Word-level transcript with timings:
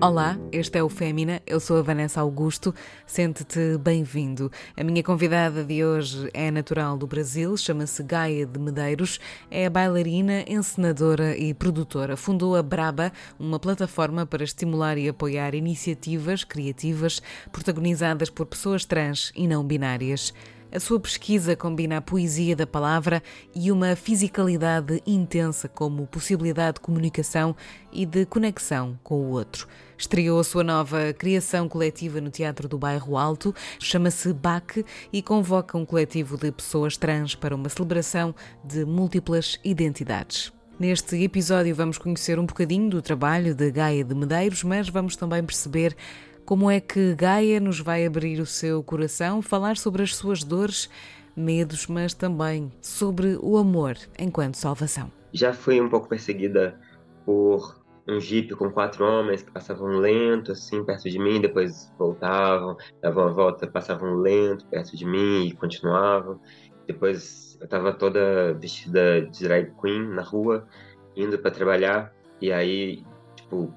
Olá, 0.00 0.38
este 0.52 0.78
é 0.78 0.82
o 0.82 0.88
Fémina, 0.88 1.42
eu 1.44 1.58
sou 1.58 1.76
a 1.76 1.82
Vanessa 1.82 2.20
Augusto, 2.20 2.72
sente-te 3.04 3.76
bem-vindo. 3.78 4.48
A 4.76 4.84
minha 4.84 5.02
convidada 5.02 5.64
de 5.64 5.84
hoje 5.84 6.30
é 6.32 6.52
natural 6.52 6.96
do 6.96 7.04
Brasil, 7.04 7.56
chama-se 7.56 8.00
Gaia 8.04 8.46
de 8.46 8.60
Medeiros, 8.60 9.18
é 9.50 9.68
bailarina, 9.68 10.44
encenadora 10.46 11.36
e 11.36 11.52
produtora. 11.52 12.16
Fundou 12.16 12.54
a 12.54 12.62
Braba, 12.62 13.12
uma 13.40 13.58
plataforma 13.58 14.24
para 14.24 14.44
estimular 14.44 14.96
e 14.96 15.08
apoiar 15.08 15.52
iniciativas 15.52 16.44
criativas 16.44 17.20
protagonizadas 17.50 18.30
por 18.30 18.46
pessoas 18.46 18.84
trans 18.84 19.32
e 19.34 19.48
não 19.48 19.64
binárias. 19.64 20.32
A 20.70 20.78
sua 20.78 21.00
pesquisa 21.00 21.56
combina 21.56 21.96
a 21.96 22.02
poesia 22.02 22.54
da 22.54 22.66
palavra 22.66 23.22
e 23.54 23.72
uma 23.72 23.96
fisicalidade 23.96 25.02
intensa 25.06 25.66
como 25.66 26.06
possibilidade 26.06 26.74
de 26.74 26.82
comunicação 26.82 27.56
e 27.90 28.04
de 28.04 28.26
conexão 28.26 28.98
com 29.02 29.14
o 29.14 29.30
outro. 29.30 29.66
Estreou 29.98 30.38
a 30.38 30.44
sua 30.44 30.62
nova 30.62 31.12
criação 31.12 31.68
coletiva 31.68 32.20
no 32.20 32.30
Teatro 32.30 32.68
do 32.68 32.78
Bairro 32.78 33.16
Alto, 33.16 33.52
chama-se 33.80 34.32
BAC 34.32 34.84
e 35.12 35.20
convoca 35.20 35.76
um 35.76 35.84
coletivo 35.84 36.38
de 36.38 36.52
pessoas 36.52 36.96
trans 36.96 37.34
para 37.34 37.54
uma 37.54 37.68
celebração 37.68 38.32
de 38.62 38.84
múltiplas 38.84 39.58
identidades. 39.64 40.52
Neste 40.78 41.20
episódio 41.20 41.74
vamos 41.74 41.98
conhecer 41.98 42.38
um 42.38 42.46
bocadinho 42.46 42.88
do 42.88 43.02
trabalho 43.02 43.56
de 43.56 43.72
Gaia 43.72 44.04
de 44.04 44.14
Medeiros, 44.14 44.62
mas 44.62 44.88
vamos 44.88 45.16
também 45.16 45.42
perceber 45.42 45.96
como 46.44 46.70
é 46.70 46.78
que 46.78 47.16
Gaia 47.16 47.58
nos 47.58 47.80
vai 47.80 48.06
abrir 48.06 48.40
o 48.40 48.46
seu 48.46 48.84
coração, 48.84 49.42
falar 49.42 49.76
sobre 49.76 50.04
as 50.04 50.14
suas 50.14 50.44
dores, 50.44 50.88
medos, 51.36 51.88
mas 51.88 52.14
também 52.14 52.70
sobre 52.80 53.36
o 53.42 53.58
amor 53.58 53.98
enquanto 54.16 54.54
salvação? 54.54 55.10
Já 55.32 55.52
fui 55.52 55.80
um 55.80 55.88
pouco 55.88 56.08
perseguida 56.08 56.78
por 57.26 57.77
um 58.08 58.18
jipe 58.18 58.54
com 58.54 58.70
quatro 58.70 59.04
homens 59.04 59.42
que 59.42 59.50
passavam 59.50 59.88
lento 59.98 60.52
assim 60.52 60.82
perto 60.84 61.10
de 61.10 61.18
mim, 61.18 61.40
depois 61.40 61.92
voltavam, 61.98 62.76
davam 63.02 63.28
a 63.28 63.32
volta, 63.32 63.66
passavam 63.66 64.14
lento 64.14 64.66
perto 64.66 64.96
de 64.96 65.04
mim 65.04 65.46
e 65.46 65.52
continuavam. 65.54 66.40
Depois 66.86 67.58
eu 67.60 67.64
estava 67.64 67.92
toda 67.92 68.54
vestida 68.54 69.22
de 69.22 69.44
drag 69.44 69.72
queen 69.80 70.08
na 70.08 70.22
rua, 70.22 70.66
indo 71.14 71.38
para 71.38 71.50
trabalhar, 71.50 72.14
e 72.40 72.50
aí, 72.50 73.04
tipo, 73.36 73.72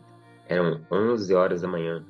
eram 0.48 0.82
11 0.90 1.34
horas 1.34 1.62
da 1.62 1.68
manhã. 1.68 2.06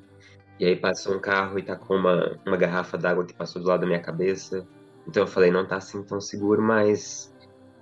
E 0.60 0.64
aí 0.64 0.76
passou 0.76 1.16
um 1.16 1.20
carro 1.20 1.58
e 1.58 1.62
tá 1.62 1.74
com 1.74 1.96
uma, 1.96 2.38
uma 2.46 2.56
garrafa 2.56 2.96
d'água 2.96 3.24
que 3.24 3.34
passou 3.34 3.60
do 3.60 3.66
lado 3.66 3.80
da 3.80 3.86
minha 3.86 4.00
cabeça. 4.00 4.64
Então 5.08 5.24
eu 5.24 5.26
falei, 5.26 5.50
não 5.50 5.66
tá 5.66 5.76
assim 5.76 6.04
tão 6.04 6.20
seguro, 6.20 6.62
mas 6.62 7.34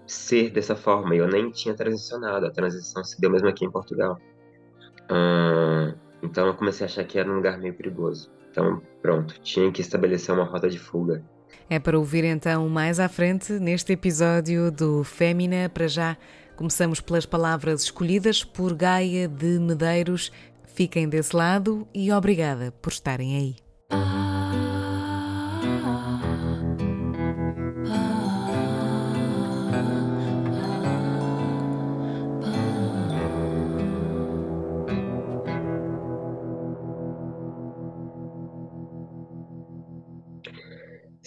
ser 0.07 0.51
dessa 0.51 0.75
forma. 0.75 1.15
Eu 1.15 1.29
nem 1.29 1.51
tinha 1.51 1.75
transicionado, 1.75 2.47
a 2.47 2.51
transição 2.51 3.05
se 3.05 3.21
deu 3.21 3.31
mesmo 3.31 3.49
aqui 3.49 3.65
em 3.65 3.71
Portugal. 3.71 4.19
Uh, 5.11 5.99
então 6.23 6.47
eu 6.47 6.55
comecei 6.55 6.87
a 6.87 6.89
achar 6.89 7.05
que 7.05 7.19
era 7.19 7.31
um 7.31 7.37
lugar 7.37 7.59
meio 7.59 7.75
perigoso. 7.75 8.31
Então 8.51 8.81
pronto, 9.03 9.41
tinha 9.43 9.71
que 9.71 9.81
estabelecer 9.81 10.35
uma 10.35 10.45
rota 10.45 10.69
de 10.69 10.79
fuga. 10.79 11.23
É 11.69 11.79
para 11.79 11.99
ouvir 11.99 12.25
então 12.25 12.69
mais 12.69 13.01
à 13.01 13.09
frente 13.09 13.53
neste 13.55 13.93
episódio 13.93 14.71
do 14.71 15.05
Fémina. 15.05 15.69
Para 15.69 15.89
já 15.89 16.17
começamos 16.57 17.01
pelas 17.01 17.25
palavras 17.25 17.83
escolhidas 17.83 18.45
por 18.45 18.75
Gaia 18.75 19.27
de 19.27 19.59
Medeiros, 19.59 20.31
Fiquem 20.75 21.09
desse 21.09 21.37
lado 21.37 21.87
e 21.93 22.13
obrigada 22.13 22.73
por 22.81 22.93
estarem 22.93 23.37
aí. 23.37 23.70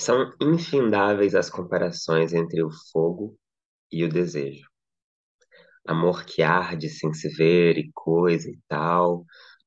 São 0.04 0.34
infindáveis 0.42 1.34
as 1.34 1.50
comparações 1.50 2.34
entre 2.34 2.62
o 2.62 2.70
fogo 2.92 3.38
e 3.92 4.04
o 4.04 4.10
desejo 4.10 4.68
amor 5.88 6.26
que 6.26 6.42
arde 6.42 6.90
sem 6.90 7.14
se 7.14 7.30
ver 7.30 7.78
e 7.78 7.92
coisa 7.94 8.50
e 8.50 8.58
tal, 8.68 9.26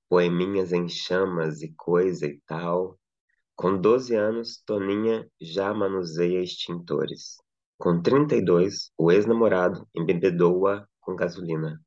poeminhas 0.09 0.73
em 0.73 0.89
chamas 0.89 1.63
e 1.63 1.73
coisa 1.77 2.27
e 2.27 2.41
tal. 2.47 2.99
Com 3.55 3.81
12 3.81 4.15
anos, 4.15 4.63
Toninha 4.67 5.29
já 5.41 5.73
manuseia 5.73 6.43
extintores. 6.43 7.37
Com 7.79 8.01
32, 8.01 8.91
o 8.97 9.13
ex-namorado 9.13 9.87
embebedou-a 9.95 10.87
com 11.01 11.15
gasolina. 11.15 11.81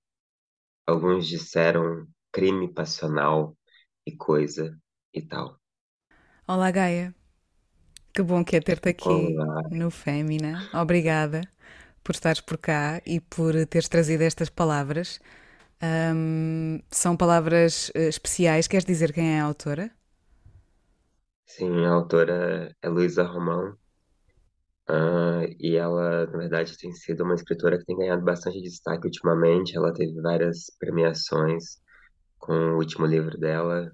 Alguns 0.86 1.28
disseram 1.28 2.08
crime 2.32 2.72
passional 2.72 3.56
e 4.06 4.16
coisa 4.16 4.76
e 5.14 5.22
tal. 5.22 5.60
Olá, 6.48 6.72
Gaia. 6.72 7.19
Que 8.20 8.24
bom 8.24 8.44
que 8.44 8.58
é 8.58 8.60
ter-te 8.60 8.90
aqui 8.90 9.08
Olá. 9.08 9.62
no 9.72 9.90
Fémina. 9.90 10.70
Obrigada 10.74 11.40
por 12.04 12.12
estares 12.12 12.42
por 12.42 12.58
cá 12.58 13.02
e 13.06 13.22
por 13.22 13.54
teres 13.68 13.88
trazido 13.88 14.26
estas 14.26 14.50
palavras. 14.50 15.22
Um, 15.82 16.82
são 16.92 17.16
palavras 17.16 17.88
uh, 17.96 18.10
especiais. 18.10 18.68
Queres 18.68 18.84
dizer 18.84 19.14
quem 19.14 19.38
é 19.38 19.40
a 19.40 19.46
autora? 19.46 19.90
Sim, 21.46 21.86
a 21.86 21.92
autora 21.92 22.76
é 22.82 22.90
Luísa 22.90 23.24
Romão. 23.24 23.78
Uh, 24.90 25.48
e 25.58 25.78
ela, 25.78 26.26
na 26.26 26.40
verdade, 26.40 26.78
tem 26.78 26.92
sido 26.92 27.24
uma 27.24 27.36
escritora 27.36 27.78
que 27.78 27.86
tem 27.86 27.98
ganhado 27.98 28.22
bastante 28.22 28.62
destaque 28.62 29.08
ultimamente. 29.08 29.78
Ela 29.78 29.94
teve 29.94 30.20
várias 30.20 30.66
premiações 30.78 31.78
com 32.38 32.52
o 32.52 32.76
último 32.80 33.06
livro 33.06 33.38
dela, 33.38 33.90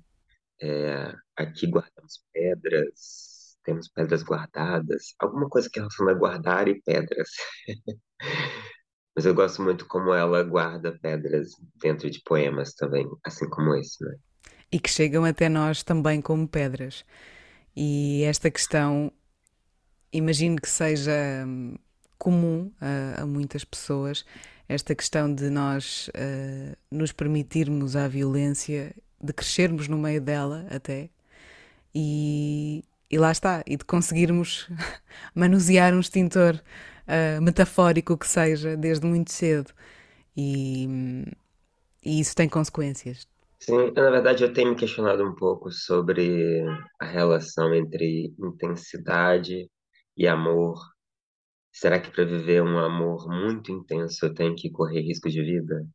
é, 0.60 1.14
Aqui 1.38 1.68
Guardamos 1.68 2.26
Pedras, 2.34 3.35
temos 3.66 3.90
pedras 3.90 4.24
guardadas, 4.24 5.16
alguma 5.20 5.50
coisa 5.50 5.70
que 5.70 5.80
relaciona 5.80 6.14
guardar 6.14 6.68
e 6.68 6.82
pedras. 6.82 7.30
Mas 9.16 9.26
eu 9.26 9.34
gosto 9.34 9.62
muito 9.62 9.88
como 9.88 10.14
ela 10.14 10.44
guarda 10.44 10.98
pedras 11.02 11.52
dentro 11.82 12.10
de 12.10 12.22
poemas 12.24 12.74
também, 12.74 13.08
assim 13.26 13.50
como 13.50 13.74
esse, 13.76 14.04
né? 14.04 14.16
E 14.72 14.80
que 14.80 14.90
chegam 14.90 15.24
até 15.24 15.48
nós 15.48 15.84
também 15.84 16.22
como 16.22 16.48
pedras. 16.48 17.06
E 17.76 18.24
esta 18.24 18.52
questão, 18.52 19.12
imagino 20.12 20.58
que 20.58 20.70
seja 20.70 21.46
hum, 21.46 21.78
comum 22.18 22.72
a, 22.82 23.22
a 23.22 23.26
muitas 23.26 23.64
pessoas, 23.64 24.26
esta 24.68 24.94
questão 24.94 25.34
de 25.34 25.50
nós 25.50 26.10
uh, 26.10 26.76
nos 26.92 27.12
permitirmos 27.12 27.96
à 27.96 28.08
violência, 28.08 28.94
de 29.22 29.32
crescermos 29.32 29.88
no 29.88 29.98
meio 29.98 30.20
dela 30.20 30.66
até, 30.70 31.10
e, 31.94 32.84
e 33.10 33.18
lá 33.18 33.32
está, 33.32 33.64
e 33.68 33.78
de 33.78 33.86
conseguirmos 33.86 34.68
manusear 35.36 35.94
um 35.94 36.00
extintor 36.00 36.62
uh, 37.08 37.42
metafórico 37.42 38.18
que 38.18 38.28
seja 38.28 38.76
desde 38.76 39.06
muito 39.06 39.32
cedo. 39.32 39.72
E, 40.36 40.88
e 42.04 42.20
isso 42.20 42.36
tem 42.36 42.50
consequências. 42.50 43.28
Sim, 43.60 43.92
na 43.92 44.10
verdade 44.12 44.44
eu 44.44 44.54
tenho 44.54 44.72
me 44.72 44.76
questionado 44.76 45.24
um 45.24 45.34
pouco 45.34 45.72
sobre 45.72 46.64
a 47.00 47.06
relação 47.06 47.74
entre 47.74 48.34
intensidade 48.40 49.70
e 50.16 50.28
amor. 50.28 50.78
Será 51.72 52.00
que 52.00 52.12
para 52.12 52.26
viver 52.26 52.62
um 52.62 52.78
amor 52.78 53.28
muito 53.28 53.72
intenso 53.72 54.26
eu 54.26 54.34
tenho 54.34 54.56
que 54.56 54.70
correr 54.72 55.02
risco 55.02 55.30
de 55.30 55.42
vida? 55.42 55.86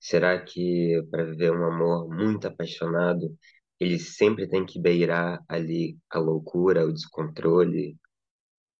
Será 0.00 0.40
que 0.40 1.02
para 1.10 1.24
viver 1.24 1.50
um 1.52 1.64
amor 1.64 2.08
muito 2.08 2.46
apaixonado 2.46 3.36
ele 3.80 3.98
sempre 3.98 4.48
tem 4.48 4.64
que 4.66 4.80
beirar 4.80 5.42
ali 5.48 5.98
a 6.10 6.18
loucura, 6.18 6.86
o 6.86 6.92
descontrole. 6.92 7.96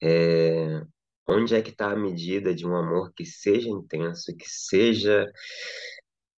É, 0.02 0.82
onde 1.28 1.54
é 1.54 1.62
que 1.62 1.70
está 1.70 1.92
a 1.92 1.96
medida 1.96 2.54
de 2.54 2.66
um 2.66 2.76
amor 2.76 3.12
que 3.12 3.24
seja 3.26 3.68
intenso, 3.68 4.36
que 4.36 4.48
seja 4.48 5.26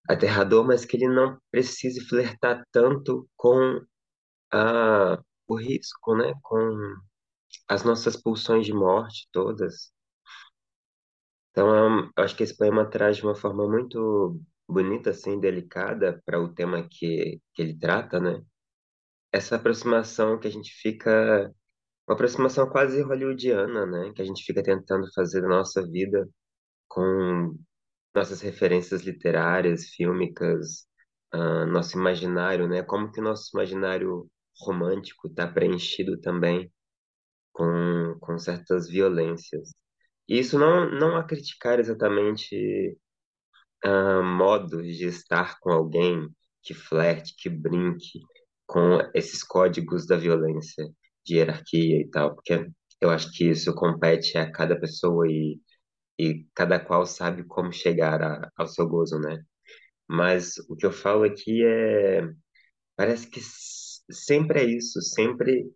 aterrador, 0.09 0.67
mas 0.67 0.85
que 0.85 0.97
ele 0.97 1.09
não 1.09 1.39
precise 1.51 2.01
flertar 2.07 2.65
tanto 2.73 3.29
com 3.37 3.81
a, 4.53 5.23
o 5.49 5.57
risco, 5.57 6.17
né? 6.17 6.33
Com 6.43 6.97
as 7.69 7.85
nossas 7.85 8.17
pulsões 8.17 8.67
de 8.67 8.73
morte 8.73 9.29
todas. 9.33 9.93
Então, 11.51 11.75
é 11.75 12.11
eu 12.17 12.25
acho 12.25 12.37
que 12.37 12.43
esse 12.43 12.57
poema 12.57 12.89
traz 12.89 13.17
de 13.17 13.25
uma 13.25 13.35
forma 13.35 13.69
muito 13.69 14.41
bonita, 14.69 15.11
assim, 15.11 15.39
delicada 15.41 16.23
para 16.25 16.41
o 16.41 16.53
tema 16.55 16.87
que, 16.89 17.41
que 17.55 17.63
ele 17.63 17.77
trata, 17.79 18.21
né? 18.21 18.43
Essa 19.33 19.57
aproximação 19.57 20.39
que 20.39 20.49
a 20.49 20.51
gente 20.51 20.73
fica, 20.73 21.53
uma 22.09 22.15
aproximação 22.15 22.69
quase 22.69 23.03
hollywoodiana, 23.03 23.87
né? 23.87 24.13
Que 24.15 24.23
a 24.23 24.25
gente 24.25 24.45
fica 24.45 24.63
tentando 24.63 25.13
fazer 25.15 25.43
da 25.43 25.49
nossa 25.49 25.87
vida 25.87 26.29
com 26.89 27.57
nossas 28.15 28.41
referências 28.41 29.03
literárias, 29.03 29.87
fílmicas, 29.91 30.87
uh, 31.35 31.67
nosso 31.67 31.97
imaginário, 31.99 32.69
né? 32.69 32.83
Como 32.83 33.13
que 33.13 33.21
o 33.21 33.25
nosso 33.25 33.51
imaginário 33.55 34.29
romântico 34.61 35.29
está 35.29 35.47
preenchido 35.47 36.21
também 36.21 36.73
com, 37.53 38.17
com 38.21 38.39
certas 38.39 38.89
violências. 38.89 39.71
E 40.29 40.39
isso 40.39 40.59
não, 40.59 40.91
não 40.91 41.17
a 41.17 41.25
criticar 41.25 41.81
exatamente 41.81 42.97
uh, 43.85 44.23
modos 44.23 44.87
de 44.87 45.07
estar 45.07 45.59
com 45.61 45.71
alguém, 45.73 46.29
que 46.63 46.75
flerte, 46.75 47.35
que 47.37 47.49
brinque 47.49 48.21
com 48.71 49.01
esses 49.13 49.43
códigos 49.43 50.07
da 50.07 50.17
violência, 50.17 50.89
de 51.27 51.37
hierarquia 51.37 52.01
e 52.01 52.09
tal, 52.09 52.37
porque 52.37 52.71
eu 53.01 53.11
acho 53.11 53.33
que 53.33 53.51
isso 53.51 53.75
compete 53.75 54.39
a 54.39 54.51
cada 54.53 54.79
pessoa 54.79 55.27
e, 55.29 55.61
e 56.19 56.47
cada 56.55 56.79
qual 56.79 57.05
sabe 57.07 57.45
como 57.45 57.73
chegar 57.73 58.23
a, 58.23 58.51
ao 58.57 58.69
seu 58.69 58.89
gozo, 58.89 59.19
né? 59.19 59.43
Mas 60.09 60.59
o 60.69 60.77
que 60.77 60.87
eu 60.87 60.93
falo 60.93 61.25
aqui 61.25 61.65
é. 61.65 62.23
Parece 62.97 63.29
que 63.29 63.41
sempre 64.13 64.61
é 64.61 64.65
isso, 64.65 65.01
sempre 65.03 65.69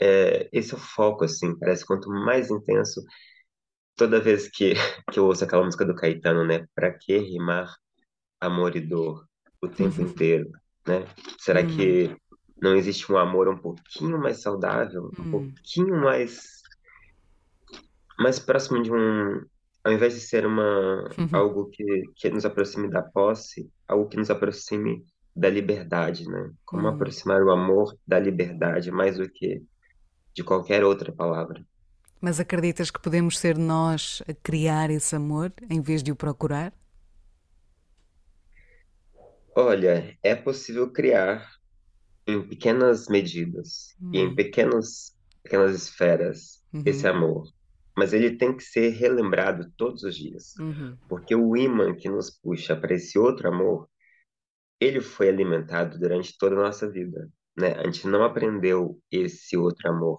é, 0.00 0.48
esse 0.52 0.74
é 0.74 0.76
o 0.76 0.80
foco, 0.80 1.24
assim. 1.24 1.58
Parece 1.58 1.82
que 1.82 1.88
quanto 1.88 2.10
mais 2.10 2.50
intenso, 2.50 3.02
toda 3.96 4.20
vez 4.20 4.48
que, 4.50 4.74
que 5.12 5.18
eu 5.20 5.26
ouço 5.26 5.44
aquela 5.44 5.64
música 5.64 5.84
do 5.86 5.94
Caetano, 5.94 6.46
né? 6.46 6.66
Pra 6.74 6.92
que 6.92 7.18
rimar 7.18 7.74
amor 8.40 8.76
e 8.76 8.80
dor 8.80 9.26
o 9.62 9.68
tempo 9.68 10.02
inteiro, 10.02 10.50
né? 10.88 11.06
Será 11.38 11.62
Hum, 11.62 11.66
que 11.68 12.16
não 12.60 12.74
existe 12.74 13.10
um 13.12 13.16
amor 13.16 13.48
um 13.48 13.56
pouquinho 13.56 14.18
mais 14.18 14.40
saudável, 14.42 15.10
um 15.18 15.22
hum, 15.22 15.30
pouquinho 15.30 16.00
mais 16.00 16.58
mais 18.18 18.38
próximo 18.40 18.82
de 18.82 18.92
um, 18.92 19.44
ao 19.84 19.92
invés 19.92 20.14
de 20.14 20.20
ser 20.20 20.44
uma 20.44 21.08
algo 21.32 21.70
que 21.70 22.02
que 22.16 22.30
nos 22.30 22.44
aproxime 22.44 22.90
da 22.90 23.02
posse, 23.02 23.70
algo 23.86 24.08
que 24.08 24.16
nos 24.16 24.30
aproxime 24.30 25.04
da 25.36 25.48
liberdade, 25.48 26.28
né? 26.28 26.50
Como 26.64 26.84
hum. 26.84 26.90
aproximar 26.90 27.42
o 27.42 27.50
amor 27.50 27.96
da 28.06 28.18
liberdade 28.18 28.90
mais 28.90 29.16
do 29.18 29.28
que 29.30 29.62
de 30.34 30.42
qualquer 30.42 30.84
outra 30.84 31.12
palavra. 31.12 31.64
Mas 32.20 32.40
acreditas 32.40 32.90
que 32.90 33.00
podemos 33.00 33.38
ser 33.38 33.56
nós 33.56 34.22
a 34.28 34.34
criar 34.34 34.90
esse 34.90 35.14
amor 35.14 35.52
em 35.70 35.80
vez 35.80 36.02
de 36.02 36.10
o 36.10 36.16
procurar? 36.16 36.72
Olha, 39.58 40.16
é 40.22 40.34
possível 40.34 40.90
criar 40.92 41.50
em 42.26 42.46
pequenas 42.48 43.08
medidas 43.08 43.96
e 44.12 44.20
em 44.20 44.30
Hum, 44.30 44.34
pequenos, 44.34 45.12
pequenas 45.44 45.74
esferas 45.76 46.62
esse 46.84 47.06
uhum, 47.06 47.08
amor, 47.08 47.44
mas 47.96 48.12
ele 48.14 48.36
tem 48.38 48.56
que 48.56 48.62
ser 48.64 48.90
relembrado 48.90 49.72
todos 49.76 50.02
os 50.04 50.16
dias, 50.16 50.54
uhum, 50.58 50.98
porque 51.08 51.34
o 51.36 51.56
ímã 51.56 51.94
que 51.96 52.08
nos 52.08 52.30
puxa 52.30 52.76
para 52.76 52.94
esse 52.94 53.18
outro 53.18 53.48
amor, 53.48 53.88
ele 54.80 55.00
foi 55.00 55.28
alimentado 55.28 55.98
durante 55.98 56.36
toda 56.38 56.56
a 56.56 56.62
nossa 56.64 56.90
vida, 56.90 57.28
né? 57.56 57.74
A 57.78 57.84
gente 57.84 58.06
não 58.06 58.22
aprendeu 58.24 59.00
esse 59.10 59.56
outro 59.56 59.88
amor 59.90 60.18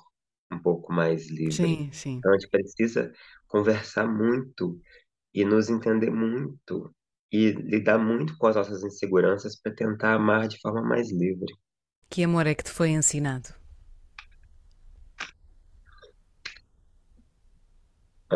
um 0.51 0.59
pouco 0.59 0.91
mais 0.93 1.29
livre. 1.29 1.67
Sim, 1.67 1.91
sim. 1.93 2.19
Então 2.19 2.33
a 2.33 2.37
gente 2.39 2.49
precisa 2.49 3.13
conversar 3.47 4.07
muito 4.07 4.79
e 5.33 5.45
nos 5.45 5.69
entender 5.69 6.11
muito 6.11 6.93
e 7.31 7.51
lidar 7.51 7.97
muito 7.99 8.37
com 8.37 8.47
as 8.47 8.55
nossas 8.55 8.83
inseguranças 8.83 9.59
para 9.61 9.73
tentar 9.75 10.15
amar 10.15 10.47
de 10.47 10.59
forma 10.61 10.81
mais 10.81 11.11
livre. 11.11 11.53
Que 12.11 12.23
amor 12.23 12.45
é 12.45 12.53
que 12.53 12.63
te 12.63 12.69
foi 12.71 12.89
ensinado? 12.89 13.49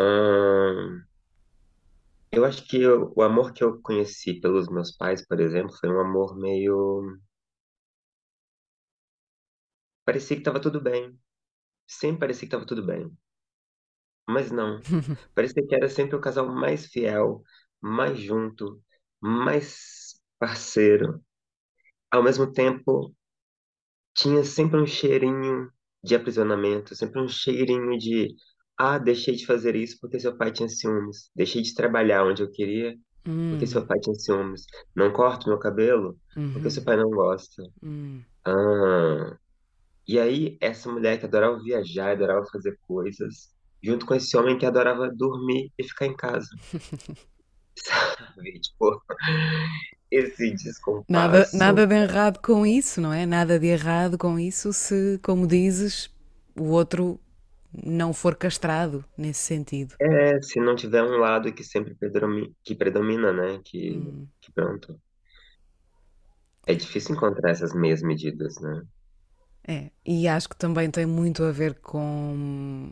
Ahn, 0.02 1.08
eu 2.34 2.44
acho 2.46 2.68
que 2.68 2.82
eu- 2.82 3.14
o 3.16 3.22
amor 3.22 3.54
que 3.54 3.64
eu 3.64 3.82
conheci 3.82 4.34
pelos 4.42 4.68
meus 4.68 4.92
pais, 4.96 5.26
por 5.26 5.40
exemplo, 5.40 5.74
foi 5.80 5.90
um 5.90 6.00
amor 6.02 6.36
meio. 6.38 7.18
Parecia 10.06 10.36
que 10.38 10.42
estava 10.42 10.62
tudo 10.62 10.80
bem. 10.82 11.20
Sempre 11.88 12.20
parecia 12.22 12.42
que 12.42 12.46
estava 12.48 12.66
tudo 12.68 12.86
bem. 12.86 13.12
Mas 14.28 14.52
não. 14.52 14.80
Parecia 15.36 15.66
que 15.68 15.76
era 15.76 15.90
sempre 15.90 16.16
o 16.16 16.22
casal 16.22 16.48
mais 16.48 16.88
fiel, 16.88 17.44
mais 17.84 18.20
junto, 18.20 18.82
mais 19.22 20.16
parceiro. 20.40 21.24
Ao 22.12 22.24
mesmo 22.24 22.52
tempo, 22.54 23.16
tinha 24.16 24.44
sempre 24.44 24.80
um 24.80 24.86
cheirinho 24.88 25.70
de 26.04 26.16
aprisionamento, 26.16 26.96
sempre 26.96 27.22
um 27.22 27.28
cheirinho 27.28 27.98
de. 27.98 28.36
Ah, 28.78 28.98
deixei 28.98 29.36
de 29.36 29.46
fazer 29.46 29.76
isso 29.76 29.98
porque 30.02 30.20
seu 30.20 30.38
pai 30.38 30.52
tinha 30.52 30.68
ciúmes. 30.70 31.30
Deixei 31.36 31.62
de 31.62 31.74
trabalhar 31.76 32.26
onde 32.26 32.42
eu 32.44 32.52
queria 32.52 32.96
porque 33.50 33.68
Hum, 33.68 33.68
seu 33.68 33.86
pai 33.88 34.00
tinha 34.00 34.16
ciúmes. 34.16 34.66
Não 34.96 35.14
corto 35.14 35.50
meu 35.50 35.60
cabelo 35.60 36.20
porque 36.52 36.70
seu 36.72 36.84
uhum, 36.84 36.86
pai 36.86 36.98
não 36.98 37.10
gosta. 37.12 37.64
hum. 37.82 38.26
Ah, 38.46 39.38
e 40.08 40.20
aí, 40.20 40.58
essa 40.62 40.92
mulher 40.92 41.20
que 41.20 41.26
adorava 41.26 41.60
viajar, 41.64 42.12
adorava 42.14 42.46
fazer 42.52 42.78
coisas, 42.84 43.50
junto 43.84 44.06
com 44.06 44.16
esse 44.16 44.36
homem 44.38 44.58
que 44.58 44.66
adorava 44.66 45.10
dormir 45.16 45.72
e 45.78 45.84
ficar 45.84 46.08
em 46.08 46.16
casa, 46.16 46.48
sabe? 47.76 48.60
Tipo, 48.60 49.02
esse 50.12 50.54
Nada, 51.08 51.50
descompasso. 51.50 51.54
nada 51.54 51.86
de 51.88 51.96
errado 51.96 52.40
com 52.42 52.66
isso, 52.66 53.00
não 53.02 53.14
é? 53.14 53.26
Nada 53.26 53.60
de 53.60 53.68
errado 53.68 54.18
com 54.18 54.40
isso 54.40 54.72
se, 54.74 55.20
como 55.24 55.48
dizes, 55.48 56.10
o 56.56 56.66
outro 56.66 57.20
não 57.74 58.14
for 58.14 58.36
castrado 58.36 59.06
nesse 59.18 59.42
sentido. 59.42 59.96
É, 60.00 60.42
se 60.42 60.60
não 60.60 60.76
tiver 60.76 61.02
um 61.04 61.18
lado 61.18 61.54
que 61.54 61.64
sempre 61.64 61.96
predomina, 61.96 62.50
que 62.64 62.76
predomina, 62.76 63.32
né? 63.32 63.60
Que, 63.64 63.96
Hum, 63.96 64.28
que 64.42 64.52
pronto. 64.52 65.00
É 66.68 66.74
difícil 66.76 67.16
encontrar 67.16 67.52
essas 67.52 67.74
meias 67.74 68.02
medidas, 68.02 68.60
né? 68.60 68.84
é. 69.68 69.92
E 70.06 70.28
acho 70.28 70.50
que 70.50 70.56
também 70.58 70.90
tem 70.92 71.06
muito 71.06 71.44
a 71.44 71.52
ver 71.52 71.76
com 71.80 72.92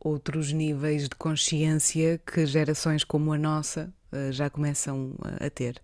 outros 0.00 0.52
níveis 0.52 1.04
de 1.08 1.16
consciência 1.16 2.18
que 2.18 2.46
gerações 2.46 3.04
como 3.04 3.32
a 3.32 3.38
nossa 3.38 3.92
já 4.30 4.50
começam 4.50 5.14
a 5.40 5.50
ter. 5.50 5.80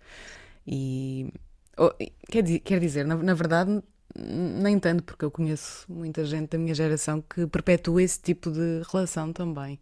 E 0.66 1.32
oh, 1.78 1.90
quer, 2.30 2.42
quer 2.60 2.80
dizer, 2.80 3.04
na, 3.06 3.16
na 3.16 3.34
verdade, 3.34 3.82
nem 4.16 4.78
tanto, 4.78 5.04
porque 5.04 5.24
eu 5.24 5.30
conheço 5.30 5.90
muita 5.90 6.24
gente 6.24 6.50
da 6.50 6.58
minha 6.58 6.74
geração 6.74 7.22
que 7.22 7.46
perpetua 7.46 8.02
esse 8.02 8.20
tipo 8.20 8.50
de 8.50 8.82
relação 8.90 9.32
também. 9.32 9.78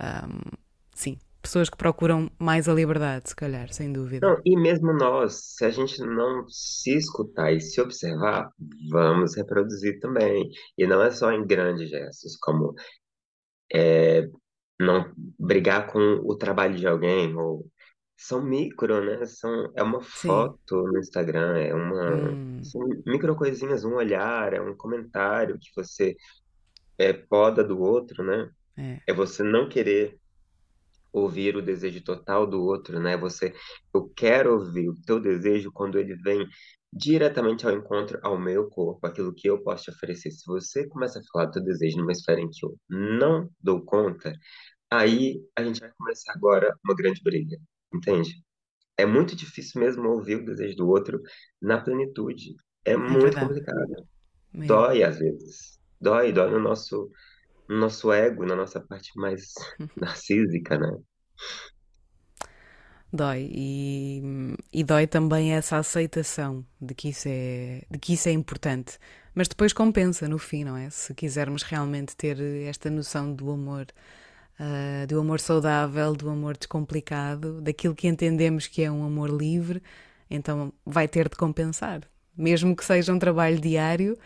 Ahm, 0.00 0.40
sim, 0.94 1.18
pessoas 1.42 1.68
que 1.68 1.76
procuram 1.76 2.30
mais 2.38 2.68
a 2.68 2.74
liberdade, 2.74 3.28
se 3.28 3.36
calhar, 3.36 3.72
sem 3.72 3.92
dúvida. 3.92 4.26
Não, 4.26 4.40
e 4.44 4.56
mesmo 4.56 4.92
nós, 4.94 5.56
se 5.56 5.64
a 5.64 5.70
gente 5.70 6.00
não 6.00 6.48
se 6.48 6.96
escutar 6.96 7.52
e 7.52 7.60
se 7.60 7.80
observar, 7.80 8.50
vamos 8.90 9.36
reproduzir 9.36 10.00
também. 10.00 10.48
E 10.78 10.86
não 10.86 11.02
é 11.02 11.10
só 11.10 11.30
em 11.30 11.46
grandes 11.46 11.90
gestos, 11.90 12.36
como 12.36 12.74
não 14.78 15.12
brigar 15.38 15.86
com 15.92 15.98
o 16.24 16.36
trabalho 16.36 16.76
de 16.76 16.86
alguém, 16.86 17.34
ou 17.36 17.66
são 18.16 18.42
micro, 18.42 19.04
né? 19.04 19.24
São, 19.26 19.72
é 19.76 19.82
uma 19.82 20.00
Sim. 20.02 20.28
foto 20.28 20.82
no 20.84 20.98
Instagram, 20.98 21.58
é 21.58 21.74
uma, 21.74 22.32
Hum, 22.34 22.62
são 22.64 22.82
micro 23.06 23.36
coisinhas, 23.36 23.84
um 23.84 23.94
olhar, 23.94 24.52
é 24.52 24.60
um 24.60 24.76
comentário 24.76 25.58
que 25.58 25.70
você 25.76 26.16
é, 26.98 27.12
poda 27.12 27.64
do 27.64 27.80
outro, 27.80 28.24
né? 28.24 28.50
é. 28.76 29.00
É 29.06 29.12
você 29.12 29.42
não 29.42 29.68
querer 29.68 30.18
ouvir 31.12 31.56
o 31.56 31.62
desejo 31.62 32.02
total 32.02 32.46
do 32.46 32.62
outro, 32.62 33.00
né? 33.00 33.16
Você, 33.16 33.54
eu 33.94 34.08
quero 34.16 34.54
ouvir 34.54 34.88
o 34.88 35.00
teu 35.06 35.20
desejo 35.20 35.70
quando 35.72 35.98
ele 35.98 36.16
vem 36.16 36.46
diretamente 36.94 37.66
ao 37.66 37.72
encontro 37.72 38.18
ao 38.22 38.38
meu 38.38 38.68
corpo, 38.68 39.06
aquilo 39.06 39.34
que 39.34 39.48
eu 39.48 39.62
posso 39.62 39.84
te 39.84 39.90
oferecer. 39.90 40.30
Se 40.30 40.44
você 40.46 40.88
começa 40.88 41.18
a 41.20 41.22
falar 41.32 41.46
do 41.46 41.62
desejo 41.64 41.98
numa 41.98 42.12
esfera 42.12 42.40
em 42.40 42.50
que 42.50 42.64
eu 42.66 42.76
não 42.88 43.48
dou 43.60 43.84
conta, 43.84 44.32
aí 44.90 45.42
a 45.56 45.64
gente 45.64 45.80
vai 45.80 45.92
começar 45.98 46.32
agora 46.34 46.74
uma 46.84 46.94
grande 46.96 47.22
briga, 47.22 47.58
entende? 47.94 48.34
É 48.98 49.06
muito 49.06 49.36
difícil 49.36 49.80
mesmo 49.80 50.08
ouvir 50.10 50.36
o 50.36 50.44
desejo 50.46 50.76
do 50.76 50.88
outro 50.88 51.20
na 51.62 51.80
plenitude. 51.82 52.54
É 52.84 52.96
É 52.96 52.96
muito 52.96 53.16
verdade. 53.18 53.38
complicado. 53.38 54.08
Dói 54.54 55.02
às 55.04 55.18
vezes. 55.18 55.80
Dói, 56.00 56.32
dói 56.32 56.50
no 56.50 56.60
nosso, 56.60 57.10
no 57.68 57.78
nosso 57.78 58.12
ego, 58.12 58.46
na 58.46 58.56
nossa 58.56 58.80
parte 58.86 59.10
mais 59.16 59.52
narcísica, 59.96 60.78
né? 60.78 60.88
Dói. 63.14 63.48
E, 63.52 64.22
e 64.72 64.82
dói 64.82 65.06
também 65.06 65.52
essa 65.52 65.76
aceitação 65.76 66.66
de 66.80 66.94
que, 66.94 67.10
isso 67.10 67.28
é, 67.28 67.82
de 67.88 67.96
que 67.96 68.14
isso 68.14 68.28
é 68.28 68.32
importante. 68.32 68.98
Mas 69.32 69.46
depois 69.46 69.72
compensa 69.72 70.28
no 70.28 70.36
fim, 70.36 70.64
não 70.64 70.76
é? 70.76 70.90
Se 70.90 71.14
quisermos 71.14 71.62
realmente 71.62 72.16
ter 72.16 72.40
esta 72.66 72.90
noção 72.90 73.32
do 73.32 73.52
amor, 73.52 73.86
ah, 74.58 75.06
do 75.06 75.20
amor 75.20 75.38
saudável, 75.38 76.12
do 76.14 76.28
amor 76.28 76.56
descomplicado, 76.56 77.60
daquilo 77.60 77.94
que 77.94 78.08
entendemos 78.08 78.66
que 78.66 78.82
é 78.82 78.90
um 78.90 79.04
amor 79.04 79.30
livre, 79.30 79.80
então 80.28 80.72
vai 80.84 81.06
ter 81.06 81.28
de 81.28 81.36
compensar. 81.36 82.00
Mesmo 82.36 82.74
que 82.74 82.84
seja 82.84 83.12
um 83.12 83.18
trabalho 83.20 83.60
diário, 83.60 84.18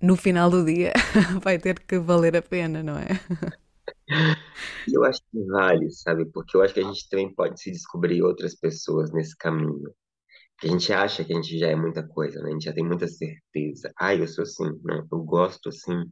no 0.00 0.14
final 0.14 0.50
do 0.50 0.62
dia 0.62 0.92
vai 1.42 1.58
ter 1.58 1.80
que 1.80 1.98
valer 1.98 2.36
a 2.36 2.42
pena, 2.42 2.82
não 2.82 2.98
é? 2.98 3.08
Eu 4.92 5.04
acho 5.04 5.20
que 5.30 5.44
vale, 5.46 5.90
sabe? 5.90 6.24
Porque 6.26 6.56
eu 6.56 6.62
acho 6.62 6.74
que 6.74 6.80
a 6.80 6.84
gente 6.84 7.08
também 7.08 7.34
pode 7.34 7.60
se 7.60 7.70
descobrir 7.70 8.22
outras 8.22 8.54
pessoas 8.54 9.12
nesse 9.12 9.36
caminho. 9.36 9.92
Que 10.58 10.66
a 10.66 10.70
gente 10.70 10.92
acha 10.92 11.24
que 11.24 11.32
a 11.32 11.36
gente 11.36 11.58
já 11.58 11.68
é 11.68 11.76
muita 11.76 12.06
coisa, 12.06 12.40
né? 12.40 12.50
A 12.50 12.52
gente 12.52 12.64
já 12.64 12.72
tem 12.72 12.84
muita 12.84 13.06
certeza. 13.06 13.92
Ah, 13.98 14.14
eu 14.14 14.26
sou 14.26 14.42
assim. 14.42 14.64
Não, 14.82 15.06
eu 15.10 15.18
gosto 15.22 15.68
assim. 15.68 16.04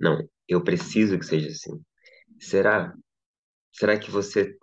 Não, 0.00 0.18
eu 0.48 0.62
preciso 0.62 1.18
que 1.18 1.26
seja 1.26 1.48
assim. 1.48 1.82
Será? 2.40 2.94
Será 3.72 3.98
que 3.98 4.10
você 4.10 4.56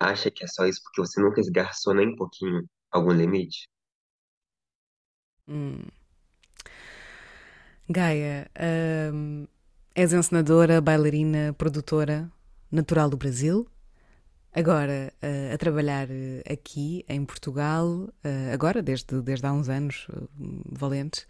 acha 0.00 0.30
que 0.30 0.44
é 0.44 0.46
só 0.46 0.66
isso 0.66 0.80
porque 0.82 1.00
você 1.00 1.20
nunca 1.20 1.40
esgarçou 1.40 1.94
nem 1.94 2.08
um 2.08 2.16
pouquinho 2.16 2.64
algum 2.90 3.12
limite? 3.12 3.68
Hum. 5.48 5.82
Gaia, 7.88 8.48
hum, 9.12 9.46
és 9.94 10.12
encenadora, 10.12 10.80
bailarina, 10.80 11.54
produtora, 11.56 12.30
natural 12.70 13.10
do 13.10 13.16
Brasil. 13.16 13.66
Agora 14.54 15.12
uh, 15.22 15.54
a 15.54 15.56
trabalhar 15.56 16.08
uh, 16.08 16.52
aqui 16.52 17.04
em 17.08 17.24
Portugal, 17.24 17.86
uh, 17.88 18.52
agora 18.52 18.82
desde, 18.82 19.22
desde 19.22 19.46
há 19.46 19.52
uns 19.52 19.68
anos 19.70 20.06
valentes. 20.70 21.26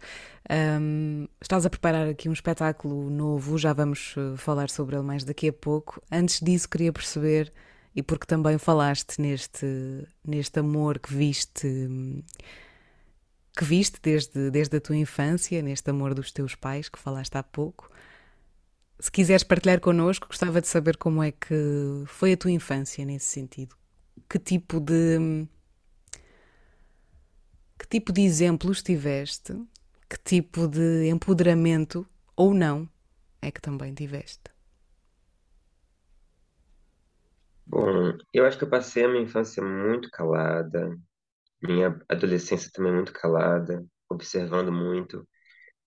Estás 1.41 1.65
a 1.65 1.69
preparar 1.69 2.07
aqui 2.07 2.27
um 2.27 2.33
espetáculo 2.33 3.09
novo, 3.09 3.57
já 3.57 3.71
vamos 3.71 4.15
falar 4.35 4.69
sobre 4.69 4.97
ele 4.97 5.05
mais 5.05 5.23
daqui 5.23 5.47
a 5.47 5.53
pouco. 5.53 6.01
Antes 6.11 6.41
disso, 6.41 6.67
queria 6.67 6.91
perceber, 6.91 7.53
e 7.95 8.03
porque 8.03 8.25
também 8.25 8.57
falaste 8.57 9.21
neste, 9.21 10.05
neste 10.25 10.59
amor 10.59 10.99
que 10.99 11.13
viste. 11.13 11.87
Que 13.55 13.63
viste 13.63 13.99
desde, 14.01 14.51
desde 14.51 14.77
a 14.77 14.81
tua 14.81 14.97
infância, 14.97 15.61
neste 15.61 15.89
amor 15.89 16.13
dos 16.13 16.31
teus 16.31 16.55
pais, 16.55 16.89
que 16.89 16.99
falaste 16.99 17.37
há 17.37 17.43
pouco, 17.43 17.89
se 18.99 19.11
quiseres 19.11 19.43
partilhar 19.43 19.79
connosco, 19.79 20.27
gostava 20.27 20.61
de 20.61 20.67
saber 20.67 20.97
como 20.97 21.21
é 21.21 21.31
que 21.31 22.03
foi 22.05 22.33
a 22.33 22.37
tua 22.37 22.51
infância 22.51 23.05
nesse 23.05 23.25
sentido. 23.25 23.75
Que 24.29 24.39
tipo 24.39 24.79
de. 24.79 25.47
Que 27.77 27.87
tipo 27.87 28.13
de 28.13 28.21
exemplos 28.21 28.81
tiveste? 28.81 29.53
Que 30.09 30.17
tipo 30.23 30.67
de 30.67 31.07
empoderamento, 31.09 32.07
ou 32.35 32.53
não, 32.53 32.87
é 33.41 33.51
que 33.51 33.61
também 33.61 33.93
tiveste? 33.93 34.53
Bom, 37.65 38.17
eu 38.33 38.45
acho 38.45 38.57
que 38.57 38.63
eu 38.63 38.69
passei 38.69 39.05
a 39.05 39.07
minha 39.07 39.23
infância 39.23 39.63
muito 39.63 40.09
calada, 40.11 40.97
minha 41.61 41.99
adolescência 42.09 42.69
também 42.71 42.93
muito 42.93 43.13
calada, 43.13 43.83
observando 44.09 44.71
muito. 44.71 45.27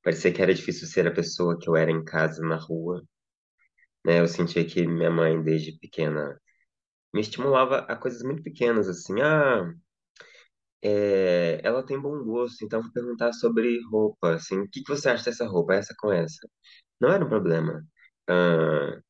Parecia 0.07 0.33
que 0.33 0.41
era 0.41 0.55
difícil 0.55 0.89
ser 0.89 1.07
a 1.07 1.13
pessoa 1.15 1.59
que 1.59 1.69
eu 1.69 1.77
era 1.77 1.91
em 1.91 2.03
casa, 2.03 2.41
na 2.43 2.57
rua. 2.57 3.05
Né? 4.05 4.21
Eu 4.21 4.27
sentia 4.29 4.65
que 4.65 4.87
minha 4.87 5.11
mãe, 5.11 5.43
desde 5.43 5.73
pequena, 5.79 6.41
me 7.15 7.21
estimulava 7.23 7.81
a 7.81 7.97
coisas 7.97 8.23
muito 8.23 8.43
pequenas, 8.45 8.89
assim. 8.89 9.21
Ah, 9.23 9.73
é, 10.83 11.61
ela 11.65 11.85
tem 11.85 12.01
bom 12.01 12.23
gosto, 12.25 12.65
então 12.65 12.83
vou 12.83 12.93
perguntar 12.93 13.33
sobre 13.33 13.81
roupa, 13.91 14.35
assim. 14.35 14.61
O 14.61 14.69
que 14.71 14.83
que 14.83 14.89
você 14.91 15.09
acha 15.11 15.25
dessa 15.25 15.47
roupa, 15.47 15.75
essa 15.75 15.95
com 15.99 16.13
essa? 16.13 16.49
Não 17.01 17.11
era 17.11 17.25
um 17.25 17.29
problema. 17.29 17.85
Ah, 18.29 19.01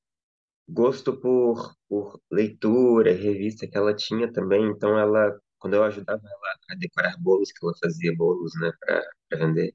gosto 0.68 1.16
por, 1.20 1.74
por 1.88 2.20
leitura, 2.30 3.12
revista 3.12 3.66
que 3.68 3.76
ela 3.78 3.94
tinha 3.94 4.32
também, 4.32 4.64
então 4.66 4.98
ela, 4.98 5.38
quando 5.58 5.74
eu 5.74 5.84
ajudava 5.84 6.22
ela 6.24 6.56
a 6.70 6.74
decorar 6.76 7.16
bolos, 7.20 7.52
que 7.52 7.64
ela 7.64 7.74
fazia 7.82 8.14
bolos, 8.16 8.52
né, 8.60 8.72
para 8.80 9.38
vender, 9.38 9.74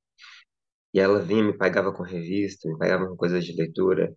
e 0.94 1.00
ela 1.00 1.20
vinha, 1.22 1.44
me 1.44 1.58
pagava 1.58 1.94
com 1.94 2.04
revista, 2.04 2.68
me 2.70 2.78
pagava 2.78 3.08
com 3.08 3.16
coisas 3.18 3.46
de 3.46 3.54
leitura. 3.56 4.14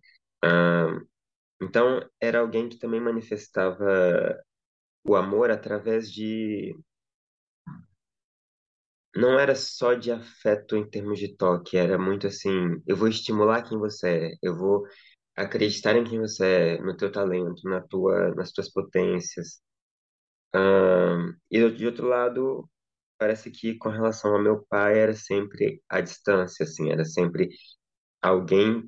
Então, 1.61 1.99
era 2.19 2.39
alguém 2.39 2.69
que 2.69 2.77
também 2.77 2.99
manifestava 3.01 4.37
o 5.07 5.15
amor 5.15 5.51
através 5.51 6.11
de. 6.11 6.75
Não 9.15 9.39
era 9.39 9.55
só 9.55 9.93
de 9.93 10.11
afeto 10.11 10.75
em 10.75 10.87
termos 10.89 11.17
de 11.19 11.35
toque, 11.35 11.77
era 11.77 11.97
muito 11.97 12.27
assim: 12.27 12.81
eu 12.87 12.95
vou 12.97 13.07
estimular 13.07 13.63
quem 13.63 13.77
você 13.77 14.09
é, 14.33 14.47
eu 14.47 14.55
vou 14.57 14.83
acreditar 15.35 15.95
em 15.95 16.03
quem 16.03 16.19
você 16.19 16.45
é, 16.77 16.81
no 16.81 16.95
teu 16.97 17.11
talento, 17.11 17.67
na 17.69 17.81
tua, 17.81 18.33
nas 18.35 18.51
tuas 18.51 18.71
potências. 18.71 19.61
E 21.51 21.69
de 21.71 21.85
outro 21.85 22.07
lado, 22.07 22.69
parece 23.17 23.51
que 23.51 23.77
com 23.77 23.89
relação 23.89 24.33
ao 24.35 24.41
meu 24.43 24.65
pai 24.69 24.99
era 24.99 25.13
sempre 25.15 25.81
a 25.89 26.01
distância, 26.01 26.63
assim, 26.63 26.91
era 26.91 27.05
sempre 27.05 27.49
alguém 28.21 28.83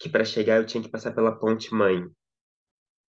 que 0.00 0.08
para 0.10 0.24
chegar 0.24 0.58
eu 0.58 0.66
tinha 0.66 0.82
que 0.82 0.90
passar 0.90 1.12
pela 1.14 1.38
ponte 1.38 1.74
mãe, 1.74 2.04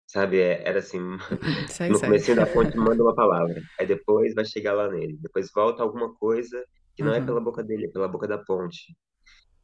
sabe? 0.08 0.40
É- 0.40 0.64
Era 0.68 0.80
assim, 0.80 1.00
sei, 1.68 1.94
no 1.94 2.00
sei. 2.00 2.02
comecinho 2.02 2.38
da 2.38 2.48
ponte 2.48 2.78
manda 2.78 3.04
uma 3.04 3.16
palavra, 3.16 3.64
aí 3.80 3.86
depois 3.88 4.34
vai 4.34 4.46
chegar 4.46 4.74
lá 4.74 4.90
nele, 4.90 5.18
depois 5.22 5.50
volta 5.54 5.84
alguma 5.84 6.14
coisa 6.16 6.64
que 6.96 7.04
não 7.04 7.14
é 7.14 7.22
Uhum. 7.22 7.22
pela 7.22 7.42
boca 7.42 7.64
dele, 7.64 7.86
é 7.88 7.92
pela 7.92 8.08
boca 8.08 8.28
da 8.28 8.38
ponte, 8.38 8.96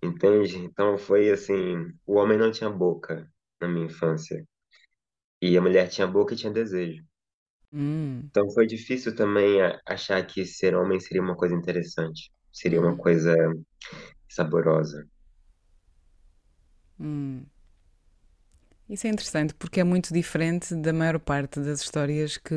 entende? 0.04 0.58
Então 0.60 0.98
foi 0.98 1.32
assim, 1.32 1.78
o 2.06 2.16
homem 2.16 2.38
não 2.38 2.52
tinha 2.52 2.70
boca 2.70 3.30
na 3.62 3.68
minha 3.68 3.88
infância 3.88 4.46
e 5.42 5.58
a 5.58 5.62
mulher 5.62 5.90
tinha 5.90 6.08
boca 6.08 6.34
e 6.34 6.38
tinha 6.38 6.52
desejo. 6.54 7.04
Hum, 7.76 8.32
Então 8.32 8.50
foi 8.52 8.68
difícil 8.68 9.16
também 9.16 9.62
a- 9.62 9.80
achar 9.88 10.26
que 10.26 10.46
ser 10.46 10.76
homem 10.76 11.00
seria 11.00 11.22
uma 11.24 11.36
coisa 11.36 11.56
interessante, 11.56 12.32
seria 12.52 12.80
uma 12.82 12.96
hum, 12.96 12.98
coisa 12.98 13.36
saborosa. 14.30 15.08
hum. 17.00 17.46
Isso 18.90 19.08
é 19.08 19.10
interessante 19.10 19.54
porque 19.56 19.80
é 19.80 19.84
muito 19.84 20.14
diferente 20.14 20.76
da 20.76 20.94
maior 20.94 21.20
parte 21.20 21.60
das 21.60 21.82
histórias 21.82 22.38
que, 22.38 22.54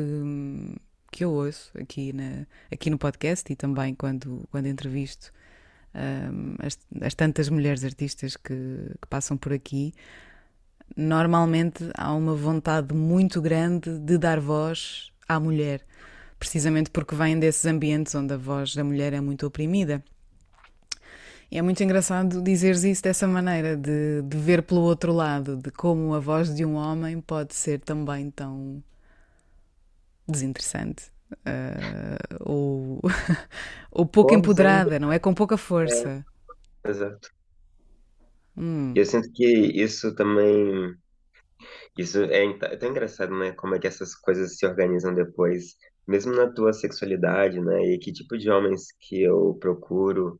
que 1.11 1.23
eu 1.25 1.31
ouço 1.31 1.71
aqui, 1.79 2.13
na, 2.13 2.45
aqui 2.71 2.89
no 2.89 2.97
podcast 2.97 3.51
e 3.51 3.55
também 3.55 3.95
quando, 3.95 4.47
quando 4.51 4.67
entrevisto 4.67 5.31
um, 5.95 6.55
as, 6.59 6.77
as 7.01 7.15
tantas 7.15 7.49
mulheres 7.49 7.83
artistas 7.83 8.37
que, 8.37 8.53
que 9.01 9.07
passam 9.09 9.37
por 9.37 9.53
aqui. 9.53 9.93
Normalmente 10.95 11.89
há 11.95 12.13
uma 12.13 12.35
vontade 12.35 12.93
muito 12.93 13.41
grande 13.41 13.97
de 13.99 14.17
dar 14.17 14.39
voz 14.39 15.11
à 15.27 15.39
mulher, 15.39 15.81
precisamente 16.39 16.89
porque 16.89 17.15
vêm 17.15 17.39
desses 17.39 17.65
ambientes 17.65 18.13
onde 18.15 18.33
a 18.33 18.37
voz 18.37 18.75
da 18.75 18.83
mulher 18.83 19.13
é 19.13 19.21
muito 19.21 19.45
oprimida. 19.47 20.03
E 21.51 21.57
é 21.57 21.61
muito 21.61 21.81
engraçado 21.83 22.41
dizeres 22.43 22.83
isso 22.83 23.01
dessa 23.03 23.27
maneira, 23.27 23.75
de, 23.75 24.21
de 24.23 24.37
ver 24.37 24.61
pelo 24.63 24.81
outro 24.81 25.11
lado, 25.11 25.57
de 25.57 25.71
como 25.71 26.13
a 26.13 26.19
voz 26.19 26.53
de 26.53 26.63
um 26.65 26.75
homem 26.75 27.19
pode 27.21 27.55
ser 27.55 27.79
também 27.81 28.29
tão 28.31 28.83
desinteressante. 30.27 31.11
uh, 31.45 32.37
ou, 32.41 33.01
ou 33.91 34.05
pouco 34.05 34.35
Ou 34.35 34.41
dizendo, 34.41 34.45
empoderada, 34.45 34.99
não 34.99 35.11
é? 35.11 35.19
Com 35.19 35.33
pouca 35.33 35.55
é, 35.55 35.57
força. 35.57 36.25
exato. 36.85 37.31
Hum, 38.59 38.95
eu 38.95 39.05
sinto 39.05 39.31
que 39.33 39.45
isso 39.45 40.13
também 40.15 40.95
Isso 41.97 42.19
é, 42.23 42.45
é 42.45 42.77
tão 42.77 42.89
engraçado, 42.89 43.35
né? 43.37 43.51
Como 43.53 43.75
é 43.75 43.79
que 43.79 43.87
essas 43.87 44.15
coisas 44.15 44.57
se 44.57 44.65
organizam 44.65 45.13
depois, 45.13 45.75
mesmo 46.07 46.33
na 46.33 46.51
tua 46.51 46.73
sexualidade, 46.73 47.59
né? 47.61 47.79
E 47.93 47.99
que 47.99 48.11
tipo 48.11 48.37
de 48.37 48.49
homens 48.49 48.87
que 48.99 49.21
eu 49.23 49.55
procuro. 49.59 50.39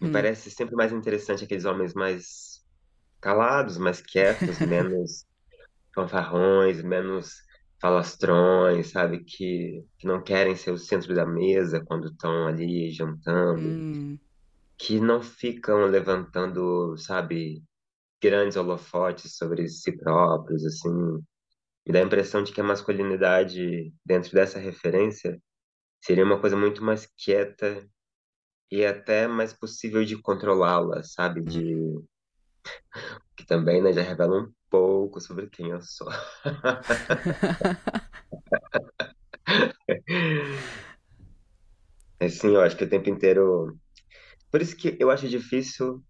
me 0.00 0.08
hum, 0.08 0.10
parece 0.10 0.50
sempre 0.50 0.74
mais 0.76 0.92
interessante 0.92 1.44
aqueles 1.44 1.64
homens 1.64 1.94
mais 1.94 2.62
calados, 3.20 3.78
mais 3.78 4.00
quietos, 4.02 4.60
menos 4.60 5.26
fanfarrões, 5.94 6.82
menos 6.82 7.34
falastrões, 7.80 8.90
sabe? 8.92 9.24
Que, 9.24 9.84
que 9.98 10.06
não 10.08 10.22
querem 10.22 10.56
ser 10.56 10.72
o 10.72 10.78
centro 10.78 11.14
da 11.14 11.26
mesa 11.26 11.84
quando 11.86 12.08
estão 12.08 12.46
ali 12.48 12.90
jantando, 12.92 13.84
hum, 13.84 14.18
que 14.78 15.00
não 15.00 15.22
ficam 15.22 15.86
levantando, 15.86 16.96
sabe? 16.98 17.62
Grandes 18.22 18.56
holofotes 18.56 19.36
sobre 19.36 19.68
si 19.68 19.96
próprios, 19.96 20.64
assim, 20.64 20.90
Me 21.86 21.92
dá 21.92 22.00
a 22.00 22.02
impressão 22.02 22.42
de 22.42 22.52
que 22.52 22.60
a 22.60 22.64
masculinidade, 22.64 23.92
dentro 24.04 24.32
dessa 24.32 24.58
referência, 24.58 25.40
seria 26.02 26.24
uma 26.24 26.40
coisa 26.40 26.56
muito 26.56 26.84
mais 26.84 27.06
quieta 27.06 27.88
e 28.70 28.84
até 28.84 29.28
mais 29.28 29.52
possível 29.52 30.04
de 30.04 30.20
controlá-la, 30.20 31.02
sabe? 31.04 31.42
De 31.42 31.76
que 33.36 33.46
também, 33.46 33.82
né, 33.82 33.92
já 33.92 34.02
revela 34.02 34.40
um 34.42 34.52
pouco 34.70 35.20
sobre 35.20 35.48
quem 35.48 35.70
eu 35.70 35.80
sou. 35.82 36.08
Assim, 42.20 42.54
eu 42.54 42.60
acho 42.62 42.76
que 42.76 42.84
o 42.84 42.88
tempo 42.88 43.08
inteiro. 43.10 43.78
Por 44.56 44.62
isso 44.62 44.76
que 44.76 44.96
eu 45.00 45.10
acho 45.10 45.28
difícil 45.28 46.02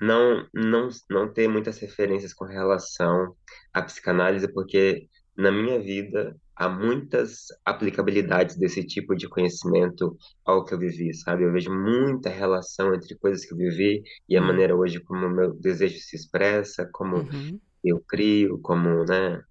não, 0.00 0.46
não, 0.54 0.88
não 1.10 1.32
ter 1.32 1.48
muitas 1.48 1.78
referências 1.78 2.34
com 2.34 2.44
relação 2.46 3.36
à 3.72 3.82
psicanálise, 3.82 4.52
porque 4.52 5.08
na 5.36 5.50
minha 5.52 5.80
vida 5.80 6.36
há 6.56 6.68
muitas 6.68 7.46
aplicabilidades 7.64 8.56
desse 8.56 8.84
tipo 8.86 9.16
de 9.16 9.28
conhecimento 9.28 10.16
ao 10.44 10.64
que 10.64 10.74
eu 10.74 10.78
vivi, 10.78 11.14
sabe? 11.14 11.44
Eu 11.44 11.52
vejo 11.52 11.70
muita 11.72 12.28
relação 12.30 12.94
entre 12.94 13.16
coisas 13.18 13.44
que 13.46 13.54
eu 13.54 13.58
vivi 13.58 14.02
e 14.28 14.36
a 14.36 14.40
Hum, 14.40 14.42
maneira 14.42 14.76
hoje 14.76 15.00
como 15.00 15.26
o 15.26 15.30
meu 15.30 15.54
desejo 15.54 15.98
se 16.00 16.16
expressa, 16.16 16.88
como 16.92 17.26
uhum, 17.26 17.60
eu 17.84 18.00
crio, 18.08 18.60
como, 18.62 19.04
né? 19.06 19.42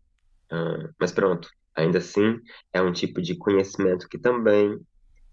ah, 0.51 0.89
mas 0.99 1.11
pronto, 1.11 1.49
ainda 1.75 1.99
assim 1.99 2.37
é 2.73 2.81
um 2.81 2.91
tipo 2.93 3.21
de 3.21 3.37
conhecimento 3.37 4.07
que 4.09 4.19
também 4.19 4.77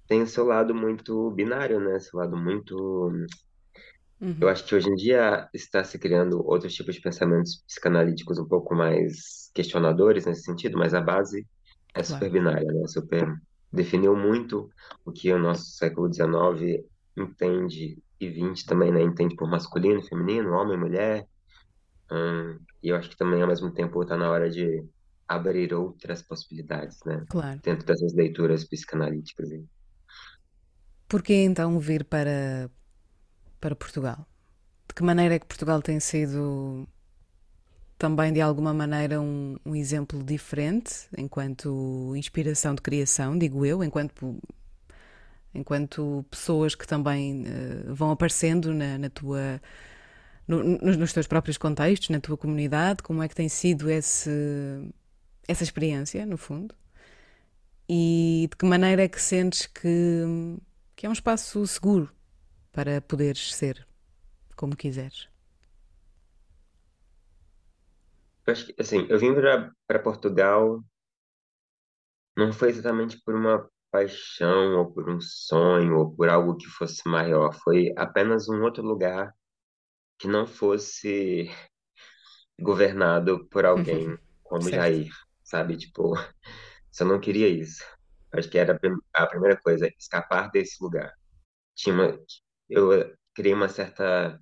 tem 0.06 0.22
o 0.22 0.26
seu 0.26 0.44
lado 0.44 0.74
muito 0.74 1.30
binário, 1.32 1.80
né? 1.80 1.98
Seu 1.98 2.18
lado 2.18 2.36
muito 2.36 3.10
eu 4.20 4.28
uhum. 4.28 4.48
acho 4.48 4.64
que 4.64 4.74
hoje 4.74 4.88
em 4.88 4.94
dia 4.94 5.46
está 5.52 5.84
se 5.84 5.98
criando 5.98 6.42
outros 6.46 6.74
tipos 6.74 6.94
de 6.94 7.02
pensamentos 7.02 7.62
psicanalíticos 7.66 8.38
um 8.38 8.46
pouco 8.46 8.74
mais 8.74 9.50
questionadores 9.54 10.24
nesse 10.24 10.42
sentido, 10.42 10.78
mas 10.78 10.94
a 10.94 11.02
base 11.02 11.46
é 11.94 12.02
super 12.02 12.30
Claro. 12.30 12.32
binária, 12.32 12.72
né? 12.72 12.86
Super. 12.88 13.34
definiu 13.70 14.16
muito 14.16 14.70
o 15.04 15.12
que 15.12 15.30
o 15.30 15.38
nosso 15.38 15.66
século 15.72 16.10
XIX 16.10 16.82
entende 17.14 17.98
e 18.18 18.30
XX 18.30 18.64
também, 18.64 18.90
né? 18.90 19.02
Entende 19.02 19.36
por 19.36 19.50
masculino, 19.50 20.02
feminino, 20.02 20.52
homem, 20.52 20.78
mulher. 20.78 21.26
Hum, 22.10 22.58
e 22.82 22.88
eu 22.88 22.96
acho 22.96 23.10
que 23.10 23.16
também, 23.18 23.42
ao 23.42 23.48
mesmo 23.48 23.70
tempo, 23.70 24.02
está 24.02 24.16
na 24.16 24.30
hora 24.30 24.48
de 24.48 24.82
abrir 25.28 25.74
outras 25.74 26.22
possibilidades, 26.22 27.00
né? 27.04 27.22
Claro. 27.28 27.60
Dentro 27.62 27.84
dessas 27.84 28.14
leituras 28.14 28.64
psicanalíticas. 28.64 29.50
Por 29.50 29.54
que 31.22 31.34
então 31.34 31.78
vir 31.78 32.04
para, 32.04 32.70
para 33.60 33.74
Portugal? 33.74 34.26
De 34.88 34.94
que 34.94 35.02
maneira 35.02 35.34
é 35.34 35.38
que 35.38 35.46
Portugal 35.46 35.80
tem 35.82 36.00
sido 36.00 36.86
também 37.98 38.32
de 38.32 38.40
alguma 38.40 38.74
maneira 38.74 39.20
um, 39.20 39.56
um, 39.64 39.74
exemplo 39.74 40.22
diferente 40.22 41.08
enquanto 41.16 42.14
inspiração 42.16 42.74
de 42.74 42.82
criação, 42.82 43.38
digo 43.38 43.64
eu, 43.64 43.82
enquanto 43.82 44.38
enquanto 45.54 46.24
pessoas 46.30 46.74
que 46.74 46.86
também 46.86 47.44
uh, 47.44 47.94
vão 47.94 48.10
aparecendo 48.10 48.74
na, 48.74 48.98
na 48.98 49.08
tua 49.08 49.60
no, 50.46 50.62
nos, 50.62 51.12
teus 51.12 51.26
próprios 51.26 51.58
contextos, 51.58 52.10
na 52.10 52.20
tua 52.20 52.36
comunidade, 52.36 53.02
como 53.02 53.22
é 53.22 53.28
que 53.28 53.34
tem 53.34 53.48
sido 53.48 53.90
esse, 53.90 54.30
essa 55.48 55.64
experiência, 55.64 56.24
no 56.24 56.36
fundo? 56.36 56.74
E 57.88 58.48
de 58.50 58.56
que 58.56 58.64
maneira 58.66 59.02
é 59.02 59.08
que 59.08 59.20
sentes 59.20 59.66
que, 59.66 60.22
que 60.96 61.04
é 61.04 61.08
um 61.08 61.12
espaço 61.12 61.64
seguro 61.66 62.10
para 62.72 63.00
poderes 63.02 63.54
ser 63.54 63.86
como 64.56 64.74
quiseres? 64.74 65.28
Eu 68.46 68.52
acho 68.52 68.66
que, 68.66 68.74
assim, 68.80 69.06
eu 69.10 69.18
vim 69.18 69.34
para 69.86 69.98
Portugal 69.98 70.82
não 72.36 72.52
foi 72.52 72.68
exatamente 72.68 73.20
por 73.24 73.34
uma 73.34 73.68
paixão 73.90 74.78
ou 74.78 74.92
por 74.92 75.08
um 75.08 75.20
sonho 75.20 75.96
ou 75.96 76.14
por 76.14 76.28
algo 76.28 76.56
que 76.56 76.66
fosse 76.66 77.08
maior, 77.08 77.54
foi 77.54 77.92
apenas 77.96 78.48
um 78.48 78.62
outro 78.62 78.82
lugar 78.82 79.34
que 80.18 80.28
não 80.28 80.46
fosse 80.46 81.48
governado 82.60 83.46
por 83.48 83.64
alguém 83.66 84.18
como 84.42 84.62
Certo. 84.62 84.74
Jair, 84.74 85.10
sabe? 85.42 85.76
Tipo, 85.76 86.14
só 86.92 87.04
não 87.04 87.20
queria 87.20 87.48
isso. 87.48 87.84
Acho 88.32 88.50
que 88.50 88.58
era 88.58 88.74
a 88.74 88.78
prim- 88.78 88.98
a 89.14 89.26
primeira 89.26 89.56
coisa, 89.60 89.88
escapar 89.98 90.50
desse 90.50 90.82
lugar. 90.82 91.12
Tinha 91.76 91.94
uma, 91.94 92.20
eu 92.70 92.92
eh, 92.94 93.14
criei 93.34 93.54
uma 93.54 93.68
certa 93.68 94.40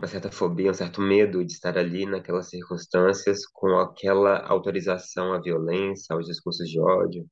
uma 0.00 0.08
certa 0.08 0.30
fobia, 0.32 0.70
um 0.70 0.74
certo 0.74 1.00
medo 1.00 1.44
de 1.44 1.52
estar 1.52 1.78
ali 1.78 2.04
naquelas 2.06 2.48
circunstâncias 2.50 3.46
com 3.52 3.78
aquela 3.78 4.40
autorização 4.46 5.32
à 5.32 5.40
violência, 5.40 6.14
aos 6.14 6.26
discursos 6.26 6.68
de 6.68 6.80
ódio, 6.80 7.26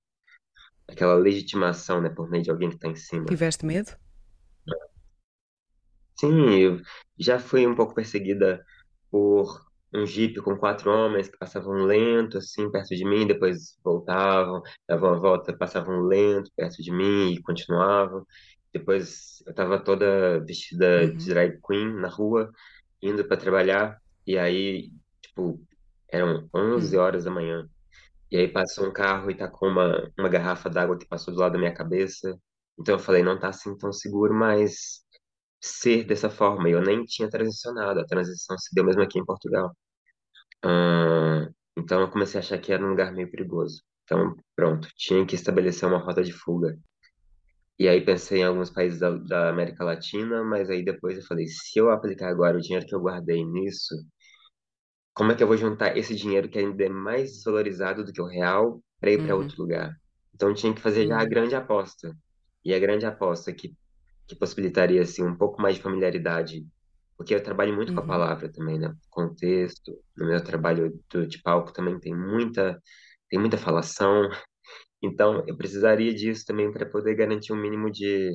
aquela 0.89 1.15
legitimação, 1.17 2.01
né, 2.03 2.11
por 2.11 2.29
meio 2.31 2.45
de 2.45 2.51
alguém 2.51 2.71
que 2.71 2.77
está 2.77 2.89
em 2.89 2.97
cima. 2.97 3.27
Tiveste 3.29 3.65
medo? 3.67 3.93
Sim, 6.19 6.51
eu 6.59 6.81
já 7.19 7.39
fui 7.39 7.67
um 7.67 7.75
pouco 7.75 7.95
perseguida 7.95 8.65
por 9.11 9.66
um 9.97 10.07
jipe 10.07 10.41
com 10.43 10.57
quatro 10.57 10.91
homens 10.91 11.29
que 11.29 11.39
passavam 11.39 11.75
lento, 11.85 12.39
assim, 12.39 12.71
perto 12.71 12.95
de 12.95 13.05
mim, 13.05 13.27
depois 13.27 13.79
voltavam, 13.85 14.63
davam 14.89 15.15
a 15.15 15.19
volta, 15.19 15.57
passavam 15.57 16.01
lento 16.03 16.51
perto 16.57 16.83
de 16.83 16.93
mim 16.93 17.33
e 17.33 17.43
continuavam. 17.43 18.27
Depois 18.73 19.43
eu 19.47 19.51
estava 19.51 19.83
toda 19.83 20.41
vestida 20.45 21.09
de 21.15 21.27
Uhum, 21.27 21.29
drag 21.29 21.59
queen 21.67 21.95
na 22.01 22.09
rua, 22.09 22.51
indo 23.03 23.27
para 23.27 23.37
trabalhar, 23.37 23.99
e 24.27 24.39
aí, 24.39 24.91
tipo, 25.23 25.61
eram 26.11 26.49
11 26.55 26.97
uhum, 26.97 26.99
horas 26.99 27.25
da 27.25 27.31
manhã. 27.31 27.69
E 28.31 28.37
aí 28.37 28.49
passou 28.49 28.87
um 28.89 28.93
carro 28.93 29.31
e 29.31 29.37
com 29.51 29.69
uma, 29.69 30.11
uma 30.19 30.29
garrafa 30.29 30.69
d'água 30.71 30.99
que 30.99 31.07
passou 31.07 31.33
do 31.35 31.41
lado 31.41 31.53
da 31.53 31.59
minha 31.59 31.75
cabeça. 31.75 32.39
Então 32.79 32.97
eu 32.97 32.99
falei, 32.99 33.23
não 33.23 33.39
tá 33.39 33.49
assim 33.49 33.77
tão 33.79 33.93
seguro, 33.93 34.35
mas 34.35 35.05
ser 35.61 36.05
dessa 36.05 36.31
forma. 36.31 36.69
Eu 36.71 36.83
nem 36.83 37.05
tinha 37.05 37.29
transicionado, 37.31 38.01
a 38.01 38.07
transição 38.07 38.57
se 38.59 38.75
deu 38.75 38.85
mesmo 38.85 39.03
aqui 39.03 39.19
em 39.19 39.25
Portugal. 39.25 39.73
Ah, 40.65 41.49
então 41.77 42.01
eu 42.01 42.11
comecei 42.11 42.39
a 42.41 42.43
achar 42.43 42.59
que 42.59 42.73
era 42.73 42.85
um 42.85 42.91
lugar 42.91 43.13
meio 43.13 43.31
perigoso. 43.31 43.83
Então, 44.05 44.37
pronto, 44.55 44.89
tinha 44.97 45.27
que 45.27 45.35
estabelecer 45.35 45.89
uma 45.89 45.99
rota 45.99 46.23
de 46.23 46.33
fuga. 46.33 46.79
E 47.79 47.89
aí 47.89 48.05
pensei 48.05 48.41
em 48.41 48.45
alguns 48.45 48.71
países 48.71 49.01
da, 49.01 49.11
da 49.17 49.49
América 49.51 49.83
Latina, 49.85 50.43
mas 50.45 50.69
aí 50.71 50.85
depois 50.85 51.17
eu 51.19 51.25
falei, 51.25 51.47
se 51.47 51.79
eu 51.79 51.91
aplicar 51.91 52.29
agora 52.31 52.57
o 52.59 52.61
dinheiro 52.61 52.87
que 52.87 52.95
eu 52.95 53.01
guardei 53.01 53.45
nisso, 53.45 53.95
como 55.15 55.33
é 55.33 55.35
que 55.35 55.43
eu 55.43 55.47
vou 55.47 55.57
juntar 55.57 55.97
esse 55.97 56.15
dinheiro 56.15 56.49
que 56.49 56.59
ainda 56.59 56.85
é 56.85 56.89
mais 56.89 57.33
desvalorizado 57.33 58.05
do 58.05 58.13
que 58.13 58.21
o 58.21 58.27
real 58.27 58.83
para 59.01 59.11
ir 59.11 59.23
para 59.23 59.37
uhum, 59.37 59.37
outro 59.37 59.61
lugar? 59.63 59.95
Então 60.35 60.53
tinha 60.55 60.75
que 60.75 60.81
fazer 60.81 61.07
já 61.07 61.21
a 61.21 61.25
uhum, 61.25 61.27
grande 61.27 61.55
aposta. 61.55 62.15
E 62.65 62.75
a 62.75 62.79
grande 62.79 63.07
aposta 63.07 63.53
que, 63.53 63.75
que 64.29 64.37
possibilitaria 64.37 65.03
assim 65.03 65.25
um 65.25 65.37
pouco 65.37 65.61
mais 65.63 65.77
de 65.77 65.83
familiaridade, 65.83 66.67
porque 67.17 67.35
eu 67.35 67.43
trabalho 67.43 67.75
muito 67.75 67.93
com 67.95 68.01
a 68.01 68.03
uhum, 68.03 68.09
palavra 68.09 68.51
também, 68.53 68.79
né? 68.79 68.95
Contexto, 69.11 69.93
no 70.17 70.27
meu 70.29 70.43
trabalho 70.43 70.99
do, 71.11 71.27
de 71.27 71.41
palco 71.43 71.73
também 71.73 71.99
tem 72.01 72.15
muita 72.17 72.81
tem 73.29 73.41
muita 73.41 73.59
falação, 73.59 74.29
então 75.03 75.45
eu 75.49 75.57
precisaria 75.57 76.15
disso 76.15 76.45
também 76.47 76.73
para 76.73 76.87
poder 76.87 77.15
garantir 77.17 77.53
um 77.53 77.57
mínimo 77.57 77.91
de, 77.91 78.31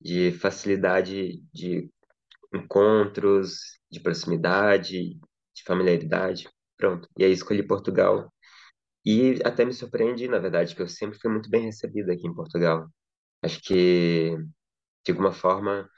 de 0.00 0.32
facilidade 0.32 1.42
de 1.52 1.90
encontros, 2.54 3.78
de 3.90 4.00
proximidade, 4.00 5.14
de 5.54 5.64
familiaridade. 5.66 6.48
Pronto. 6.76 7.08
E 7.18 7.24
aí 7.24 7.32
escolhi 7.32 7.62
Portugal. 7.66 8.32
E 9.04 9.40
até 9.44 9.64
me 9.64 9.72
surpreende, 9.74 10.28
na 10.28 10.38
verdade, 10.38 10.74
que 10.74 10.82
eu 10.82 10.88
sempre 10.88 11.18
fui 11.18 11.30
muito 11.30 11.50
bem 11.50 11.64
recebido 11.66 12.10
aqui 12.12 12.26
em 12.26 12.34
Portugal. 12.34 12.88
Acho 13.42 13.60
que, 13.62 14.36
de 15.04 15.12
alguma 15.12 15.32
forma, 15.32 15.88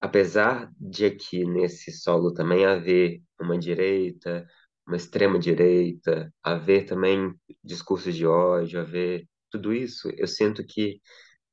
apesar 0.00 0.70
de 0.78 1.04
aqui 1.06 1.44
nesse 1.44 1.92
solo 1.92 2.32
também 2.32 2.64
haver 2.66 3.22
uma 3.40 3.58
direita, 3.58 4.46
uma 4.86 4.96
extrema 4.96 5.38
direita, 5.38 6.32
haver 6.42 6.86
também 6.86 7.34
discursos 7.62 8.14
de 8.14 8.26
ódio, 8.26 8.80
haver 8.80 9.26
tudo 9.50 9.72
isso, 9.72 10.10
eu 10.16 10.26
sinto 10.26 10.64
que 10.64 11.00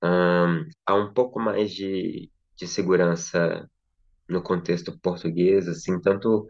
hum, 0.04 0.68
há 0.86 0.96
um 0.96 1.14
pouco 1.14 1.40
mais 1.40 1.72
de, 1.72 2.30
de 2.56 2.68
segurança 2.68 3.70
no 4.28 4.42
contexto 4.42 4.98
português, 5.00 5.68
assim, 5.68 6.00
tanto 6.02 6.48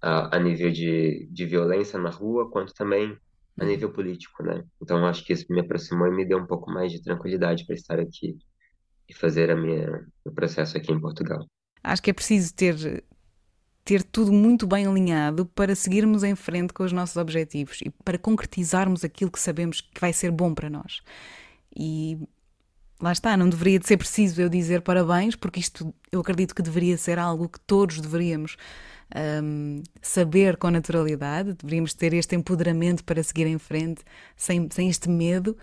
a, 0.00 0.36
a 0.36 0.38
nível 0.40 0.70
de, 0.70 1.28
de 1.30 1.46
violência 1.46 1.98
na 1.98 2.10
rua, 2.10 2.50
quanto 2.50 2.72
também 2.74 3.16
a 3.58 3.64
uhum. 3.64 3.70
nível 3.70 3.92
político, 3.92 4.42
né? 4.42 4.64
Então, 4.80 5.04
acho 5.06 5.24
que 5.24 5.32
isso 5.32 5.46
me 5.50 5.60
aproximou 5.60 6.06
e 6.06 6.14
me 6.14 6.24
deu 6.24 6.38
um 6.38 6.46
pouco 6.46 6.70
mais 6.70 6.92
de 6.92 7.02
tranquilidade 7.02 7.66
para 7.66 7.74
estar 7.74 7.98
aqui 7.98 8.36
e 9.08 9.14
fazer 9.14 9.50
a 9.50 9.56
minha, 9.56 10.06
o 10.24 10.30
processo 10.30 10.76
aqui 10.76 10.92
em 10.92 11.00
Portugal. 11.00 11.46
Acho 11.82 12.02
que 12.02 12.10
é 12.10 12.12
preciso 12.12 12.54
ter, 12.54 13.04
ter 13.84 14.02
tudo 14.02 14.32
muito 14.32 14.66
bem 14.66 14.86
alinhado 14.86 15.46
para 15.46 15.74
seguirmos 15.74 16.22
em 16.22 16.34
frente 16.34 16.72
com 16.72 16.82
os 16.82 16.92
nossos 16.92 17.16
objetivos 17.16 17.80
e 17.82 17.90
para 18.04 18.18
concretizarmos 18.18 19.04
aquilo 19.04 19.30
que 19.30 19.40
sabemos 19.40 19.80
que 19.80 20.00
vai 20.00 20.12
ser 20.12 20.30
bom 20.30 20.54
para 20.54 20.68
nós. 20.68 21.00
E 21.74 22.18
lá 23.00 23.12
está, 23.12 23.36
não 23.36 23.48
deveria 23.48 23.78
de 23.78 23.86
ser 23.86 23.96
preciso 23.96 24.42
eu 24.42 24.48
dizer 24.48 24.82
parabéns, 24.82 25.36
porque 25.36 25.60
isto 25.60 25.94
eu 26.10 26.20
acredito 26.20 26.54
que 26.54 26.62
deveria 26.62 26.98
ser 26.98 27.18
algo 27.18 27.48
que 27.48 27.60
todos 27.60 28.00
deveríamos 28.00 28.56
um, 29.42 29.82
saber 30.02 30.56
com 30.56 30.70
naturalidade, 30.70 31.54
deveríamos 31.54 31.94
ter 31.94 32.12
este 32.12 32.36
empoderamento 32.36 33.04
para 33.04 33.22
seguir 33.22 33.46
em 33.46 33.58
frente 33.58 34.02
sem, 34.36 34.68
sem 34.70 34.88
este 34.88 35.08
medo, 35.08 35.56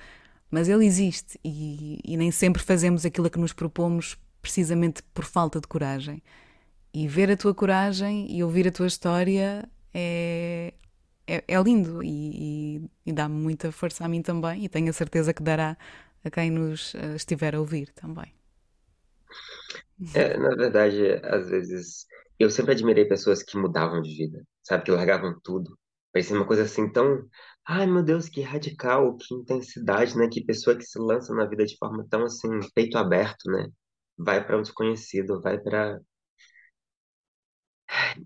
mas 0.50 0.70
ele 0.70 0.86
existe 0.86 1.40
e, 1.44 2.00
e 2.04 2.18
nem 2.18 2.32
sempre 2.32 2.62
fazemos 2.62 3.06
aquilo 3.06 3.28
a 3.28 3.30
que 3.30 3.40
nos 3.40 3.54
propomos 3.54 4.18
precisamente 4.42 5.02
por 5.14 5.26
falta 5.26 5.60
de 5.60 5.68
coragem. 5.68 6.22
E 6.94 7.08
ver 7.08 7.30
a 7.32 7.38
tua 7.38 7.54
coragem 7.54 8.32
e 8.32 8.44
ouvir 8.44 8.68
a 8.68 8.72
tua 8.72 8.88
história 8.88 9.68
é, 9.94 10.74
é, 11.28 11.44
é 11.48 11.62
lindo 11.62 12.04
e, 12.04 12.78
e, 12.78 12.90
e 13.08 13.14
dá-me 13.14 13.36
muita 13.36 13.72
força 13.72 14.06
a 14.06 14.08
mim 14.08 14.22
também 14.22 14.64
e 14.64 14.70
tenho 14.70 14.90
a 14.90 14.94
certeza 14.94 15.34
que 15.34 15.44
dará 15.44 15.78
a 16.24 16.30
quem 16.30 16.50
nos 16.50 16.94
uh, 16.94 17.16
estiver 17.16 17.56
a 17.56 17.60
ouvir 17.60 17.92
também. 17.94 18.34
É, 20.14 20.38
na 20.38 20.50
verdade, 20.50 21.22
às 21.24 21.50
vezes, 21.50 22.06
eu 22.40 22.50
sempre 22.50 22.74
admirei 22.74 23.06
pessoas 23.06 23.42
que 23.44 23.58
mudavam 23.58 24.02
de 24.02 24.16
vida, 24.16 24.44
sabe? 24.64 24.84
Que 24.84 24.92
largavam 24.92 25.40
tudo. 25.44 25.78
Parecia 26.12 26.36
uma 26.36 26.46
coisa 26.46 26.64
assim 26.64 26.92
tão. 26.92 27.28
Ai, 27.68 27.86
meu 27.88 28.04
Deus, 28.04 28.28
que 28.30 28.42
radical, 28.42 29.16
que 29.18 29.34
intensidade, 29.36 30.18
né? 30.18 30.28
Que 30.32 30.44
pessoa 30.44 30.76
que 30.76 30.84
se 30.84 30.98
lança 31.00 31.34
na 31.34 31.46
vida 31.46 31.66
de 31.66 31.78
forma 31.78 32.06
tão 32.10 32.24
assim, 32.26 32.50
peito 32.74 32.98
aberto, 32.98 33.50
né? 33.52 33.68
Vai 34.18 34.46
para 34.46 34.58
um 34.58 34.62
desconhecido, 34.62 35.42
vai 35.42 35.60
para 35.60 36.00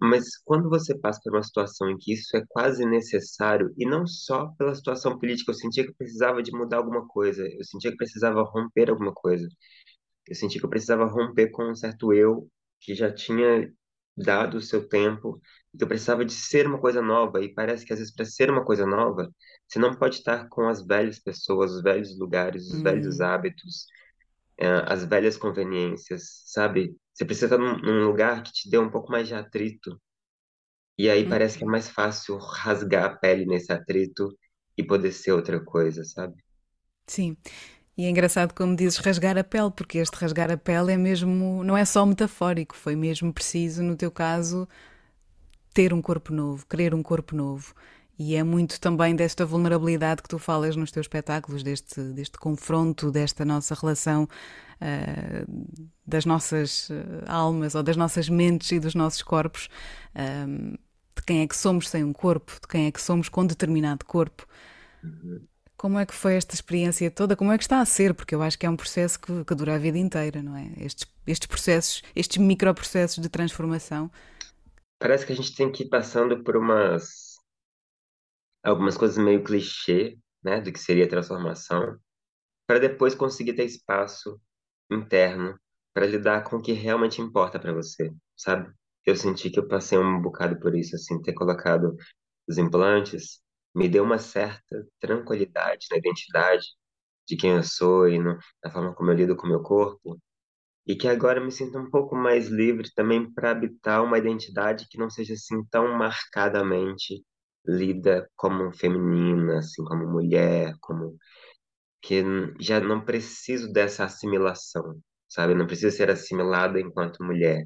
Mas 0.01 0.37
quando 0.45 0.69
você 0.69 0.97
passa 0.97 1.19
por 1.23 1.33
uma 1.33 1.43
situação 1.43 1.89
em 1.89 1.97
que 1.97 2.13
isso 2.13 2.35
é 2.37 2.43
quase 2.49 2.85
necessário, 2.85 3.73
e 3.77 3.85
não 3.85 4.05
só 4.07 4.47
pela 4.57 4.73
situação 4.75 5.17
política, 5.17 5.51
eu 5.51 5.55
sentia 5.55 5.83
que 5.83 5.89
eu 5.91 5.95
precisava 5.95 6.41
de 6.43 6.51
mudar 6.51 6.77
alguma 6.77 7.07
coisa, 7.07 7.43
eu 7.47 7.63
sentia 7.63 7.91
que 7.91 7.97
precisava 7.97 8.41
romper 8.43 8.89
alguma 8.89 9.13
coisa, 9.13 9.47
eu 10.27 10.35
sentia 10.35 10.59
que 10.61 10.65
eu 10.67 10.71
precisava 10.71 11.05
romper 11.05 11.49
com 11.51 11.71
um 11.71 11.75
certo 11.75 12.13
eu 12.13 12.49
que 12.81 12.95
já 12.95 13.13
tinha 13.13 13.71
dado 14.17 14.57
o 14.57 14.61
seu 14.61 14.87
tempo 14.87 15.41
que 15.77 15.83
eu 15.83 15.87
precisava 15.87 16.25
de 16.25 16.33
ser 16.33 16.67
uma 16.67 16.79
coisa 16.79 17.01
nova, 17.01 17.41
e 17.43 17.53
parece 17.53 17.85
que 17.85 17.93
às 17.93 17.99
vezes 17.99 18.13
para 18.13 18.25
ser 18.25 18.49
uma 18.49 18.65
coisa 18.65 18.85
nova, 18.85 19.29
você 19.67 19.79
não 19.79 19.93
pode 19.95 20.15
estar 20.17 20.47
com 20.49 20.67
as 20.67 20.85
velhas 20.85 21.19
pessoas, 21.19 21.71
os 21.71 21.81
velhos 21.83 22.17
lugares, 22.19 22.67
os 22.69 22.81
velhos 22.81 23.19
Hum, 23.19 23.21
hábitos, 23.21 23.85
eh, 24.59 24.83
as 24.87 25.05
velhas 25.05 25.37
conveniências, 25.37 26.43
sabe? 26.45 26.95
Você 27.13 27.25
precisa 27.25 27.47
estar 27.47 27.57
num, 27.59 28.05
lugar 28.07 28.43
que 28.43 28.51
te 28.53 28.69
dê 28.69 28.77
um 28.77 28.89
pouco 28.91 29.11
mais 29.11 29.27
de 29.27 29.35
atrito, 29.35 29.99
e 30.99 31.09
aí 31.09 31.27
parece 31.27 31.57
que 31.57 31.63
é 31.63 31.67
mais 31.67 31.89
fácil 31.89 32.37
rasgar 32.37 33.05
a 33.05 33.15
pele 33.17 33.45
nesse 33.45 33.71
atrito 33.73 34.37
e 34.77 34.83
poder 34.83 35.11
ser 35.11 35.31
outra 35.31 35.59
coisa, 35.63 36.03
sabe? 36.03 36.35
Sim. 37.07 37.35
E 37.97 38.05
é 38.05 38.09
engraçado 38.09 38.53
como 38.53 38.75
dizes 38.75 38.97
rasgar 38.99 39.37
a 39.37 39.43
pele, 39.43 39.71
porque 39.71 39.97
este 39.99 40.15
rasgar 40.17 40.51
a 40.51 40.57
pele 40.57 40.93
é 40.93 40.97
mesmo, 40.97 41.63
não 41.63 41.77
é 41.77 41.85
só 41.85 42.05
metafórico, 42.05 42.75
foi 42.75 42.95
mesmo 42.95 43.33
preciso, 43.33 43.83
no 43.83 43.95
teu 43.97 44.11
caso, 44.11 44.67
ter 45.79 45.93
um 45.93 46.01
corpo 46.01 46.33
novo, 46.33 46.65
querer 46.67 46.93
um 46.93 47.01
corpo 47.01 47.33
novo. 47.33 47.73
E 48.17 48.35
é 48.35 48.43
muito 48.43 48.81
também 48.81 49.15
desta 49.15 49.45
vulnerabilidade 49.45 50.21
que 50.21 50.27
tu 50.27 50.37
falas 50.37 50.75
nos 50.75 50.91
teus 50.91 51.05
espetáculos, 51.05 51.63
deste, 51.63 52.01
deste 52.01 52.37
confronto, 52.37 53.09
desta 53.09 53.45
nossa 53.45 53.73
relação, 53.73 54.23
uh, 54.23 55.87
das 56.05 56.25
nossas 56.25 56.89
almas 57.25 57.75
ou 57.75 57.81
das 57.81 57.95
nossas 57.95 58.27
mentes 58.27 58.73
e 58.73 58.79
dos 58.81 58.93
nossos 58.93 59.21
corpos, 59.21 59.69
uh, 60.13 60.77
de 61.15 61.23
quem 61.25 61.43
é 61.43 61.47
que 61.47 61.55
somos 61.55 61.87
sem 61.87 62.03
um 62.03 62.11
corpo, 62.11 62.51
de 62.61 62.67
quem 62.67 62.87
é 62.87 62.91
que 62.91 63.01
somos 63.01 63.29
com 63.29 63.45
determinado 63.45 64.03
corpo. 64.03 64.45
Como 65.77 65.97
é 65.97 66.05
que 66.05 66.13
foi 66.13 66.35
esta 66.35 66.55
experiência 66.55 67.09
toda? 67.09 67.37
Como 67.37 67.53
é 67.53 67.57
que 67.57 67.63
está 67.63 67.79
a 67.79 67.85
ser? 67.85 68.13
Porque 68.13 68.35
eu 68.35 68.41
acho 68.41 68.59
que 68.59 68.65
é 68.65 68.69
um 68.69 68.75
processo 68.75 69.17
que, 69.17 69.45
que 69.45 69.55
dura 69.55 69.75
a 69.75 69.77
vida 69.77 69.97
inteira, 69.97 70.43
não 70.43 70.57
é? 70.57 70.73
Estes, 70.75 71.07
estes 71.25 71.47
processos, 71.47 72.03
estes 72.13 72.37
microprocessos 72.37 73.23
de 73.23 73.29
transformação. 73.29 74.11
Parece 74.99 75.25
que 75.25 75.33
a 75.33 75.35
gente 75.35 75.55
tem 75.55 75.71
que 75.71 75.83
ir 75.83 75.89
passando 75.89 76.43
por 76.43 76.55
umas 76.57 77.37
algumas 78.63 78.97
coisas 78.97 79.17
meio 79.17 79.43
clichê, 79.43 80.17
né, 80.43 80.59
do 80.61 80.71
que 80.71 80.79
seria 80.79 81.07
transformação, 81.07 81.97
para 82.67 82.79
depois 82.79 83.15
conseguir 83.15 83.53
ter 83.55 83.65
espaço 83.65 84.39
interno 84.91 85.59
para 85.93 86.07
lidar 86.07 86.43
com 86.45 86.57
o 86.57 86.61
que 86.61 86.73
realmente 86.73 87.21
importa 87.21 87.59
para 87.59 87.73
você, 87.73 88.13
sabe? 88.37 88.71
Eu 89.05 89.15
senti 89.15 89.49
que 89.49 89.59
eu 89.59 89.67
passei 89.67 89.97
um 89.97 90.21
bocado 90.21 90.59
por 90.59 90.75
isso, 90.75 90.95
assim, 90.95 91.21
ter 91.21 91.33
colocado 91.33 91.95
os 92.47 92.57
implantes 92.57 93.41
me 93.75 93.89
deu 93.89 94.03
uma 94.03 94.19
certa 94.19 94.87
tranquilidade 94.99 95.87
na 95.91 95.97
identidade 95.97 96.65
de 97.27 97.37
quem 97.37 97.51
eu 97.57 97.63
sou 97.63 98.07
e 98.09 98.19
no, 98.19 98.37
na 98.63 98.71
forma 98.71 98.93
como 98.95 99.11
eu 99.11 99.15
lido 99.15 99.35
com 99.37 99.47
o 99.47 99.49
meu 99.49 99.61
corpo, 99.63 100.19
e 100.89 100.95
que 100.95 101.07
agora 101.07 101.39
me 101.39 101.51
sinto 101.51 101.77
um 101.77 101.87
pouco 101.91 102.15
mais 102.15 102.47
livre 102.47 102.89
também 102.95 103.31
para 103.31 103.51
habitar 103.51 104.03
uma 104.03 104.17
identidade 104.17 104.87
que 104.89 104.97
não 104.97 105.07
seja 105.07 105.35
assim 105.35 105.63
tão 105.69 105.95
marcadamente 105.95 107.23
lida 107.63 108.27
como 108.35 108.73
feminina, 108.75 109.59
assim, 109.59 109.83
como 109.85 110.07
mulher, 110.07 110.73
como 110.81 111.15
que 112.01 112.23
já 112.59 112.79
não 112.79 113.05
preciso 113.05 113.71
dessa 113.73 114.05
assimilação, 114.05 114.99
sabe? 115.29 115.55
Não 115.55 115.67
preciso 115.67 115.95
ser 115.95 116.09
assimilada 116.09 116.79
enquanto 116.81 117.23
mulher, 117.23 117.65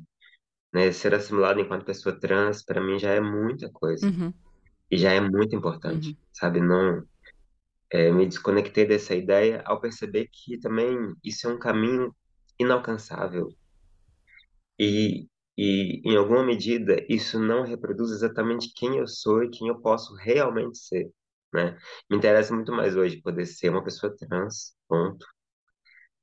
né? 0.73 0.91
Ser 0.91 1.15
assimilada 1.15 1.61
enquanto 1.61 1.85
pessoa 1.85 2.19
trans, 2.19 2.63
para 2.65 2.81
mim 2.81 2.99
já 2.99 3.11
é 3.13 3.21
muita 3.21 3.69
coisa 3.71 4.07
Uhum, 4.07 4.33
e 4.91 4.97
já 4.97 5.11
é 5.13 5.21
muito 5.21 5.55
importante, 5.55 6.09
uhum, 6.09 6.17
sabe? 6.33 6.61
Não, 6.61 7.03
é, 7.91 8.11
me 8.11 8.25
desconectei 8.27 8.85
dessa 8.85 9.15
ideia 9.15 9.61
ao 9.65 9.79
perceber 9.81 10.27
que 10.31 10.59
também 10.59 11.15
isso 11.23 11.47
é 11.47 11.53
um 11.53 11.59
caminho 11.59 12.13
inalcançável. 12.59 13.49
E 14.79 15.27
e 15.57 16.01
em 16.03 16.15
alguma 16.17 16.43
medida 16.43 17.05
isso 17.07 17.39
não 17.39 17.63
reproduz 17.63 18.09
exatamente 18.11 18.73
quem 18.75 18.97
eu 18.97 19.07
sou 19.07 19.43
e 19.43 19.49
quem 19.51 19.67
eu 19.67 19.79
posso 19.81 20.15
realmente 20.15 20.79
ser, 20.79 21.11
né? 21.53 21.77
Me 22.09 22.17
interessa 22.17 22.55
muito 22.55 22.71
mais 22.71 22.95
hoje 22.95 23.21
poder 23.21 23.45
ser 23.45 23.69
uma 23.69 23.83
pessoa 23.83 24.15
trans, 24.17 24.75
ponto 24.87 25.25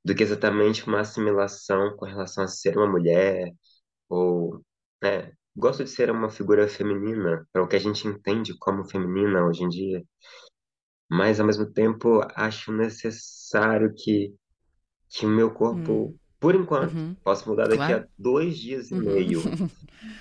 do 0.03 0.15
que 0.15 0.23
exatamente 0.23 0.87
uma 0.87 1.01
assimilação 1.01 1.95
com 1.95 2.05
relação 2.05 2.43
a 2.43 2.47
ser 2.47 2.77
uma 2.77 2.87
mulher 2.87 3.51
ou, 4.09 4.63
né, 5.01 5.31
gosto 5.55 5.83
de 5.83 5.89
ser 5.89 6.11
uma 6.11 6.29
figura 6.29 6.67
feminina, 6.67 7.47
para 7.53 7.63
o 7.63 7.67
que 7.67 7.75
a 7.75 7.79
gente 7.79 8.07
entende 8.07 8.57
como 8.59 8.85
feminina 8.89 9.45
hoje 9.45 9.63
em 9.63 9.69
dia, 9.69 10.03
mas 11.09 11.39
ao 11.39 11.45
mesmo 11.45 11.71
tempo 11.71 12.21
acho 12.35 12.71
necessário 12.71 13.93
que 13.95 14.33
que 15.09 15.25
o 15.25 15.29
meu 15.29 15.53
corpo, 15.53 15.91
uhum, 15.91 16.17
por 16.41 16.55
enquanto, 16.55 16.95
uhum. 16.95 17.15
possa 17.23 17.49
mudar 17.49 17.69
daqui 17.69 17.77
Claro. 17.77 17.93
a 17.93 18.07
dois 18.19 18.59
dias 18.59 18.91
e 18.91 18.95
Uhum. 18.95 19.03
meio, 19.03 19.55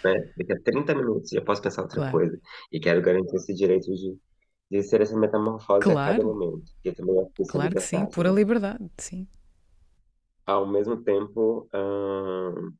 né? 0.04 0.32
Daqui 0.36 0.52
a 0.54 0.62
30 0.62 0.94
minutos 0.94 1.30
já 1.30 1.42
posso 1.42 1.62
pensar 1.62 1.82
outra 1.82 2.00
Claro. 2.00 2.12
coisa. 2.12 2.40
E 2.72 2.80
quero 2.80 3.02
garantir 3.02 3.36
esse 3.36 3.54
direito 3.54 3.92
de, 3.94 4.18
de 4.70 4.82
ser 4.84 5.02
essa 5.02 5.18
metamorfose 5.18 5.92
a 5.92 5.98
cada 5.98 6.22
Claro. 6.22 6.24
momento, 6.24 6.64
também 6.96 7.28
que 7.34 7.42
isso 7.42 7.58
é 7.58 7.60
Claro 7.60 7.74
que 7.74 7.82
sim. 7.82 8.06
Pura 8.06 8.30
né? 8.30 8.34
liberdade. 8.34 8.90
Sim. 8.98 9.26
Ao 10.46 10.66
mesmo 10.66 11.02
tempo, 11.02 11.66
ahn, 11.72 12.72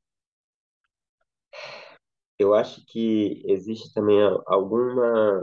Eu 2.38 2.54
acho 2.54 2.84
que 2.86 3.42
existe 3.46 3.92
também 3.92 4.18
alguma 4.46 5.42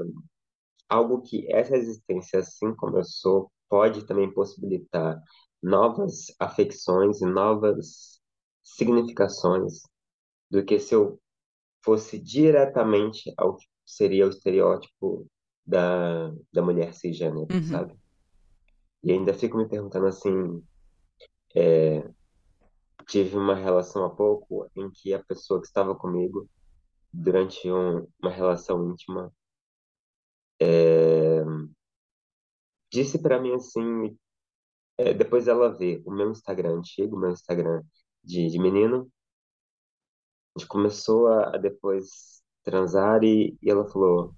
algo 0.90 1.22
que 1.22 1.52
essa 1.52 1.76
existência, 1.78 2.40
assim 2.40 2.74
como 2.76 2.98
eu 2.98 3.04
sou, 3.06 3.52
pode 3.70 4.06
também 4.06 4.32
possibilitar 4.34 5.22
novas 5.62 6.28
afecções 6.39 7.22
e 7.22 7.26
novas 7.26 8.22
significações 8.63 9.82
do 10.50 10.63
que 10.63 10.80
se 10.80 10.93
eu 10.96 11.20
fosse 11.84 12.20
diretamente 12.20 13.34
ao 13.38 13.56
que 13.56 13.65
seria 13.86 14.26
o 14.26 14.30
estereótipo 14.30 15.26
da, 15.65 16.32
da 16.54 16.62
mulher 16.62 16.93
cisgênero, 16.93 17.48
Uhum. 17.52 17.63
sabe? 17.63 17.96
E 19.04 19.12
ainda 19.12 19.34
fico 19.34 19.58
me 19.58 19.67
perguntando 19.67 20.08
assim, 20.08 20.63
tive 23.08 23.38
uma 23.38 23.56
relação 23.56 24.06
há 24.06 24.10
pouco 24.10 24.70
em 24.76 24.89
que 24.91 25.13
a 25.13 25.24
pessoa 25.24 25.62
que 25.62 25.67
estava 25.67 25.96
comigo 25.96 26.48
durante 27.12 27.72
um- 27.72 28.06
uma 28.22 28.30
relação 28.32 28.91
íntima 28.91 29.32
é, 30.60 31.41
disse 32.91 33.22
para 33.22 33.39
mim 33.39 33.54
assim 33.54 34.17
É, 34.98 35.14
depois 35.14 35.48
ela 35.48 35.70
vê 35.78 36.02
o 36.06 36.12
meu 36.12 36.32
Instagram 36.32 36.78
antigo, 36.80 37.16
o 37.16 37.20
meu 37.20 37.32
Instagram 37.32 37.84
de, 38.24 38.48
de 38.50 38.60
menino. 38.60 39.12
A 40.56 40.60
gente 40.60 40.68
começou 40.68 41.28
a, 41.28 41.56
a 41.56 41.58
depois 41.58 42.42
transar 42.64 43.24
e, 43.24 43.58
e 43.62 43.70
ela 43.70 43.88
falou: 43.88 44.36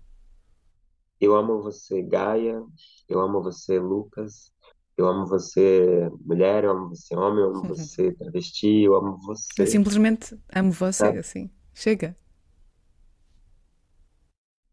Eu 1.20 1.36
amo 1.36 1.62
você, 1.62 2.02
Gaia. 2.02 2.64
Eu 3.08 3.20
amo 3.22 3.42
você, 3.42 3.80
Lucas. 3.80 4.52
Eu 4.98 5.08
amo 5.08 5.26
você, 5.28 6.10
mulher. 6.22 6.64
Eu 6.64 6.72
amo 6.72 6.90
você, 6.90 7.16
homem. 7.16 7.44
Eu 7.44 7.50
amo 7.52 7.64
você, 7.68 8.14
travesti. 8.14 8.84
Eu 8.84 8.96
amo 8.96 9.18
Eu 9.58 9.66
você, 9.66 9.66
simplesmente 9.68 10.38
amo 10.54 10.72
você, 10.72 10.98
sabe? 10.98 11.20
assim. 11.20 11.50
Chega. 11.74 12.16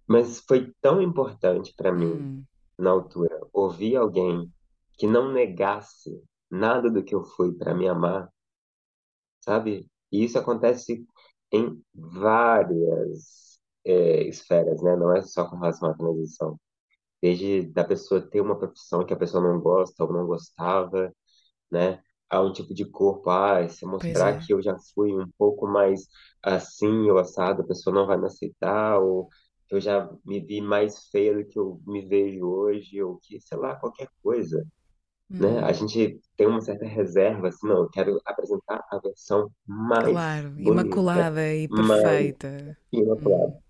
Mas 0.07 0.41
foi 0.41 0.73
tão 0.81 1.01
importante 1.03 1.73
para 1.77 1.93
mim, 1.93 2.13
Hum. 2.13 2.45
na 2.79 2.91
altura, 2.91 3.39
ouvir 3.53 3.97
alguém 3.97 4.53
que 4.97 5.07
não 5.07 5.33
negasse 5.33 6.23
nada 6.51 6.91
do 6.91 7.03
que 7.05 7.15
eu 7.15 7.25
fui 7.25 7.53
para 7.53 7.75
me 7.75 7.89
amar 7.89 8.31
sabe? 9.47 9.89
E 10.13 10.25
isso 10.25 10.39
acontece 10.39 11.07
em 11.53 11.83
várias 11.95 13.61
é, 13.85 14.25
esferas, 14.29 14.83
né? 14.83 14.97
Não 14.97 15.15
é 15.15 15.23
só 15.23 15.49
com 15.49 15.57
relação 15.57 15.91
à 15.91 15.95
transição. 15.95 16.59
Desde 17.23 17.63
da 17.73 17.85
pessoa 17.85 18.21
ter 18.21 18.41
uma 18.41 18.59
profissão 18.59 19.05
que 19.07 19.15
a 19.15 19.17
pessoa 19.17 19.43
não 19.43 19.61
gosta 19.61 20.05
ou 20.05 20.13
não 20.13 20.27
gostava, 20.27 21.13
né? 21.71 22.03
A 22.31 22.43
um 22.43 22.53
tipo 22.53 22.75
de 22.75 22.85
corpo, 22.87 23.31
ah, 23.31 23.69
se 23.69 23.87
mostrar 23.87 24.37
é. 24.37 24.39
que 24.41 24.53
eu 24.55 24.63
já 24.63 24.77
fui 24.95 25.15
um 25.15 25.31
pouco 25.39 25.67
mais 25.67 26.09
assim 26.43 27.11
ou 27.11 27.19
assado, 27.19 27.63
a 27.63 27.67
pessoa 27.67 27.95
não 27.95 28.07
vai 28.07 28.19
me 28.19 28.27
aceitar, 28.27 28.99
ou 29.01 29.29
eu 29.71 29.81
já 29.81 30.11
me 30.25 30.41
vi 30.41 30.61
mais 30.61 31.09
feia 31.09 31.35
do 31.37 31.47
que 31.47 31.59
eu 31.59 31.81
me 31.87 32.07
vejo 32.07 32.47
hoje, 32.47 33.03
ou 33.03 33.19
que, 33.19 33.41
sei 33.41 33.59
lá, 33.59 33.77
qualquer 33.77 34.09
coisa 34.23 34.67
né? 35.39 35.61
A 35.65 35.73
Hum. 35.73 35.75
gente 35.75 36.21
tem 36.37 36.47
uma 36.47 36.61
certa 36.61 36.87
reserva, 36.87 37.49
assim, 37.49 37.67
não, 37.69 37.79
eu 37.85 37.91
quero 37.91 38.21
apresentar 38.27 38.85
a 38.91 38.99
versão 39.01 39.51
mais 39.67 40.21
Claro. 40.23 40.55
bonita, 40.63 41.29
Imaculada 41.39 41.53
e 41.55 41.69
mais 41.69 42.35
perfeita. 42.49 42.77
imaculada. 42.93 43.55
Hum. 43.55 43.63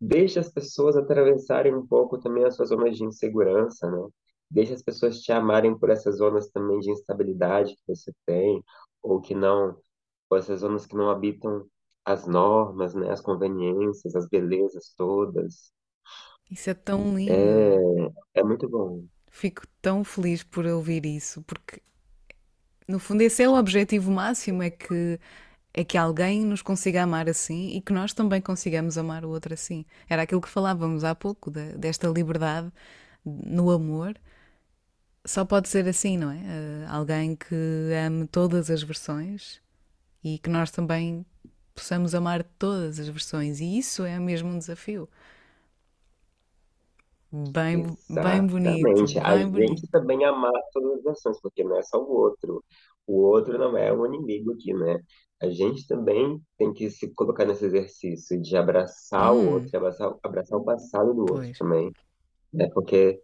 Deixa 0.00 0.40
as 0.40 0.50
pessoas 0.52 0.96
atravessarem 0.96 1.74
um 1.74 1.86
pouco 1.86 2.18
também 2.18 2.44
as 2.44 2.54
suas 2.56 2.68
zonas 2.68 2.96
de 2.96 3.04
insegurança, 3.04 3.90
né? 3.90 4.08
Deixa 4.50 4.74
as 4.74 4.82
pessoas 4.82 5.20
te 5.20 5.32
amarem 5.32 5.76
por 5.78 5.90
essas 5.90 6.18
zonas 6.18 6.48
também 6.50 6.78
de 6.80 6.90
instabilidade 6.90 7.74
que 7.74 7.82
você 7.96 8.12
tem, 8.26 8.62
ou 9.02 9.20
que 9.20 9.34
não, 9.34 9.76
ou 10.30 10.38
essas 10.38 10.60
zonas 10.60 10.86
que 10.86 10.96
não 10.96 11.10
habitam 11.10 11.66
as 12.04 12.26
normas, 12.26 12.94
né? 12.94 13.10
As 13.10 13.20
conveniências, 13.20 14.14
as 14.14 14.28
belezas 14.28 14.94
todas. 14.96 15.72
Isso 16.50 16.70
é 16.70 16.74
tão 16.74 17.16
lindo. 17.16 17.78
É, 18.34 18.40
é 18.40 18.42
muito 18.44 18.68
bom. 18.68 19.04
Fico 19.36 19.66
tão 19.82 20.04
feliz 20.04 20.44
por 20.44 20.64
ouvir 20.64 21.04
isso, 21.04 21.42
porque 21.42 21.82
no 22.86 23.00
fundo 23.00 23.20
esse 23.22 23.42
é 23.42 23.48
o 23.48 23.56
objetivo 23.56 24.08
máximo, 24.12 24.62
é 24.62 24.70
que 24.70 25.18
é 25.74 25.82
que 25.82 25.98
alguém 25.98 26.44
nos 26.44 26.62
consiga 26.62 27.02
amar 27.02 27.28
assim 27.28 27.70
e 27.70 27.80
que 27.80 27.92
nós 27.92 28.14
também 28.14 28.40
consigamos 28.40 28.96
amar 28.96 29.24
o 29.24 29.30
outro 29.30 29.52
assim. 29.52 29.84
Era 30.08 30.22
aquilo 30.22 30.40
que 30.40 30.48
falávamos 30.48 31.02
há 31.02 31.16
pouco, 31.16 31.50
de, 31.50 31.72
desta 31.76 32.06
liberdade 32.06 32.72
no 33.24 33.68
amor. 33.72 34.16
Só 35.24 35.44
pode 35.44 35.68
ser 35.68 35.88
assim, 35.88 36.16
não 36.16 36.30
é? 36.30 36.36
Uh, 36.36 36.90
alguém 36.90 37.34
que 37.34 37.56
ame 38.06 38.28
todas 38.28 38.70
as 38.70 38.84
versões 38.84 39.60
e 40.22 40.38
que 40.38 40.48
nós 40.48 40.70
também 40.70 41.26
possamos 41.74 42.14
amar 42.14 42.44
todas 42.56 43.00
as 43.00 43.08
versões. 43.08 43.58
E 43.58 43.78
isso 43.78 44.04
é 44.04 44.16
mesmo 44.20 44.50
um 44.50 44.58
desafio. 44.58 45.08
Bem, 47.52 47.98
bem 48.08 48.46
bonito, 48.46 48.94
Exatamente. 48.94 49.18
A 49.20 49.36
bem 49.36 49.50
bonito. 49.50 49.82
gente 49.82 49.86
também 49.90 50.24
amar 50.24 50.52
todas 50.72 50.98
as 50.98 51.02
versões, 51.04 51.40
porque 51.40 51.64
não 51.64 51.76
é 51.78 51.82
só 51.82 51.98
o 51.98 52.10
outro. 52.10 52.64
O 53.06 53.20
outro 53.22 53.58
não 53.58 53.76
é 53.76 53.92
um 53.92 54.06
inimigo 54.06 54.52
aqui, 54.52 54.72
né? 54.72 54.98
A 55.42 55.48
gente 55.50 55.86
também 55.86 56.40
tem 56.56 56.72
que 56.72 56.88
se 56.90 57.12
colocar 57.14 57.44
nesse 57.44 57.64
exercício 57.66 58.40
de 58.40 58.56
abraçar 58.56 59.34
o 59.34 59.44
outro, 59.44 59.68
Hum, 59.68 59.70
de 59.70 59.76
abraçar, 59.76 60.14
abraçar 60.22 60.58
o 60.58 60.64
passado 60.64 61.12
do 61.14 61.26
outro 61.26 61.50
pois. 61.50 61.58
também, 61.58 61.94
né? 62.52 62.68
Porque 62.74 63.22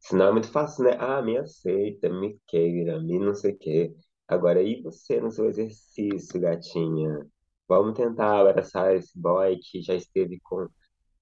senão 0.00 0.28
é 0.28 0.32
muito 0.32 0.48
fácil, 0.50 0.84
né? 0.84 0.96
Ah, 1.00 1.22
me 1.22 1.36
aceita, 1.38 2.08
me 2.08 2.38
queira, 2.46 3.00
me 3.02 3.18
não 3.18 3.34
sei 3.34 3.52
o 3.52 3.58
quê. 3.58 3.94
Agora, 4.28 4.62
e 4.62 4.82
você 4.82 5.20
no 5.20 5.30
seu 5.30 5.46
exercício, 5.48 6.40
gatinha? 6.40 7.26
Vamos 7.68 7.94
tentar 7.96 8.40
abraçar 8.40 8.94
esse 8.96 9.18
boy 9.18 9.58
que 9.60 9.82
já 9.82 9.94
esteve 9.94 10.40
com 10.42 10.66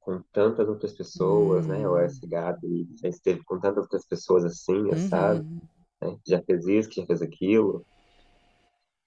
com 0.03 0.21
tantas 0.33 0.69
outras 0.69 0.93
pessoas, 0.93 1.67
né? 1.67 1.89
Ou 1.89 1.99
esse 2.01 2.27
e 2.27 2.89
já 3.01 3.09
esteve 3.09 3.43
com 3.45 3.59
tantas 3.59 3.85
outras 3.85 4.05
pessoas 4.07 4.45
assim, 4.45 4.91
sabe? 5.09 5.41
uhum. 5.41 5.61
Né? 6.03 6.19
Que 6.25 6.31
já 6.31 6.43
fez 6.43 6.67
isso, 6.67 6.93
já 6.93 7.07
fez 7.07 7.23
aquilo. 7.23 7.87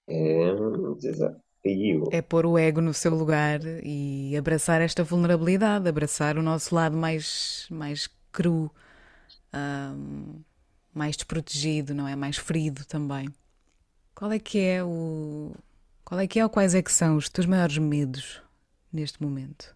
É 0.08 0.52
um 0.52 0.94
desafio. 0.94 2.08
É 2.10 2.22
pôr 2.22 2.46
o 2.46 2.56
ego 2.56 2.80
no 2.80 2.94
seu 2.94 3.14
lugar 3.14 3.60
e 3.82 4.36
abraçar 4.36 4.80
esta 4.80 5.04
vulnerabilidade, 5.04 5.88
abraçar 5.88 6.38
o 6.38 6.42
nosso 6.42 6.74
lado 6.74 6.96
mais, 6.96 7.66
mais 7.70 8.08
cru, 8.32 8.70
ahm, 9.52 10.40
mais 10.94 11.16
desprotegido, 11.16 11.94
não 11.94 12.08
é? 12.08 12.16
Mais 12.16 12.36
ferido 12.36 12.86
também. 12.86 13.28
Qual 14.14 14.32
é 14.32 14.38
que 14.38 14.60
é 14.60 14.82
o. 14.82 15.52
Qual 16.04 16.18
é 16.20 16.26
que 16.26 16.38
é 16.38 16.44
ou 16.44 16.48
quais 16.48 16.74
é 16.74 16.80
que 16.80 16.92
são 16.92 17.16
os 17.16 17.28
teus 17.28 17.46
maiores 17.46 17.76
medos 17.76 18.40
neste 18.92 19.20
momento? 19.22 19.75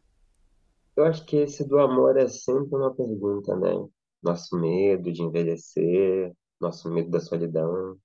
Eu 1.00 1.06
acho 1.06 1.24
que 1.24 1.36
esse 1.36 1.66
do 1.66 1.78
amor 1.78 2.18
é 2.18 2.28
sempre 2.28 2.76
uma 2.76 2.94
pergunta, 2.94 3.56
né? 3.56 3.70
Nosso 4.22 4.54
medo 4.60 5.10
de 5.10 5.22
envelhecer, 5.22 6.36
nosso 6.60 6.90
medo 6.90 7.10
da 7.10 7.20
solidão. 7.20 7.98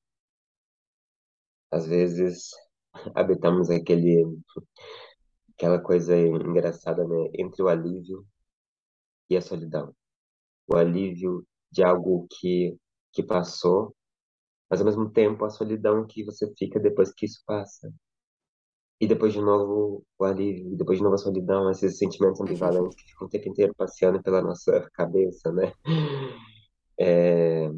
Às 1.70 1.86
vezes 1.88 2.52
habitamos 3.14 3.70
aquele, 3.70 4.24
aquela 5.58 5.78
coisa 5.78 6.18
engraçada, 6.18 7.06
né? 7.06 7.32
Entre 7.34 7.62
o 7.62 7.68
alívio 7.68 8.26
e 9.30 9.36
a 9.36 9.42
solidão. 9.42 9.94
O 10.66 10.78
alívio 10.78 11.46
de 11.70 11.84
algo 11.84 12.28
que, 12.40 12.78
que 13.12 13.24
passou, 13.24 13.94
mas 14.70 14.80
ao 14.80 14.86
mesmo 14.86 15.12
tempo 15.12 15.44
a 15.44 15.50
solidão 15.50 16.08
que 16.08 16.24
você 16.24 16.50
fica 16.58 16.80
depois 16.80 17.14
que 17.14 17.26
isso 17.26 17.44
passa. 17.46 17.94
E 19.06 19.08
depois 19.08 19.34
de 19.34 19.40
novo 19.40 20.04
o 20.18 20.26
alívio, 20.26 20.76
depois 20.76 20.98
de 20.98 21.04
novo 21.04 21.14
a 21.14 21.20
solidão, 21.20 21.70
esses 21.70 22.00
sentimentos 22.00 22.42
ambivalentes 22.42 22.96
que 22.96 23.12
ficam 23.12 23.28
o 23.28 23.30
tempo 23.30 23.50
inteiro 23.50 23.76
passeando 23.78 24.20
pela 24.24 24.42
nossa 24.42 24.90
cabeça, 24.94 25.52
né? 25.52 25.72
É, 26.98 27.70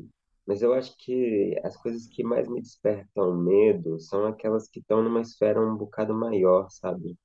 mas 0.46 0.62
eu 0.62 0.76
acho 0.76 0.96
que 0.96 1.60
as 1.64 1.76
coisas 1.76 2.06
que 2.06 2.24
mais 2.24 2.48
me 2.48 2.62
despertam 2.62 3.36
medo 3.36 4.00
são 4.00 4.28
aquelas 4.28 4.70
que 4.70 4.80
estão 4.80 5.02
numa 5.02 5.22
esfera 5.22 5.60
um 5.60 5.76
bocado 5.76 6.14
maior, 6.14 6.70
sabe? 6.70 7.18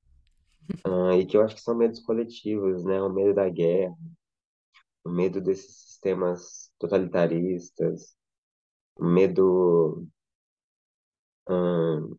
Ah, 0.85 1.15
e 1.15 1.25
que 1.25 1.37
eu 1.37 1.41
acho 1.43 1.55
que 1.55 1.61
são 1.61 1.75
medos 1.75 1.99
coletivos, 1.99 2.83
né? 2.83 2.99
O 3.01 3.09
medo 3.13 3.35
da 3.35 3.47
guerra, 3.47 3.95
o 5.05 5.09
medo 5.09 5.39
desses 5.39 5.75
sistemas 5.75 6.71
totalitaristas, 6.79 8.15
o 8.97 9.05
medo, 9.05 10.07
hum, 11.47 12.17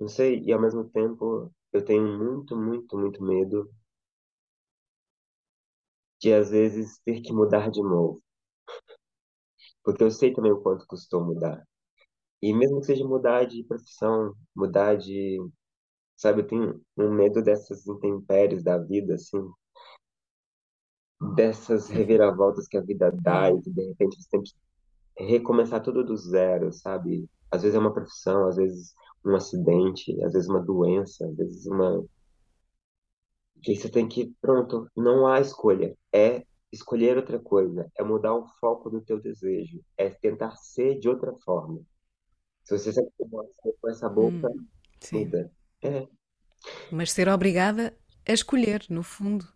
não 0.00 0.08
sei, 0.08 0.42
e 0.42 0.52
ao 0.52 0.60
mesmo 0.60 0.84
tempo 0.90 1.52
eu 1.72 1.84
tenho 1.84 2.02
muito, 2.18 2.56
muito, 2.56 2.96
muito 2.96 3.22
medo 3.22 3.70
de 6.20 6.32
às 6.32 6.50
vezes 6.50 6.98
ter 7.04 7.20
que 7.20 7.32
mudar 7.32 7.70
de 7.70 7.82
novo, 7.82 8.22
porque 9.82 10.02
eu 10.02 10.10
sei 10.10 10.32
também 10.32 10.52
o 10.52 10.60
quanto 10.60 10.86
custou 10.86 11.24
mudar. 11.24 11.66
E 12.42 12.52
mesmo 12.52 12.80
que 12.80 12.86
seja 12.86 13.04
mudar 13.04 13.44
de 13.44 13.64
profissão, 13.64 14.34
mudar 14.54 14.96
de, 14.96 15.38
sabe, 16.16 16.42
eu 16.42 16.46
tenho 16.46 16.82
um 16.96 17.12
medo 17.12 17.42
dessas 17.42 17.86
intempéries 17.86 18.62
da 18.62 18.78
vida, 18.78 19.14
assim, 19.14 19.50
dessas 21.34 21.88
reviravoltas 21.88 22.68
que 22.68 22.76
a 22.76 22.82
vida 22.82 23.10
dá 23.12 23.50
e 23.50 23.60
que 23.62 23.70
de 23.70 23.82
repente 23.88 24.20
você 24.20 24.28
tem 24.30 24.42
que 24.42 24.52
recomeçar 25.16 25.82
tudo 25.82 26.04
do 26.04 26.16
zero, 26.16 26.72
sabe? 26.72 27.28
Às 27.50 27.62
vezes 27.62 27.76
é 27.76 27.78
uma 27.78 27.94
profissão, 27.94 28.46
às 28.46 28.56
vezes 28.56 28.94
um 29.24 29.34
acidente, 29.34 30.22
às 30.22 30.32
vezes 30.32 30.48
uma 30.48 30.60
doença, 30.60 31.26
às 31.26 31.36
vezes 31.36 31.66
uma 31.66 32.04
que 33.62 33.70
aí 33.70 33.76
você 33.78 33.88
tem 33.88 34.06
que, 34.06 34.34
pronto, 34.42 34.90
não 34.94 35.26
há 35.26 35.40
escolha, 35.40 35.96
é 36.12 36.44
escolher 36.70 37.16
outra 37.16 37.38
coisa, 37.38 37.90
é 37.98 38.04
mudar 38.04 38.34
o 38.34 38.46
foco 38.60 38.90
do 38.90 39.00
teu 39.00 39.18
desejo, 39.18 39.80
é 39.96 40.10
tentar 40.10 40.54
ser 40.56 40.98
de 40.98 41.08
outra 41.08 41.32
forma. 41.44 41.80
Se 42.64 42.76
você 42.78 42.92
sempre 42.92 43.12
com 43.18 43.88
essa 43.88 44.08
boca, 44.08 44.50
hum, 44.50 44.66
muda. 45.12 45.50
É, 45.82 46.06
Mas 46.90 47.12
ser 47.12 47.28
obrigada 47.28 47.94
a 48.26 48.32
escolher, 48.32 48.84
no 48.90 49.02
fundo. 49.02 49.46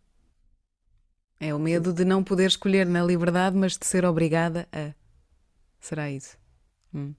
É 1.40 1.54
o 1.54 1.58
medo 1.58 1.92
de 1.92 2.04
não 2.04 2.24
poder 2.24 2.46
escolher 2.46 2.86
na 2.86 3.02
liberdade, 3.02 3.56
mas 3.56 3.76
de 3.76 3.86
ser 3.86 4.04
obrigada 4.04 4.66
a. 4.72 4.94
Será 5.80 6.10
isso? 6.10 6.36
Hum. 6.92 7.14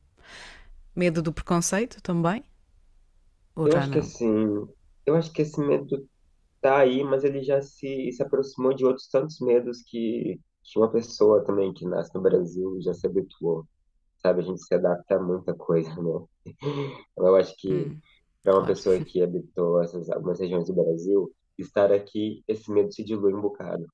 Medo 0.95 1.21
do 1.23 1.33
preconceito 1.33 1.99
também? 2.01 2.43
Ou 3.55 3.69
eu 3.69 3.75
já 3.75 3.77
acho 3.77 3.89
que 3.91 3.97
não? 3.97 3.99
assim, 3.99 4.67
eu 5.05 5.15
acho 5.15 5.31
que 5.33 5.41
esse 5.41 5.59
medo 5.59 6.07
tá 6.61 6.79
aí, 6.79 7.03
mas 7.03 7.23
ele 7.23 7.43
já 7.43 7.61
se, 7.61 8.11
se 8.13 8.23
aproximou 8.23 8.73
de 8.75 8.85
outros 8.85 9.07
tantos 9.09 9.39
medos 9.41 9.83
que, 9.83 10.39
que 10.63 10.79
uma 10.79 10.91
pessoa 10.91 11.45
também 11.45 11.73
que 11.73 11.85
nasce 11.87 12.13
no 12.15 12.21
Brasil 12.21 12.79
já 12.81 12.93
se 12.93 13.07
habituou, 13.07 13.67
sabe? 14.19 14.41
A 14.41 14.45
gente 14.45 14.63
se 14.63 14.73
adapta 14.75 15.17
a 15.17 15.23
muita 15.23 15.55
coisa, 15.55 15.89
né? 16.01 16.27
Eu 17.17 17.35
acho 17.35 17.55
que 17.57 17.91
Hum, 17.91 18.01
para 18.43 18.55
uma 18.55 18.65
claro. 18.65 18.67
pessoa 18.67 18.99
que 19.03 19.21
habitou 19.23 19.81
essas 19.83 20.09
algumas 20.11 20.39
regiões 20.39 20.67
do 20.67 20.75
Brasil, 20.75 21.31
estar 21.57 21.91
aqui, 21.93 22.43
esse 22.47 22.71
medo 22.71 22.91
se 22.93 23.03
dilui 23.03 23.33
um 23.33 23.41
bocado. 23.41 23.85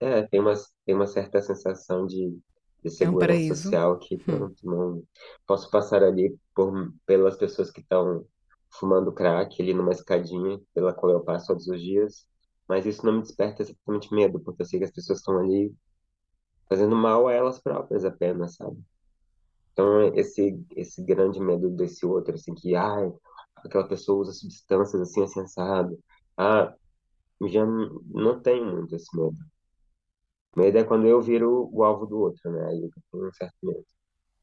É, 0.00 0.22
tem 0.28 0.40
uma, 0.40 0.54
tem 0.84 0.94
uma 0.94 1.06
certa 1.06 1.40
sensação 1.42 2.06
de, 2.06 2.38
de 2.82 2.90
É 3.00 3.08
um 3.10 3.16
segurança 3.16 3.54
social 3.54 3.98
que, 3.98 4.22
Hum. 4.28 4.56
não 4.64 5.02
posso 5.46 5.70
passar 5.70 6.02
ali 6.02 6.36
por, 6.54 6.92
pelas 7.06 7.36
pessoas 7.36 7.70
que 7.70 7.80
estão 7.80 8.26
fumando 8.70 9.12
crack 9.12 9.60
ali 9.62 9.74
numa 9.74 9.92
escadinha 9.92 10.60
pela 10.74 10.94
qual 10.94 11.12
eu 11.12 11.20
passo 11.24 11.48
todos 11.48 11.66
os 11.68 11.80
dias, 11.82 12.26
mas 12.68 12.86
isso 12.86 13.04
não 13.04 13.14
me 13.14 13.22
desperta 13.22 13.62
exatamente 13.62 14.12
medo, 14.14 14.40
porque 14.40 14.62
eu 14.62 14.66
sei 14.66 14.78
que 14.78 14.84
as 14.86 14.90
pessoas 14.92 15.18
estão 15.18 15.38
ali 15.38 15.74
fazendo 16.68 16.96
mal 16.96 17.28
a 17.28 17.32
elas 17.32 17.60
próprias 17.60 18.04
apenas, 18.04 18.56
sabe? 18.56 18.78
Então, 19.72 20.02
esse, 20.14 20.64
esse 20.76 21.02
grande 21.04 21.40
medo 21.40 21.70
desse 21.70 22.04
outro, 22.06 22.34
assim, 22.34 22.54
que, 22.54 22.74
ai, 22.74 23.12
aquela 23.56 23.88
pessoa 23.88 24.20
usa 24.20 24.32
substâncias 24.32 25.00
assim, 25.02 25.22
assim, 25.22 25.40
assado. 25.40 25.98
Ah, 26.36 26.74
já 27.48 27.66
não, 27.66 28.02
não 28.08 28.40
tenho 28.42 28.66
muito 28.66 28.96
esse 28.96 29.16
medo. 29.16 29.36
Medo 30.56 30.78
é 30.78 30.84
quando 30.84 31.06
eu 31.06 31.20
viro 31.20 31.68
o 31.72 31.82
alvo 31.82 32.06
do 32.06 32.18
outro, 32.18 32.50
né? 32.50 32.66
Aí 32.68 32.82
eu 32.82 32.90
tenho 33.10 33.28
um 33.28 33.32
certo 33.32 33.54
medo. 33.62 33.84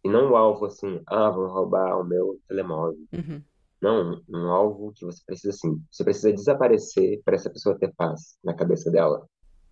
E 0.04 0.10
não 0.10 0.32
o 0.32 0.36
alvo 0.36 0.65
assim, 0.65 1.02
ah, 1.08 1.30
vão 1.30 1.48
roubar 1.48 2.00
o 2.00 2.04
meu 2.04 2.39
telemóvel. 2.48 2.98
Uhum. 3.13 3.43
Não, 3.82 4.22
um 4.28 4.50
alvo 4.50 4.91
que 4.93 5.06
você 5.06 5.22
precisa 5.26 5.52
assim, 5.52 5.82
você 5.89 6.04
precisa 6.04 6.34
desaparecer 6.34 7.22
para 7.24 7.36
essa 7.36 7.50
pessoa 7.50 7.78
ter 7.78 7.93
paz 7.95 8.38
na 8.43 8.54
cabeça 8.54 8.91
dela. 8.91 9.26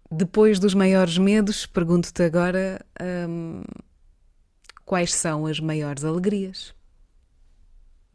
Depois 0.09 0.59
dos 0.59 0.73
maiores 0.73 1.17
medos, 1.17 1.65
pergunto-te 1.65 2.23
agora 2.23 2.79
hum, 3.29 3.63
quais 4.85 5.13
são 5.13 5.45
as 5.45 5.59
maiores 5.59 6.05
alegrias 6.05 6.73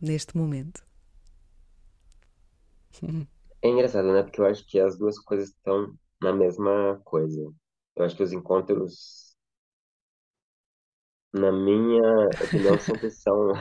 neste 0.01 0.37
momento. 0.37 0.83
É 3.65 3.69
engraçado, 3.69 4.13
né? 4.13 4.25
Porque 4.25 4.41
eu 4.41 4.47
acho 4.47 4.67
que 4.67 4.81
as 4.81 4.99
duas 4.99 5.17
coisas 5.21 5.51
estão 5.51 5.95
na 6.21 6.33
mesma 6.33 7.01
coisa. 7.05 7.49
Eu 7.97 8.05
acho 8.05 8.17
que 8.17 8.23
os 8.23 8.33
encontros, 8.35 9.35
na 11.33 11.51
minha 11.53 12.03
opinião, 12.41 12.79
sempre 12.79 13.11
são 13.11 13.53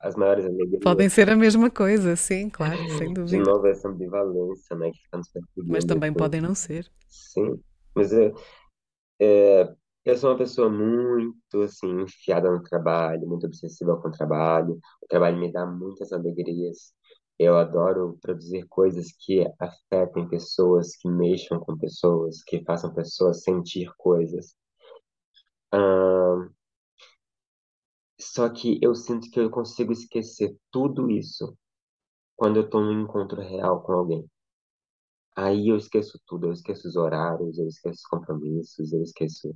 as 0.00 0.14
maiores 0.16 0.44
Podem 0.80 1.08
alegrias. 1.08 1.10
ser 1.10 1.28
a 1.30 1.36
mesma 1.36 1.70
coisa, 1.70 2.16
sim, 2.16 2.48
claro, 2.48 2.88
sem 2.88 3.12
De 3.24 3.36
dúvida. 3.36 3.44
novo, 3.44 3.66
essa 3.66 3.88
ambivalência, 3.88 4.76
né? 4.76 4.90
Que 4.90 4.98
fica 5.02 5.16
nos 5.18 5.28
Mas 5.68 5.84
perseguindo 5.84 5.84
também 5.84 6.12
aqui. 6.14 6.14
podem 6.14 6.40
não 6.40 6.54
ser. 6.54 6.90
Sim. 7.08 7.62
Mas 7.94 8.12
é, 8.12 8.32
Eu 10.04 10.16
sou 10.16 10.30
uma 10.30 10.38
pessoa 10.38 10.70
muito, 10.70 11.62
assim, 11.62 12.02
enfiada 12.02 12.50
no 12.50 12.62
trabalho, 12.62 13.26
muito 13.28 13.46
obsessiva 13.46 14.00
com 14.00 14.08
o 14.08 14.12
trabalho. 14.12 14.78
O 15.02 15.06
trabalho 15.08 15.36
me 15.38 15.52
dá 15.52 15.66
muitas 15.66 16.12
alegrias. 16.12 16.92
Eu 17.38 17.56
adoro 17.56 18.18
produzir 18.22 18.66
coisas 18.68 19.12
que 19.18 19.46
afetem 19.60 20.28
pessoas, 20.28 20.96
que 20.96 21.08
mexam 21.08 21.60
com 21.60 21.76
pessoas, 21.76 22.42
que 22.42 22.64
façam 22.64 22.92
pessoas 22.94 23.42
sentir 23.42 23.92
coisas. 23.98 24.56
Só 28.18 28.48
que 28.48 28.78
eu 28.82 28.94
sinto 28.94 29.30
que 29.30 29.40
eu 29.40 29.50
consigo 29.50 29.92
esquecer 29.92 30.56
tudo 30.70 31.10
isso 31.10 31.56
quando 32.36 32.56
eu 32.56 32.64
estou 32.64 32.80
num 32.80 33.02
encontro 33.02 33.40
real 33.40 33.82
com 33.82 33.92
alguém. 33.92 34.30
Aí 35.34 35.68
eu 35.68 35.76
esqueço 35.76 36.18
tudo, 36.26 36.46
eu 36.46 36.52
esqueço 36.52 36.88
os 36.88 36.96
horários, 36.96 37.58
eu 37.58 37.66
esqueço 37.66 38.00
os 38.00 38.06
compromissos, 38.06 38.92
eu 38.92 39.02
esqueço 39.02 39.54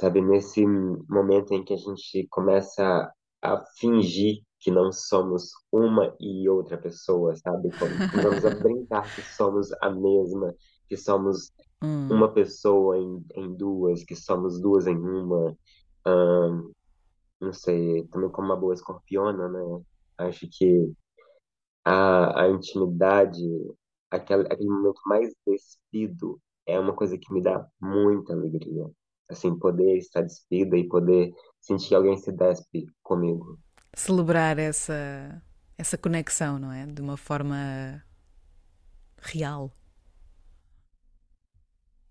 sabe? 0.00 0.22
Nesse 0.22 0.66
momento 0.66 1.52
em 1.52 1.62
que 1.62 1.74
a 1.74 1.76
gente 1.76 2.26
começa 2.28 3.12
a 3.42 3.64
fingir 3.78 4.42
que 4.60 4.70
não 4.70 4.92
somos 4.92 5.52
uma 5.72 6.14
e 6.20 6.48
outra 6.48 6.78
pessoa, 6.78 7.34
sabe? 7.36 7.72
Começamos 7.74 8.44
a 8.44 8.50
brincar 8.50 9.10
que 9.12 9.22
somos 9.22 9.72
a 9.82 9.90
mesma, 9.90 10.54
que 10.88 10.96
somos 10.96 11.52
Hum. 11.82 12.08
uma 12.10 12.32
pessoa 12.32 12.98
em, 12.98 13.24
em 13.36 13.54
duas, 13.54 14.04
que 14.04 14.16
somos 14.16 14.60
duas 14.60 14.86
em 14.86 14.96
uma. 14.98 15.56
Ahn, 16.06 16.70
não 17.40 17.52
sei, 17.52 18.06
também 18.08 18.30
como 18.30 18.48
uma 18.48 18.56
boa 18.56 18.74
escorpiona, 18.74 19.48
né? 19.48 19.82
Acho 20.18 20.46
que 20.50 20.92
a, 21.84 22.42
a 22.44 22.48
intimidade, 22.50 23.42
aquele, 24.10 24.42
aquele 24.52 24.68
momento 24.68 25.00
mais 25.06 25.32
despido, 25.46 26.40
é 26.66 26.78
uma 26.78 26.94
coisa 26.94 27.18
que 27.18 27.32
me 27.32 27.42
dá 27.42 27.66
muita 27.80 28.32
alegria. 28.32 28.90
Assim, 29.28 29.58
poder 29.58 29.96
estar 29.96 30.22
despida 30.22 30.76
e 30.76 30.88
poder 30.88 31.32
sentir 31.60 31.88
que 31.90 31.94
alguém 31.94 32.16
se 32.16 32.32
despe 32.32 32.86
comigo. 33.02 33.58
Celebrar 33.94 34.58
essa, 34.58 35.42
essa 35.76 35.98
conexão, 35.98 36.58
não 36.58 36.72
é? 36.72 36.86
De 36.86 37.00
uma 37.00 37.16
forma 37.16 38.02
real. 39.18 39.72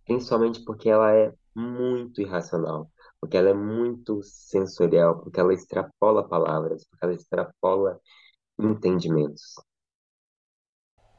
Principalmente 0.05 0.63
porque 0.63 0.89
ela 0.89 1.11
é 1.13 1.33
muito 1.55 2.21
irracional, 2.21 2.91
porque 3.19 3.37
ela 3.37 3.49
é 3.49 3.53
muito 3.53 4.21
sensorial, 4.23 5.19
porque 5.21 5.39
ela 5.39 5.53
extrapola 5.53 6.27
palavras, 6.27 6.85
porque 6.85 7.05
ela 7.05 7.13
extrapola 7.13 7.99
entendimentos. 8.59 9.55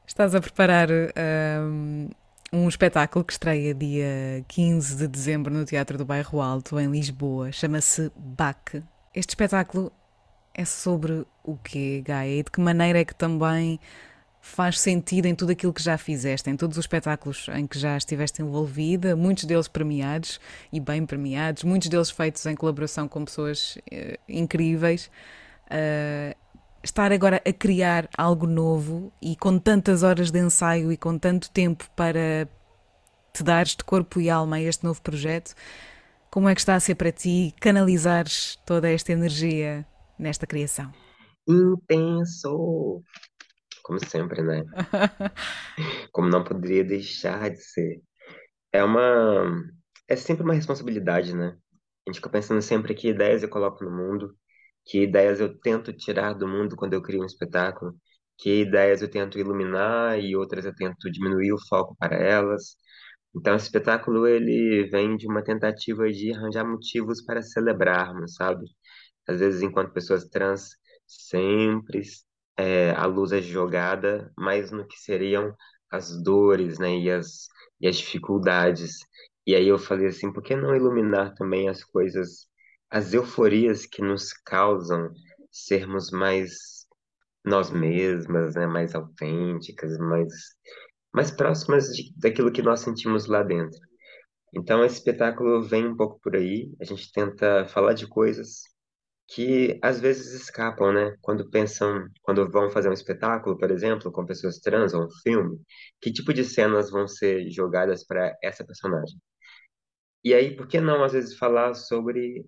Estás 0.05 0.35
a 0.35 0.41
preparar 0.41 0.89
hum, 0.91 2.09
um 2.51 2.67
espetáculo 2.67 3.23
que 3.23 3.31
estreia 3.31 3.73
dia 3.73 4.43
15 4.49 4.97
de 4.97 5.07
dezembro 5.07 5.53
no 5.53 5.63
Teatro 5.63 5.97
do 5.97 6.05
Bairro 6.05 6.41
Alto, 6.41 6.79
em 6.79 6.91
Lisboa. 6.91 7.51
Chama-se 7.51 8.11
BAC. 8.15 8.83
Este 9.15 9.29
espetáculo 9.29 9.91
é 10.53 10.65
sobre 10.65 11.25
o 11.43 11.57
quê, 11.57 12.01
Gaia? 12.05 12.39
E 12.39 12.43
de 12.43 12.51
que 12.51 12.59
maneira 12.59 12.99
é 12.99 13.05
que 13.05 13.15
também 13.15 13.79
faz 14.41 14.79
sentido 14.79 15.27
em 15.27 15.35
tudo 15.35 15.51
aquilo 15.51 15.71
que 15.71 15.83
já 15.83 15.97
fizeste, 15.97 16.49
em 16.49 16.57
todos 16.57 16.77
os 16.77 16.83
espetáculos 16.83 17.47
em 17.53 17.67
que 17.67 17.77
já 17.77 17.95
estiveste 17.95 18.41
envolvida, 18.41 19.15
muitos 19.15 19.45
deles 19.45 19.67
premiados 19.67 20.39
e 20.73 20.79
bem 20.79 21.05
premiados, 21.05 21.63
muitos 21.63 21.87
deles 21.87 22.09
feitos 22.09 22.45
em 22.47 22.55
colaboração 22.55 23.07
com 23.07 23.23
pessoas 23.23 23.77
eh, 23.91 24.19
incríveis. 24.27 25.11
Uh, 25.67 26.35
estar 26.83 27.11
agora 27.11 27.41
a 27.47 27.53
criar 27.53 28.09
algo 28.17 28.47
novo 28.47 29.13
e 29.21 29.35
com 29.35 29.59
tantas 29.59 30.01
horas 30.03 30.31
de 30.31 30.39
ensaio 30.39 30.91
e 30.91 30.97
com 30.97 31.17
tanto 31.17 31.49
tempo 31.51 31.87
para 31.95 32.49
te 33.31 33.43
dares 33.43 33.75
de 33.75 33.83
corpo 33.83 34.19
e 34.19 34.29
alma 34.29 34.57
a 34.57 34.61
este 34.61 34.83
novo 34.83 35.01
projeto, 35.01 35.53
como 36.29 36.49
é 36.49 36.55
que 36.55 36.61
está 36.61 36.75
a 36.75 36.79
ser 36.79 36.95
para 36.95 37.11
ti 37.11 37.53
canalizares 37.59 38.57
toda 38.65 38.89
esta 38.89 39.11
energia 39.11 39.85
nesta 40.21 40.47
criação? 40.47 40.91
Intenso! 41.47 43.03
Como 43.83 43.99
sempre, 44.05 44.41
né? 44.43 44.63
Como 46.11 46.29
não 46.29 46.43
poderia 46.43 46.83
deixar 46.83 47.49
de 47.49 47.61
ser. 47.61 48.01
É 48.71 48.83
uma. 48.83 49.45
É 50.07 50.15
sempre 50.15 50.43
uma 50.43 50.53
responsabilidade, 50.53 51.35
né? 51.35 51.57
A 52.07 52.11
gente 52.11 52.17
fica 52.17 52.29
pensando 52.29 52.61
sempre 52.61 52.93
que 52.93 53.09
ideias 53.09 53.43
eu 53.43 53.49
coloco 53.49 53.83
no 53.83 53.91
mundo, 53.91 54.35
que 54.85 55.03
ideias 55.03 55.39
eu 55.39 55.57
tento 55.59 55.93
tirar 55.93 56.33
do 56.33 56.47
mundo 56.47 56.75
quando 56.75 56.93
eu 56.93 57.01
crio 57.01 57.21
um 57.21 57.25
espetáculo, 57.25 57.95
que 58.37 58.61
ideias 58.61 59.01
eu 59.01 59.09
tento 59.09 59.39
iluminar 59.39 60.19
e 60.19 60.35
outras 60.35 60.65
eu 60.65 60.75
tento 60.75 61.11
diminuir 61.11 61.53
o 61.53 61.67
foco 61.69 61.95
para 61.99 62.15
elas. 62.17 62.75
Então, 63.35 63.55
esse 63.55 63.65
espetáculo 63.67 64.27
ele 64.27 64.89
vem 64.91 65.15
de 65.17 65.27
uma 65.27 65.43
tentativa 65.43 66.09
de 66.11 66.33
arranjar 66.33 66.65
motivos 66.65 67.23
para 67.23 67.41
celebrarmos, 67.41 68.35
sabe? 68.35 68.65
Às 69.27 69.39
vezes, 69.39 69.61
enquanto 69.61 69.93
pessoas 69.93 70.25
trans, 70.25 70.75
sempre 71.07 72.01
é, 72.57 72.91
a 72.91 73.05
luz 73.05 73.31
é 73.31 73.41
jogada 73.41 74.31
mais 74.37 74.71
no 74.71 74.87
que 74.87 74.97
seriam 74.97 75.55
as 75.89 76.21
dores, 76.23 76.79
né, 76.79 76.97
e 76.97 77.09
as, 77.11 77.47
e 77.79 77.87
as 77.87 77.97
dificuldades. 77.97 78.99
E 79.45 79.55
aí 79.55 79.67
eu 79.67 79.77
falei 79.79 80.07
assim, 80.07 80.31
por 80.31 80.43
que 80.43 80.55
não 80.55 80.75
iluminar 80.75 81.33
também 81.35 81.67
as 81.69 81.83
coisas, 81.83 82.47
as 82.89 83.13
euforias 83.13 83.85
que 83.85 84.01
nos 84.01 84.31
causam 84.33 85.11
sermos 85.51 86.11
mais 86.11 86.81
nós 87.45 87.71
mesmas, 87.71 88.55
né, 88.55 88.67
mais 88.67 88.95
autênticas, 88.95 89.97
mais, 89.97 90.33
mais 91.13 91.31
próximas 91.31 91.87
de, 91.87 92.13
daquilo 92.17 92.51
que 92.51 92.61
nós 92.61 92.81
sentimos 92.81 93.25
lá 93.27 93.43
dentro. 93.43 93.79
Então, 94.53 94.83
esse 94.83 94.97
espetáculo 94.97 95.63
vem 95.63 95.87
um 95.87 95.95
pouco 95.95 96.19
por 96.21 96.35
aí. 96.35 96.71
A 96.81 96.85
gente 96.85 97.11
tenta 97.11 97.65
falar 97.67 97.93
de 97.93 98.07
coisas 98.07 98.63
que 99.33 99.79
às 99.81 99.99
vezes 99.99 100.33
escapam, 100.33 100.91
né? 100.93 101.15
Quando 101.21 101.49
pensam, 101.49 102.05
quando 102.21 102.49
vão 102.51 102.69
fazer 102.69 102.89
um 102.89 102.93
espetáculo, 102.93 103.57
por 103.57 103.71
exemplo, 103.71 104.11
com 104.11 104.25
pessoas 104.25 104.59
trans 104.59 104.93
ou 104.93 105.05
um 105.05 105.09
filme, 105.23 105.59
que 106.01 106.11
tipo 106.11 106.33
de 106.33 106.43
cenas 106.43 106.91
vão 106.91 107.07
ser 107.07 107.49
jogadas 107.49 108.05
para 108.05 108.37
essa 108.43 108.65
personagem? 108.65 109.17
E 110.23 110.33
aí, 110.33 110.55
por 110.55 110.67
que 110.67 110.79
não 110.81 111.03
às 111.03 111.13
vezes 111.13 111.37
falar 111.37 111.73
sobre 111.75 112.45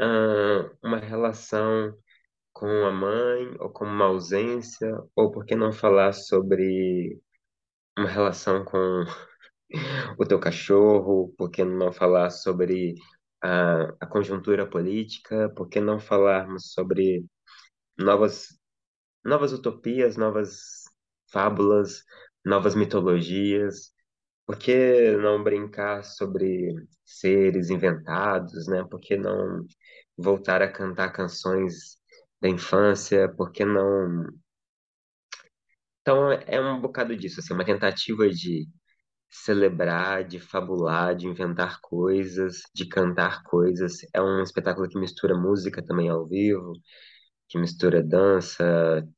ah, 0.00 0.70
uma 0.82 0.98
relação 0.98 1.96
com 2.52 2.68
a 2.86 2.92
mãe 2.92 3.56
ou 3.60 3.70
com 3.70 3.84
uma 3.86 4.06
ausência, 4.06 4.92
ou 5.16 5.30
por 5.30 5.44
que 5.46 5.56
não 5.56 5.72
falar 5.72 6.12
sobre 6.12 7.18
uma 7.98 8.08
relação 8.08 8.64
com 8.64 9.04
o 10.18 10.26
teu 10.26 10.38
cachorro, 10.40 11.34
por 11.38 11.50
que 11.50 11.64
não 11.64 11.92
falar 11.92 12.30
sobre 12.30 12.94
a, 13.46 13.94
a 14.00 14.06
conjuntura 14.06 14.66
política, 14.68 15.48
por 15.56 15.68
que 15.68 15.80
não 15.80 16.00
falarmos 16.00 16.72
sobre 16.72 17.24
novas, 17.98 18.48
novas 19.24 19.52
utopias, 19.52 20.16
novas 20.16 20.84
fábulas, 21.30 22.02
novas 22.44 22.74
mitologias, 22.74 23.92
por 24.46 24.58
que 24.58 25.16
não 25.18 25.42
brincar 25.42 26.04
sobre 26.04 26.74
seres 27.04 27.70
inventados, 27.70 28.66
né? 28.68 28.84
Por 28.84 29.00
que 29.00 29.16
não 29.16 29.64
voltar 30.16 30.62
a 30.62 30.70
cantar 30.70 31.12
canções 31.12 31.98
da 32.40 32.48
infância? 32.48 33.28
Por 33.28 33.52
que 33.52 33.64
não... 33.64 34.26
Então, 36.00 36.32
é 36.32 36.60
um 36.60 36.80
bocado 36.80 37.16
disso, 37.16 37.40
assim, 37.40 37.54
uma 37.54 37.64
tentativa 37.64 38.28
de 38.30 38.68
celebrar, 39.44 40.24
de 40.24 40.40
fabular, 40.40 41.14
de 41.16 41.26
inventar 41.26 41.80
coisas, 41.80 42.62
de 42.74 42.86
cantar 42.88 43.42
coisas. 43.44 43.98
É 44.14 44.20
um 44.22 44.42
espetáculo 44.42 44.88
que 44.88 44.98
mistura 44.98 45.36
música 45.36 45.84
também 45.84 46.08
ao 46.08 46.26
vivo, 46.26 46.72
que 47.48 47.58
mistura 47.58 48.02
dança, 48.02 48.64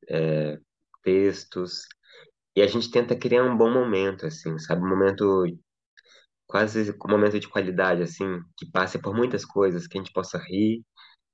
é, 0.09 0.59
textos. 1.03 1.83
E 2.55 2.61
a 2.61 2.67
gente 2.67 2.91
tenta 2.91 3.15
criar 3.17 3.43
um 3.43 3.57
bom 3.57 3.71
momento, 3.73 4.25
assim, 4.27 4.57
sabe? 4.59 4.83
Um 4.83 4.89
momento, 4.89 5.45
quase 6.47 6.91
um 6.91 7.11
momento 7.11 7.39
de 7.39 7.47
qualidade, 7.49 8.01
assim, 8.01 8.39
que 8.57 8.69
passe 8.71 8.99
por 8.99 9.15
muitas 9.15 9.45
coisas, 9.45 9.87
que 9.87 9.97
a 9.97 10.01
gente 10.01 10.13
possa 10.13 10.37
rir, 10.37 10.83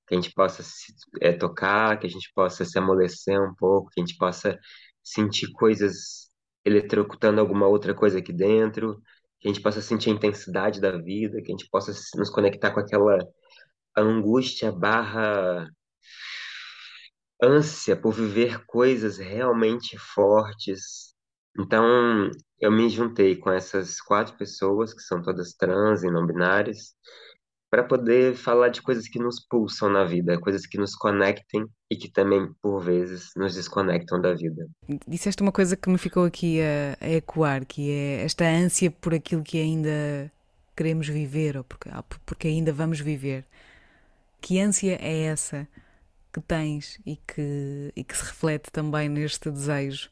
que 0.07 0.15
a 0.15 0.21
gente 0.21 0.33
possa 0.33 0.63
se, 0.63 0.93
é, 1.21 1.33
tocar, 1.33 1.99
que 1.99 2.07
a 2.07 2.09
gente 2.09 2.31
possa 2.35 2.65
se 2.65 2.77
amolecer 2.79 3.39
um 3.41 3.55
pouco, 3.55 3.89
que 3.91 4.01
a 4.01 4.05
gente 4.05 4.17
possa 4.17 4.57
sentir 5.03 5.51
coisas 5.53 6.24
eletrocutando 6.65 7.39
alguma 7.39 7.67
outra 7.67 7.93
coisa 7.93 8.19
aqui 8.19 8.33
dentro, 8.33 9.01
que 9.39 9.47
a 9.47 9.53
gente 9.53 9.61
possa 9.61 9.81
sentir 9.81 10.09
a 10.09 10.13
intensidade 10.13 10.81
da 10.81 10.91
vida, 10.97 11.41
que 11.41 11.51
a 11.51 11.55
gente 11.55 11.69
possa 11.69 11.91
nos 12.17 12.29
conectar 12.29 12.71
com 12.71 12.79
aquela 12.79 13.19
angústia 13.95 14.71
barra 14.71 15.69
ânsia 17.41 17.95
por 17.95 18.13
viver 18.13 18.65
coisas 18.65 19.17
realmente 19.17 19.97
fortes. 19.97 21.13
Então, 21.57 22.29
eu 22.59 22.71
me 22.71 22.89
juntei 22.89 23.35
com 23.35 23.51
essas 23.51 24.01
quatro 24.01 24.37
pessoas, 24.37 24.93
que 24.93 25.01
são 25.01 25.21
todas 25.21 25.53
trans 25.53 26.03
e 26.03 26.09
não 26.09 26.25
binárias, 26.25 26.95
para 27.69 27.83
poder 27.83 28.35
falar 28.35 28.69
de 28.69 28.81
coisas 28.81 29.07
que 29.07 29.19
nos 29.19 29.39
pulsam 29.39 29.89
na 29.89 30.05
vida, 30.05 30.39
coisas 30.39 30.65
que 30.65 30.77
nos 30.77 30.95
conectem 30.95 31.65
e 31.91 31.95
que 31.95 32.09
também, 32.09 32.51
por 32.61 32.79
vezes, 32.79 33.31
nos 33.35 33.55
desconectam 33.55 34.21
da 34.21 34.33
vida. 34.33 34.67
Disseste 35.07 35.41
uma 35.41 35.51
coisa 35.51 35.75
que 35.75 35.89
me 35.89 35.97
ficou 35.97 36.25
aqui 36.25 36.59
a, 36.61 36.97
a 37.05 37.09
ecoar, 37.09 37.65
que 37.65 37.91
é 37.91 38.23
esta 38.23 38.45
ânsia 38.45 38.91
por 38.91 39.13
aquilo 39.13 39.43
que 39.43 39.59
ainda 39.59 40.31
queremos 40.75 41.07
viver 41.07 41.57
ou 41.57 41.63
porque, 41.63 41.89
porque 42.25 42.47
ainda 42.47 42.71
vamos 42.71 42.99
viver. 42.99 43.45
Que 44.41 44.59
ânsia 44.59 44.97
é 45.01 45.23
essa 45.23 45.67
que 46.31 46.41
tens 46.41 46.99
e 47.05 47.15
que, 47.15 47.91
e 47.95 48.03
que 48.03 48.15
se 48.15 48.25
reflete 48.25 48.71
também 48.71 49.07
neste 49.09 49.49
desejo 49.49 50.09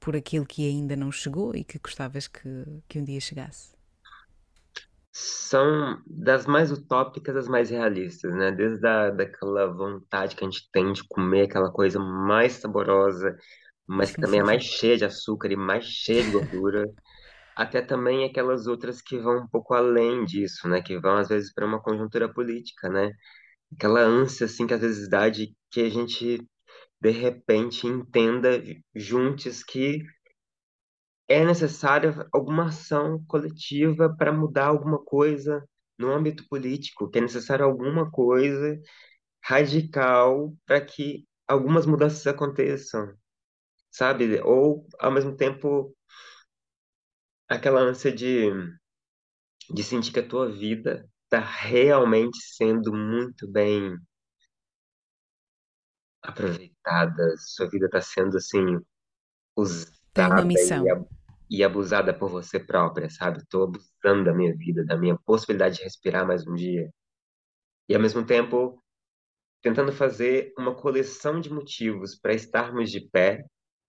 por 0.00 0.16
aquilo 0.16 0.46
que 0.46 0.66
ainda 0.66 0.96
não 0.96 1.12
chegou 1.12 1.54
e 1.54 1.62
que 1.62 1.78
gostavas 1.78 2.26
que, 2.26 2.64
que 2.88 2.98
um 2.98 3.04
dia 3.04 3.20
chegasse? 3.20 3.75
São 5.18 6.02
das 6.06 6.46
mais 6.46 6.70
utópicas 6.70 7.36
às 7.36 7.48
mais 7.48 7.70
realistas, 7.70 8.34
né? 8.34 8.52
Desde 8.52 8.86
a, 8.86 9.10
daquela 9.10 9.66
vontade 9.72 10.36
que 10.36 10.44
a 10.44 10.48
gente 10.50 10.68
tem 10.70 10.92
de 10.92 11.02
comer 11.08 11.44
aquela 11.44 11.72
coisa 11.72 11.98
mais 11.98 12.52
saborosa, 12.54 13.34
mas 13.86 14.10
que 14.10 14.18
também 14.20 14.40
é 14.40 14.42
mais 14.44 14.62
cheia 14.64 14.96
de 14.96 15.04
açúcar 15.06 15.50
e 15.50 15.56
mais 15.56 15.84
cheia 15.86 16.22
de 16.22 16.30
gordura, 16.30 16.86
até 17.56 17.82
também 17.82 18.24
aquelas 18.24 18.66
outras 18.66 19.00
que 19.02 19.18
vão 19.18 19.44
um 19.44 19.48
pouco 19.48 19.74
além 19.74 20.24
disso, 20.26 20.68
né? 20.68 20.82
Que 20.82 20.98
vão 20.98 21.16
às 21.16 21.28
vezes 21.28 21.52
para 21.54 21.66
uma 21.66 21.82
conjuntura 21.82 22.32
política, 22.32 22.88
né? 22.90 23.10
Aquela 23.74 24.00
ânsia 24.02 24.46
assim 24.46 24.66
que 24.66 24.74
às 24.74 24.80
vezes 24.80 25.08
dá 25.08 25.28
de 25.30 25.56
que 25.70 25.80
a 25.82 25.90
gente 25.90 26.40
de 27.00 27.10
repente 27.10 27.86
entenda 27.86 28.62
juntos 28.94 29.62
que 29.64 30.02
é 31.28 31.44
necessária 31.44 32.14
alguma 32.32 32.66
ação 32.66 33.24
coletiva 33.26 34.14
para 34.16 34.32
mudar 34.32 34.66
alguma 34.66 35.02
coisa 35.04 35.66
no 35.98 36.10
âmbito 36.12 36.46
político, 36.48 37.08
que 37.10 37.18
é 37.18 37.22
necessário 37.22 37.64
alguma 37.64 38.10
coisa 38.10 38.80
radical 39.42 40.54
para 40.66 40.80
que 40.80 41.26
algumas 41.46 41.86
mudanças 41.86 42.26
aconteçam, 42.26 43.14
sabe? 43.90 44.40
Ou, 44.42 44.86
ao 44.98 45.10
mesmo 45.12 45.36
tempo, 45.36 45.96
aquela 47.48 47.80
ânsia 47.80 48.12
de, 48.12 48.50
de 49.70 49.82
sentir 49.82 50.12
que 50.12 50.20
a 50.20 50.28
tua 50.28 50.50
vida 50.50 51.08
está 51.24 51.40
realmente 51.40 52.38
sendo 52.42 52.92
muito 52.92 53.50
bem 53.50 53.96
aproveitada, 56.22 57.36
sua 57.38 57.68
vida 57.68 57.86
está 57.86 58.00
sendo 58.00 58.36
assim 58.36 58.78
Tem 60.16 60.26
uma 60.26 60.34
usada 60.36 60.44
missão. 60.44 60.84
e, 61.50 61.58
e 61.58 61.64
abusada 61.64 62.14
por 62.14 62.30
você 62.30 62.58
própria, 62.58 63.10
sabe? 63.10 63.38
Estou 63.38 63.64
abusando 63.64 64.24
da 64.24 64.34
minha 64.34 64.54
vida, 64.56 64.84
da 64.84 64.96
minha 64.96 65.16
possibilidade 65.24 65.76
de 65.78 65.84
respirar 65.84 66.26
mais 66.26 66.46
um 66.46 66.54
dia. 66.54 66.90
E 67.88 67.94
ao 67.94 68.00
mesmo 68.00 68.24
tempo, 68.24 68.82
tentando 69.62 69.92
fazer 69.92 70.52
uma 70.58 70.74
coleção 70.74 71.40
de 71.40 71.52
motivos 71.52 72.14
para 72.16 72.34
estarmos 72.34 72.90
de 72.90 73.00
pé, 73.10 73.44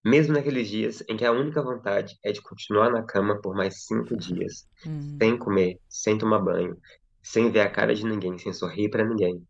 mesmo 0.06 0.34
naqueles 0.34 0.68
dias 0.70 1.04
em 1.10 1.18
que 1.18 1.26
a 1.26 1.32
única 1.32 1.62
vontade 1.62 2.18
é 2.24 2.32
de 2.32 2.42
continuar 2.42 2.92
na 2.92 3.04
cama 3.04 3.42
por 3.42 3.56
mais 3.56 3.86
cinco 3.86 4.16
dias, 4.18 4.68
Hum, 4.86 5.18
sem 5.22 5.38
comer, 5.38 5.80
sem 5.90 6.18
tomar 6.18 6.40
banho, 6.40 6.78
sem 7.24 7.52
ver 7.52 7.62
a 7.62 7.70
cara 7.72 7.94
de 7.96 8.06
ninguém, 8.06 8.38
sem 8.38 8.54
sorrir 8.54 8.90
para 8.90 9.06
ninguém, 9.06 9.46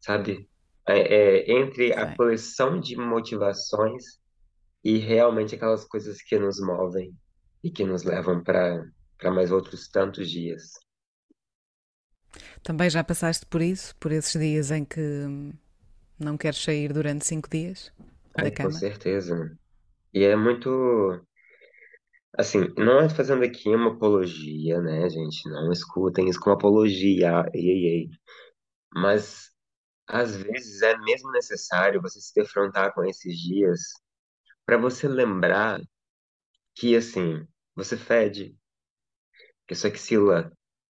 sabe? 0.00 0.48
É, 0.86 0.98
é, 1.48 1.52
entre 1.52 1.92
a 1.94 2.14
coleção 2.16 2.78
de 2.80 2.96
motivações 2.96 4.18
e 4.84 4.98
realmente 4.98 5.54
aquelas 5.54 5.84
coisas 5.84 6.22
que 6.22 6.38
nos 6.38 6.60
movem 6.60 7.12
e 7.62 7.70
que 7.70 7.84
nos 7.84 8.02
levam 8.04 8.42
para 8.42 8.84
mais 9.32 9.50
outros 9.50 9.88
tantos 9.88 10.30
dias. 10.30 10.72
Também 12.62 12.90
já 12.90 13.04
passaste 13.04 13.46
por 13.46 13.62
isso, 13.62 13.94
por 13.96 14.10
esses 14.12 14.40
dias 14.40 14.70
em 14.70 14.84
que 14.84 15.00
hum, 15.00 15.52
não 16.18 16.36
queres 16.36 16.62
sair 16.62 16.92
durante 16.92 17.24
cinco 17.26 17.48
dias 17.48 17.92
da 18.36 18.44
Ai, 18.44 18.50
com 18.50 18.70
cama? 18.70 18.78
certeza. 18.78 19.56
E 20.12 20.24
é 20.24 20.36
muito 20.36 20.70
Assim, 22.36 22.66
não 22.76 23.00
é 23.00 23.08
fazendo 23.08 23.44
aqui 23.44 23.68
uma 23.68 23.92
apologia, 23.92 24.80
né, 24.80 25.08
gente? 25.08 25.48
Não 25.48 25.70
escutem 25.72 26.28
isso 26.28 26.40
como 26.40 26.56
apologia, 26.56 27.44
ei, 27.54 27.62
ei, 27.62 27.86
ei. 27.86 28.08
Mas, 28.94 29.50
às 30.08 30.36
vezes, 30.36 30.82
é 30.82 30.96
mesmo 30.98 31.32
necessário 31.32 32.02
você 32.02 32.20
se 32.20 32.34
defrontar 32.34 32.94
com 32.94 33.04
esses 33.04 33.36
dias 33.38 33.80
para 34.66 34.76
você 34.78 35.08
lembrar 35.08 35.80
que, 36.74 36.96
assim, 36.96 37.46
você 37.74 37.96
fede, 37.96 38.56
que 39.66 39.74
sua 39.74 39.90
axila 39.90 40.52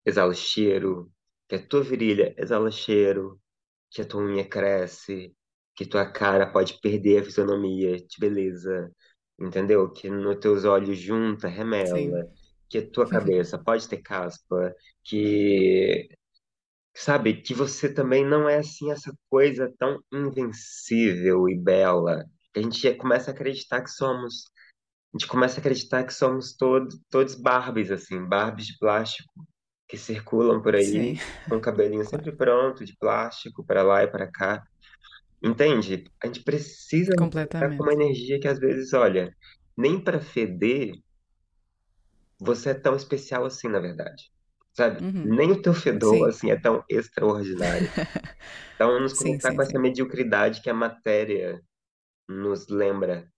exala 0.06 0.34
cheiro, 0.34 1.12
que 1.48 1.56
a 1.56 1.68
tua 1.68 1.84
virilha 1.84 2.34
exala 2.38 2.72
cheiro, 2.72 3.40
que 3.92 4.02
a 4.02 4.06
tua 4.06 4.22
unha 4.24 4.48
cresce, 4.48 5.36
que 5.76 5.86
tua 5.86 6.06
cara 6.12 6.52
pode 6.52 6.80
perder 6.82 7.22
a 7.22 7.26
fisionomia 7.26 7.98
de 7.98 8.18
beleza, 8.20 8.92
entendeu? 9.40 9.92
Que 9.92 10.10
nos 10.10 10.38
teus 10.40 10.66
olhos 10.66 10.98
junta, 10.98 11.48
Sim, 11.48 11.54
remela, 11.58 12.28
que 12.70 12.80
a 12.80 12.90
tua 12.92 13.08
cabeça 13.10 13.58
pode 13.58 13.88
ter 13.88 14.02
caspa, 14.02 14.74
que, 15.04 16.10
sabe, 16.96 17.42
que 17.42 17.54
você 17.54 17.94
também 17.94 18.26
não 18.26 18.50
é 18.50 18.58
assim 18.60 18.92
essa 18.92 19.14
coisa 19.30 19.74
tão 19.78 20.02
invencível 20.12 21.50
e 21.50 21.56
bela, 21.56 22.26
a 22.56 22.62
gente 22.62 22.94
começa 22.96 23.32
a 23.32 23.34
acreditar 23.34 23.82
que 23.82 23.90
somos. 23.90 24.46
A 25.14 25.18
gente 25.18 25.28
começa 25.28 25.58
a 25.58 25.62
acreditar 25.62 26.04
que 26.04 26.14
somos 26.14 26.56
todos, 26.56 27.00
todos 27.10 27.36
Barbies, 27.36 27.90
assim, 27.90 28.24
Barbies 28.26 28.68
de 28.68 28.78
plástico, 28.78 29.32
que 29.88 29.98
circulam 29.98 30.62
por 30.62 30.76
sim, 30.76 31.00
aí 31.00 31.20
com 31.48 31.56
o 31.56 31.62
cabelinho 31.62 32.04
sempre 32.10 32.32
pronto, 32.32 32.84
de 32.84 32.96
plástico, 32.98 33.64
para 33.66 33.82
lá 33.82 34.04
e 34.04 34.08
para 34.08 34.30
cá. 34.30 34.64
Entende? 35.42 36.06
A 36.22 36.28
gente 36.28 36.44
precisa 36.44 37.14
estar 37.14 37.78
com 37.78 37.84
uma 37.84 37.94
energia 37.94 38.40
que 38.40 38.48
às 38.48 38.60
vezes, 38.60 38.94
olha, 38.94 39.34
nem 39.78 40.00
para 40.00 40.20
feder 40.20 40.96
você 42.40 42.72
é 42.72 42.74
tão 42.74 42.96
especial 42.96 43.46
assim, 43.46 43.68
na 43.68 43.80
verdade. 43.80 44.32
Sabe? 44.74 45.04
Uhum, 45.04 45.36
Nem 45.36 45.52
o 45.52 45.62
teu 45.62 45.74
fedor 45.74 46.16
Sim, 46.16 46.26
assim 46.26 46.52
é 46.52 46.60
tão 46.60 46.84
extraordinário. 46.90 47.88
Então, 48.76 49.00
nos 49.00 49.14
sim, 49.14 49.24
conectar 49.24 49.52
sim, 49.52 49.56
com 49.56 49.62
essa 49.62 49.72
sim. 49.72 49.80
mediocridade 49.80 50.62
que 50.62 50.70
a 50.70 50.74
matéria 50.74 51.64
nos 52.28 52.68
lembra 52.70 53.32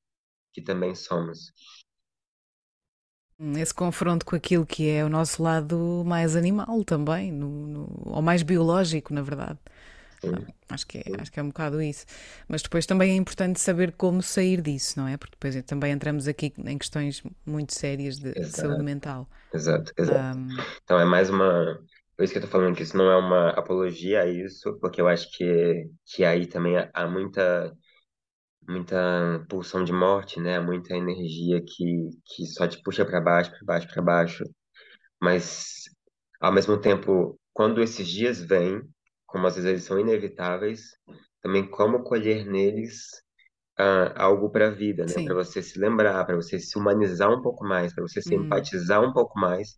que 0.53 0.61
também 0.63 0.95
somos. 0.95 1.53
Esse 3.55 3.73
confronto 3.73 4.23
com 4.25 4.35
aquilo 4.35 4.63
que 4.65 4.89
é 4.89 5.03
o 5.05 5.09
nosso 5.09 5.41
lado 5.43 6.03
mais 6.05 6.35
animal 6.35 6.83
também, 6.83 7.31
no, 7.31 7.47
no- 7.67 8.01
ou 8.05 8.21
mais 8.21 8.41
biológico, 8.43 9.13
na 9.13 9.21
verdade. 9.21 9.59
Sim, 10.21 10.53
acho 10.69 10.85
que 10.87 10.99
é, 10.99 11.03
acho 11.17 11.31
que 11.31 11.39
é 11.39 11.43
um 11.43 11.47
bocado 11.47 11.81
isso. 11.81 12.05
Mas 12.47 12.61
depois 12.61 12.85
também 12.85 13.11
é 13.11 13.15
importante 13.15 13.59
saber 13.59 13.91
como 13.93 14.21
sair 14.21 14.61
disso, 14.61 14.99
não 14.99 15.07
é? 15.07 15.17
Porque 15.17 15.31
depois 15.39 15.61
também 15.63 15.91
entramos 15.91 16.27
aqui 16.27 16.53
em 16.65 16.77
questões 16.77 17.23
muito 17.45 17.73
sérias 17.73 18.17
de, 18.19 18.33
de 18.35 18.55
saúde 18.55 18.83
mental. 18.83 19.29
exato, 19.53 19.91
exato. 19.97 20.37
Ahm, 20.37 20.65
Então 20.83 20.99
é 20.99 21.05
mais 21.05 21.29
uma. 21.29 21.79
Por 22.17 22.23
isso 22.23 22.33
que 22.33 22.39
eu 22.39 22.43
tô 22.43 22.49
falando 22.49 22.75
que 22.75 22.83
isso 22.83 22.97
não 22.97 23.11
é 23.11 23.17
uma 23.17 23.49
apologia 23.51 24.21
a 24.23 24.27
isso, 24.27 24.77
porque 24.79 25.01
eu 25.01 25.07
acho 25.07 25.29
que, 25.37 25.89
que 26.05 26.25
aí 26.25 26.47
também 26.47 26.75
há 26.93 27.07
muita, 27.07 27.75
muita 28.67 29.45
pulsão 29.49 29.83
de 29.83 29.93
morte, 29.93 30.39
né? 30.39 30.59
Muita 30.59 30.95
energia 30.95 31.61
que, 31.65 32.09
que 32.25 32.45
só 32.47 32.67
te 32.67 32.81
puxa 32.83 33.05
para 33.05 33.21
baixo, 33.21 33.51
para 33.51 33.65
baixo, 33.65 33.87
para 33.93 34.01
baixo. 34.01 34.43
Mas, 35.21 35.83
ao 36.41 36.51
mesmo 36.53 36.79
tempo, 36.79 37.39
quando 37.53 37.81
esses 37.81 38.07
dias 38.07 38.41
vêm, 38.41 38.81
como 39.25 39.47
às 39.47 39.55
vezes 39.55 39.69
eles 39.69 39.83
são 39.83 39.99
inevitáveis, 39.99 40.81
também 41.41 41.69
como 41.69 42.03
colher 42.03 42.45
neles 42.45 43.07
ah, 43.77 44.13
algo 44.23 44.49
para 44.51 44.67
a 44.67 44.71
vida, 44.71 45.05
né? 45.05 45.21
Para 45.21 45.35
você 45.35 45.61
se 45.61 45.79
lembrar, 45.79 46.25
para 46.25 46.35
você 46.35 46.59
se 46.59 46.77
humanizar 46.77 47.31
um 47.31 47.41
pouco 47.41 47.65
mais, 47.65 47.93
para 47.93 48.03
você 48.03 48.21
se 48.21 48.35
Hum, 48.35 48.35
empatizar 48.35 49.01
um 49.03 49.13
pouco 49.13 49.39
mais 49.39 49.75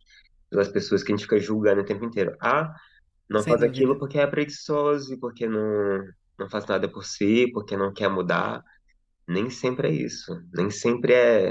pelas 0.50 0.68
pessoas 0.68 1.02
que 1.02 1.12
a 1.12 1.16
gente 1.16 1.24
fica 1.24 1.38
julgando 1.38 1.80
o 1.82 1.84
tempo 1.84 2.04
inteiro. 2.04 2.36
Ah, 2.42 2.72
não 3.28 3.44
sem 3.44 3.44
faz 3.44 3.62
aquilo 3.62 3.98
dúvida. 3.98 3.98
porque 3.98 4.18
é 4.18 4.26
preguiçoso, 4.26 5.14
e 5.14 5.20
porque 5.20 5.46
não, 5.48 6.04
não 6.38 6.48
faz 6.50 6.66
nada 6.66 6.88
por 6.90 7.04
si, 7.04 7.50
porque 7.52 7.76
não 7.76 7.92
quer 7.92 8.08
mudar. 8.10 8.62
Nem 9.28 9.50
sempre 9.50 9.88
é 9.88 9.92
isso. 9.92 10.32
Nem 10.52 10.70
sempre 10.70 11.12
é, 11.14 11.50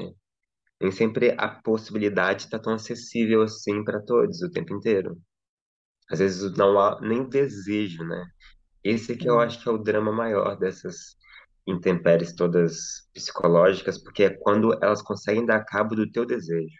nem 0.81 0.91
sempre 0.91 1.35
a 1.37 1.49
possibilidade 1.49 2.43
está 2.43 2.59
tão 2.59 2.73
acessível 2.73 3.43
assim 3.43 3.83
para 3.83 4.01
todos 4.01 4.41
o 4.41 4.51
tempo 4.51 4.73
inteiro. 4.75 5.17
Às 6.11 6.19
vezes 6.19 6.53
não 6.57 6.79
há 6.79 6.99
nem 7.01 7.27
desejo, 7.29 8.03
né? 8.03 8.25
Esse 8.83 9.15
que 9.17 9.29
eu 9.29 9.39
acho 9.39 9.61
que 9.63 9.69
é 9.69 9.71
o 9.71 9.77
drama 9.79 10.11
maior 10.11 10.57
dessas 10.57 11.17
intempéries 11.67 12.33
todas 12.35 13.09
psicológicas, 13.13 14.01
porque 14.03 14.23
é 14.25 14.29
quando 14.31 14.73
elas 14.83 15.01
conseguem 15.01 15.45
dar 15.45 15.65
cabo 15.65 15.95
do 15.95 16.11
teu 16.11 16.25
desejo. 16.25 16.75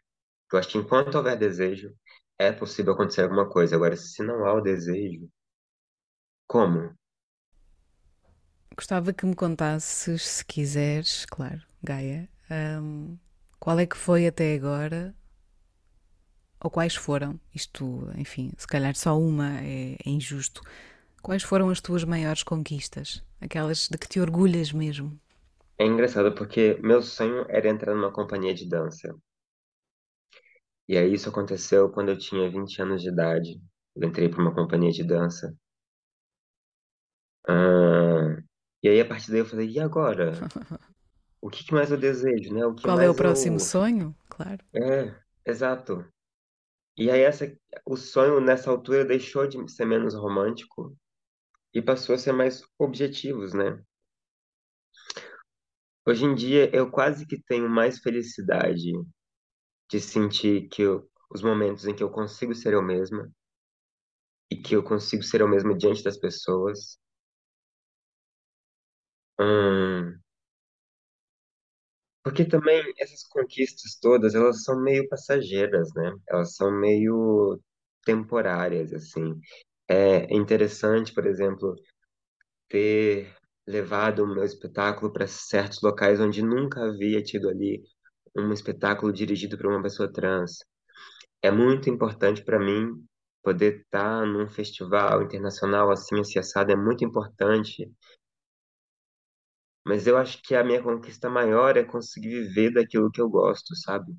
Eu 0.53 0.59
acho 0.59 0.69
que 0.69 0.77
enquanto 0.79 1.15
houver 1.15 1.37
desejo, 1.37 1.91
é 2.39 2.51
possível 2.51 2.93
acontecer 2.93 3.23
alguma 3.23 3.49
coisa. 3.49 3.75
Agora, 3.75 3.95
se 3.97 4.23
não 4.23 4.45
há 4.45 4.53
o 4.55 4.61
desejo, 4.61 5.29
como? 6.47 6.93
Gostava 8.79 9.11
que 9.11 9.25
me 9.25 9.35
contasses, 9.35 10.25
se 10.25 10.45
quiseres, 10.45 11.25
claro, 11.25 11.61
Gaia, 11.83 12.29
ahm, 12.49 13.17
qual 13.59 13.77
é 13.77 13.85
que 13.85 13.97
foi 13.97 14.25
até 14.25 14.55
agora, 14.55 15.13
ou 16.63 16.71
quais 16.71 16.95
foram, 16.95 17.37
isto, 17.53 18.09
enfim, 18.15 18.53
se 18.57 18.65
calhar 18.65 18.95
só 18.95 19.19
uma 19.19 19.59
é, 19.59 19.97
é 20.05 20.09
injusto, 20.09 20.61
quais 21.21 21.43
foram 21.43 21.69
as 21.69 21.81
tuas 21.81 22.05
maiores 22.05 22.41
conquistas? 22.41 23.21
Aquelas 23.41 23.89
de 23.89 23.97
que 23.97 24.07
te 24.07 24.21
orgulhas 24.21 24.71
mesmo? 24.71 25.19
É 25.77 25.85
engraçado 25.85 26.33
porque 26.33 26.79
meu 26.81 27.01
sonho 27.01 27.45
era 27.49 27.67
entrar 27.67 27.93
numa 27.93 28.13
companhia 28.13 28.53
de 28.53 28.65
dança. 28.65 29.13
E 30.87 30.97
aí 30.97 31.13
isso 31.13 31.27
aconteceu 31.27 31.89
quando 31.91 32.11
eu 32.11 32.17
tinha 32.17 32.49
20 32.49 32.81
anos 32.81 33.01
de 33.01 33.09
idade. 33.09 33.61
Eu 33.93 34.07
entrei 34.07 34.29
para 34.29 34.41
uma 34.41 34.55
companhia 34.55 34.91
de 34.91 35.03
dança. 35.03 35.53
Ah, 37.47 38.38
e 38.83 38.89
aí 38.89 39.01
a 39.01 39.05
partir 39.07 39.31
daí 39.31 39.39
eu 39.41 39.45
falei, 39.45 39.69
e 39.69 39.79
agora? 39.79 40.33
O 41.41 41.49
que 41.49 41.63
que 41.63 41.73
mais 41.73 41.91
eu 41.91 41.97
desejo, 41.97 42.53
né? 42.53 42.65
O 42.65 42.75
que 42.75 42.85
Qual 42.85 42.99
é 42.99 43.09
o 43.09 43.15
próximo 43.15 43.55
eu... 43.55 43.59
sonho? 43.59 44.15
Claro. 44.29 44.63
É, 44.73 45.15
exato. 45.45 46.05
E 46.97 47.09
aí 47.11 47.21
essa, 47.21 47.51
o 47.85 47.97
sonho 47.97 48.39
nessa 48.41 48.69
altura 48.69 49.05
deixou 49.05 49.47
de 49.47 49.71
ser 49.71 49.85
menos 49.85 50.15
romântico 50.15 50.95
e 51.73 51.81
passou 51.81 52.15
a 52.15 52.17
ser 52.17 52.33
mais 52.33 52.63
objetivos, 52.79 53.53
né? 53.53 53.81
Hoje 56.05 56.25
em 56.25 56.35
dia 56.35 56.69
eu 56.75 56.91
quase 56.91 57.25
que 57.25 57.41
tenho 57.41 57.69
mais 57.69 57.99
felicidade 57.99 58.91
de 59.91 59.99
sentir 59.99 60.69
que 60.69 60.81
eu- 60.83 61.09
os 61.29 61.41
momentos 61.43 61.85
em 61.85 61.93
que 61.93 62.01
eu 62.01 62.09
consigo 62.09 62.55
ser 62.55 62.73
eu 62.73 62.81
mesma 62.81 63.29
e 64.51 64.55
que 64.55 64.75
eu 64.75 64.83
consigo 64.83 65.23
ser 65.23 65.41
eu 65.41 65.47
mesma 65.47 65.75
diante 65.75 66.03
das 66.03 66.17
pessoas. 66.17 66.99
Porque 72.23 72.45
também 72.45 72.81
essas 72.99 73.23
conquistas 73.27 73.97
todas, 74.01 74.35
elas 74.35 74.63
são 74.63 74.81
meio 74.81 75.07
passageiras, 75.09 75.89
né? 75.95 76.13
Elas 76.29 76.55
são 76.55 76.71
meio 76.71 77.59
temporárias, 78.05 78.93
assim. 78.93 79.39
É 79.89 80.33
interessante, 80.35 81.13
por 81.13 81.25
exemplo, 81.27 81.75
ter 82.69 83.33
levado 83.67 84.23
o 84.23 84.27
meu 84.27 84.43
espetáculo 84.43 85.11
para 85.13 85.27
certos 85.27 85.81
locais 85.83 86.19
onde 86.19 86.41
nunca 86.43 86.83
havia 86.85 87.21
tido 87.23 87.49
ali 87.49 87.83
um 88.37 88.51
espetáculo 88.53 89.13
dirigido 89.13 89.57
por 89.57 89.67
uma 89.67 89.81
pessoa 89.83 90.11
trans. 90.11 90.59
É 91.41 91.51
muito 91.51 91.89
importante 91.89 92.43
para 92.43 92.59
mim 92.59 93.03
poder 93.43 93.81
estar 93.81 94.25
num 94.25 94.49
festival 94.49 95.23
internacional 95.23 95.91
assim, 95.91 96.19
assim, 96.19 96.39
assado, 96.39 96.71
é 96.71 96.75
muito 96.75 97.03
importante. 97.05 97.91
Mas 99.89 100.07
eu 100.07 100.17
acho 100.17 100.41
que 100.43 100.55
a 100.55 100.63
minha 100.63 100.81
conquista 100.83 101.29
maior 101.29 101.77
é 101.77 101.83
conseguir 101.83 102.29
viver 102.43 102.73
daquilo 102.73 103.11
que 103.11 103.21
eu 103.21 103.29
gosto, 103.29 103.75
sabe? 103.75 104.13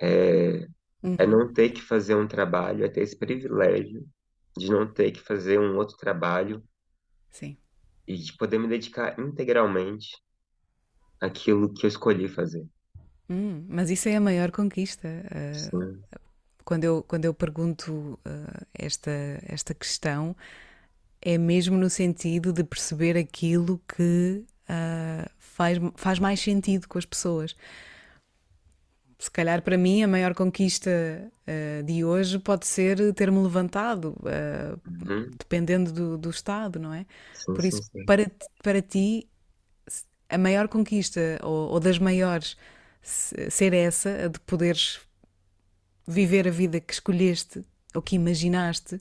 É, 0.00 0.66
é 1.18 1.26
Uhum, 1.26 1.26
não 1.26 1.52
ter 1.52 1.70
que 1.70 1.82
fazer 1.82 2.14
um 2.16 2.28
trabalho, 2.28 2.84
é 2.84 2.88
ter 2.90 3.02
esse 3.02 3.18
privilégio 3.18 4.06
de 4.56 4.70
não 4.70 4.92
ter 4.92 5.12
que 5.12 5.20
fazer 5.20 5.58
um 5.60 5.76
outro 5.78 5.96
trabalho 5.98 6.62
sim. 7.30 7.56
e 8.06 8.16
de 8.16 8.32
poder 8.36 8.58
me 8.58 8.68
dedicar 8.68 9.18
integralmente 9.18 10.08
àquilo 11.22 11.72
que 11.72 11.86
eu 11.86 11.88
escolhi 11.88 12.28
fazer. 12.28 12.68
Hum, 13.28 13.64
mas 13.68 13.90
isso 13.90 14.08
é 14.08 14.16
a 14.16 14.20
maior 14.20 14.50
conquista. 14.50 15.08
Uh, 15.08 15.72
quando 16.64 16.84
eu, 16.84 17.02
quando 17.04 17.24
eu 17.24 17.34
pergunto 17.34 18.18
uh, 18.26 18.66
esta, 18.74 19.10
esta 19.46 19.74
questão, 19.74 20.36
é 21.20 21.38
mesmo 21.38 21.76
no 21.78 21.90
sentido 21.90 22.52
de 22.52 22.64
perceber 22.64 23.16
aquilo 23.16 23.80
que 23.88 24.44
uh, 24.72 25.30
faz, 25.38 25.78
faz 25.96 26.18
mais 26.18 26.40
sentido 26.40 26.88
com 26.88 26.98
as 26.98 27.04
pessoas. 27.06 27.56
Se 29.18 29.30
calhar 29.30 29.62
para 29.62 29.78
mim 29.78 30.02
a 30.02 30.08
maior 30.08 30.34
conquista 30.34 30.90
uh, 31.46 31.82
de 31.84 32.04
hoje 32.04 32.38
pode 32.40 32.66
ser 32.66 33.14
ter-me 33.14 33.38
levantado, 33.40 34.16
uh, 34.20 34.80
Uhum. 34.86 35.30
dependendo 35.38 35.92
do, 35.92 36.18
do 36.18 36.30
estado, 36.30 36.80
não 36.80 36.92
é? 36.92 37.06
Sim, 37.32 37.54
Por 37.54 37.64
sim, 37.64 37.80
isso, 37.80 37.82
sim. 37.92 38.06
para, 38.06 38.30
para 38.62 38.82
ti, 38.82 39.28
a 40.28 40.38
maior 40.38 40.68
conquista, 40.68 41.20
ou, 41.42 41.70
ou 41.70 41.80
das 41.80 41.98
maiores, 41.98 42.56
ser 43.02 43.74
essa, 43.74 44.24
a 44.24 44.28
de 44.28 44.40
poderes 44.40 45.00
viver 46.06 46.46
a 46.48 46.50
vida 46.50 46.80
que 46.80 46.92
escolheste 46.92 47.64
ou 47.94 48.02
que 48.02 48.16
imaginaste 48.16 49.00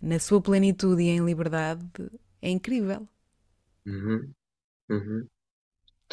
na 0.00 0.18
sua 0.18 0.40
plenitude 0.40 1.02
e 1.02 1.08
em 1.08 1.24
liberdade, 1.24 1.84
é 2.42 2.50
incrível. 2.50 3.08
Uhum. 3.86 4.34
Uhum. 4.90 5.28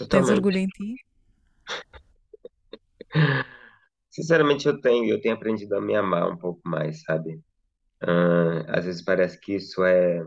Tens 0.10 0.30
orgulho 0.30 0.58
em 0.58 0.68
ti? 0.68 0.96
Sinceramente, 4.10 4.68
eu 4.68 4.80
tenho, 4.82 5.10
eu 5.10 5.22
tenho 5.22 5.36
aprendido 5.36 5.76
a 5.76 5.82
me 5.82 5.96
amar 5.96 6.30
um 6.30 6.38
pouco 6.38 6.62
mais, 6.68 7.02
sabe? 7.04 7.42
Ah, 8.02 8.80
às 8.80 8.86
vezes 8.86 9.04
parece 9.04 9.40
que 9.40 9.56
isso 9.56 9.84
é 9.86 10.26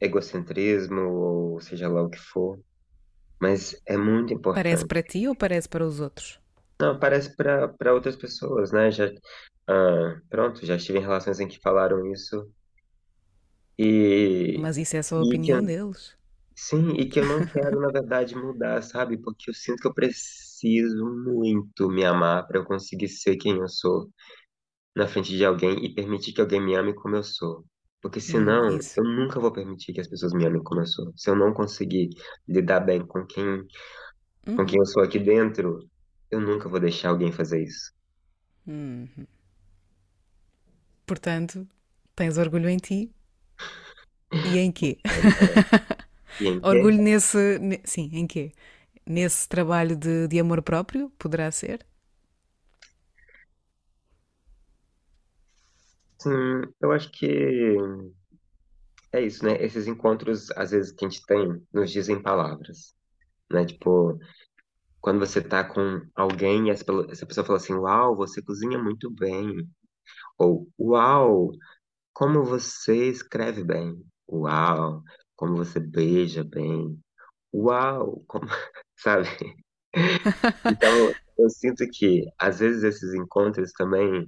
egocentrismo, 0.00 1.00
ou 1.54 1.60
seja 1.60 1.88
lá 1.88 2.02
o 2.02 2.10
que 2.10 2.18
for, 2.18 2.58
mas 3.40 3.80
é 3.86 3.96
muito 3.96 4.32
Parece 4.54 4.84
importante. 4.84 4.86
para 4.90 5.02
ti 5.02 5.28
ou 5.28 5.34
parece 5.36 5.68
para 5.68 5.84
os 5.86 6.00
outros? 6.00 6.40
Não, 6.80 6.98
parece 6.98 7.34
para 7.36 7.68
para 7.68 7.94
outras 7.94 8.16
pessoas, 8.16 8.70
né? 8.72 8.90
Já, 8.90 9.06
ah, 9.68 10.20
pronto, 10.30 10.64
já 10.66 10.76
estive 10.76 10.98
em 10.98 11.02
relações 11.02 11.40
em 11.40 11.48
que 11.48 11.60
falaram 11.60 12.06
isso 12.12 12.50
e, 13.78 14.56
Mas 14.56 14.76
isso 14.76 14.96
é 14.96 15.02
só 15.04 15.18
a 15.18 15.22
e 15.22 15.22
opinião 15.22 15.64
deles. 15.64 16.15
Sim, 16.56 16.92
e 16.98 17.08
que 17.08 17.20
eu 17.20 17.26
não 17.26 17.44
quero, 17.46 17.80
na 17.80 17.88
verdade, 17.90 18.36
mudar, 18.36 18.82
sabe? 18.82 19.18
Porque 19.18 19.50
eu 19.50 19.54
sinto 19.54 19.80
que 19.82 19.88
eu 19.88 19.94
preciso 19.94 21.04
muito 21.24 21.88
me 21.90 22.04
amar 22.04 22.46
para 22.48 22.58
eu 22.60 22.64
conseguir 22.66 23.08
ser 23.08 23.36
quem 23.38 23.58
eu 23.58 23.68
sou. 23.68 24.10
na 24.96 25.06
frente 25.08 25.30
de 25.36 25.44
alguém 25.44 25.84
e 25.84 25.94
permitir 25.94 26.32
que 26.34 26.40
alguém 26.40 26.60
me 26.62 26.74
ame 26.76 26.94
como 26.94 27.16
eu 27.16 27.22
sou. 27.24 27.64
Porque 28.02 28.20
Hum, 28.28 28.58
senão, 28.60 28.68
isso. 28.68 28.96
eu 28.96 29.04
nunca 29.04 29.40
vou 29.40 29.52
permitir 29.52 29.92
que 29.94 30.00
as 30.00 30.08
pessoas 30.08 30.32
me 30.34 30.46
amem 30.46 30.62
como 30.64 30.80
eu 30.82 30.86
sou. 30.86 31.12
Se 31.16 31.30
eu 31.30 31.36
não 31.36 31.52
conseguir 31.54 32.10
lidar 32.48 32.80
bem 32.80 33.06
com 33.06 33.26
quem, 33.26 33.64
com 34.54 34.66
quem 34.66 34.78
Uhum. 34.78 34.80
eu 34.80 34.86
sou 34.86 35.02
aqui 35.04 35.18
dentro, 35.20 35.78
eu 36.30 36.40
nunca 36.40 36.68
vou 36.68 36.80
deixar 36.80 37.10
alguém 37.10 37.32
fazer 37.32 37.62
isso. 37.64 37.92
Uhum. 38.66 39.26
Portanto, 41.06 41.66
tens 42.14 42.36
orgulho 42.38 42.68
em 42.68 42.76
ti 42.78 43.10
e 44.42 44.58
em 44.58 44.70
quê? 44.72 44.98
E 45.04 45.20
em 45.20 45.32
quê? 45.32 45.66
Orgulho 46.62 46.98
nesse. 46.98 47.58
ne- 47.58 47.80
Sim, 47.84 48.10
em 48.12 48.26
quê? 48.26 48.52
Nesse 49.06 49.48
trabalho 49.48 49.96
de, 49.96 50.28
de 50.28 50.40
amor 50.40 50.62
próprio? 50.62 51.10
Poderá 51.18 51.50
ser? 51.52 51.86
Sim, 56.18 56.62
eu 56.80 56.92
acho 56.92 57.10
que 57.10 57.26
é 59.12 59.20
isso, 59.22 59.44
né? 59.44 59.56
Esses 59.62 59.86
encontros, 59.86 60.50
às 60.52 60.70
vezes, 60.70 60.92
que 60.92 61.04
a 61.04 61.08
gente 61.08 61.24
tem, 61.26 61.62
nos 61.72 61.90
dizem 61.90 62.20
palavras, 62.22 62.94
né? 63.50 63.66
Tipo, 63.66 64.18
quando 65.00 65.20
você 65.20 65.42
tá 65.42 65.64
com 65.64 66.02
alguém 66.16 66.68
e 66.68 66.70
essa 66.70 66.84
essa 67.10 67.26
pessoa 67.26 67.46
fala 67.46 67.58
assim, 67.58 67.74
uau, 67.74 68.16
você 68.16 68.42
cozinha 68.42 68.78
muito 68.82 69.10
bem. 69.12 69.68
Ou, 70.38 70.68
uau, 70.80 71.50
Como 72.14 72.44
você 72.44 73.08
escreve 73.10 73.64
bem. 73.64 73.96
Uau, 74.30 75.02
como 75.36 75.56
você 75.56 75.80
beija 75.80 76.44
bem. 76.44 76.98
Uau, 77.54 78.24
como, 78.28 78.46
sabe? 78.98 79.28
Então, 80.64 81.14
eu 81.38 81.50
sinto 81.50 81.84
que 81.92 82.24
às 82.38 82.58
vezes 82.60 82.82
esses 82.82 83.14
encontros 83.14 83.72
também 83.72 84.26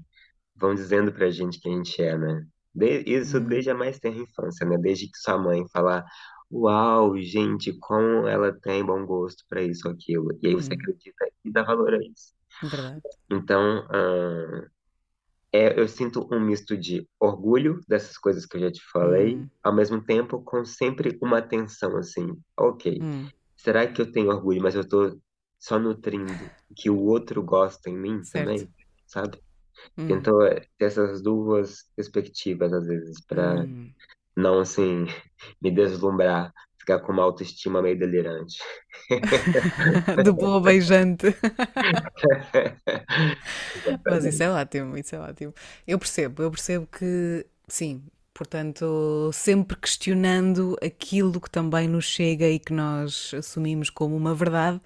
vão 0.57 0.75
dizendo 0.75 1.13
pra 1.13 1.31
gente 1.31 1.61
quem 1.61 1.75
a 1.75 1.77
gente 1.79 2.03
é, 2.03 2.19
né? 2.19 2.47
De- 2.75 3.05
isso 3.07 3.41
Hum, 3.41 3.41
desde 3.41 3.71
a 3.71 3.77
mais 3.77 3.99
tenra 4.01 4.19
infância, 4.21 4.67
né? 4.67 4.79
Desde 4.79 5.07
que 5.09 5.19
sua 5.19 5.39
mãe 5.39 5.65
fala, 5.73 6.05
uau, 6.53 7.19
gente, 7.21 7.79
como 7.81 8.27
ela 8.29 8.53
tem 8.61 8.85
bom 8.85 9.05
gosto 9.07 9.45
pra 9.49 9.63
isso 9.63 9.89
ou 9.89 9.95
aquilo. 9.95 10.39
E 10.43 10.49
aí 10.49 10.55
você 10.55 10.75
hum, 10.75 10.75
acredita 10.75 11.27
e 11.45 11.53
dá 11.53 11.63
valor 11.65 11.95
a 11.95 11.99
isso. 11.99 12.35
verdade. 12.63 13.03
Então, 13.31 13.87
ah, 13.91 14.69
É, 15.53 15.79
eu 15.81 15.89
sinto 15.89 16.29
um 16.33 16.41
misto 16.41 16.77
de 16.77 17.09
orgulho 17.19 17.81
dessas 17.89 18.19
coisas 18.19 18.45
que 18.47 18.57
eu 18.57 18.61
já 18.63 18.71
te 18.73 18.83
falei, 18.93 19.41
Hum, 19.41 19.51
ao 19.63 19.75
mesmo 19.75 20.05
tempo 20.05 20.43
com 20.43 20.65
sempre 20.65 21.19
uma 21.23 21.41
tensão 21.43 21.97
assim, 21.97 22.37
ok, 22.59 23.01
hum, 23.01 23.33
será 23.57 23.91
que 23.91 24.01
eu 24.03 24.13
tenho 24.13 24.29
orgulho, 24.31 24.63
mas 24.63 24.75
eu 24.75 24.87
tô 24.89 25.19
só 25.59 25.79
nutrindo 25.79 26.53
que 26.77 26.91
o 26.91 26.99
outro 26.99 27.43
gosta 27.43 27.89
em 27.91 27.97
mim 27.99 28.23
certo. 28.23 28.29
também, 28.31 28.71
sabe? 29.07 29.41
Hum, 29.97 30.07
Tento 30.07 30.43
é, 30.43 30.61
ter 30.79 30.87
essas 30.87 31.23
duas 31.23 31.85
perspectivas 31.97 32.73
às 32.73 32.87
vezes 32.87 33.21
para 33.27 33.67
hum. 33.67 33.95
não 34.37 34.61
assim 34.61 35.07
me 35.63 35.71
deslumbrar, 35.71 36.53
ficar 36.89 37.01
com 37.01 37.13
uma 37.13 37.23
autoestima 37.23 37.83
meio 37.83 37.99
delirante. 37.99 38.59
De 40.17 40.33
boa 40.33 40.61
beijante. 40.61 41.35
Mas 44.07 44.25
isso 44.25 44.43
é 44.43 44.51
ótimo, 44.51 44.97
isso 44.97 45.15
é 45.15 45.19
ótimo. 45.21 45.55
Eu 45.87 45.99
percebo, 45.99 46.43
eu 46.43 46.51
percebo 46.51 46.87
que 46.87 47.47
sim, 47.69 48.03
portanto, 48.35 49.31
sempre 49.33 49.77
questionando 49.77 50.77
aquilo 50.83 51.41
que 51.41 51.51
também 51.51 51.89
nos 51.89 52.05
chega 52.05 52.49
e 52.49 52.59
que 52.59 52.73
nós 52.73 53.33
assumimos 53.35 53.91
como 53.91 54.17
uma 54.17 54.35
verdade, 54.35 54.81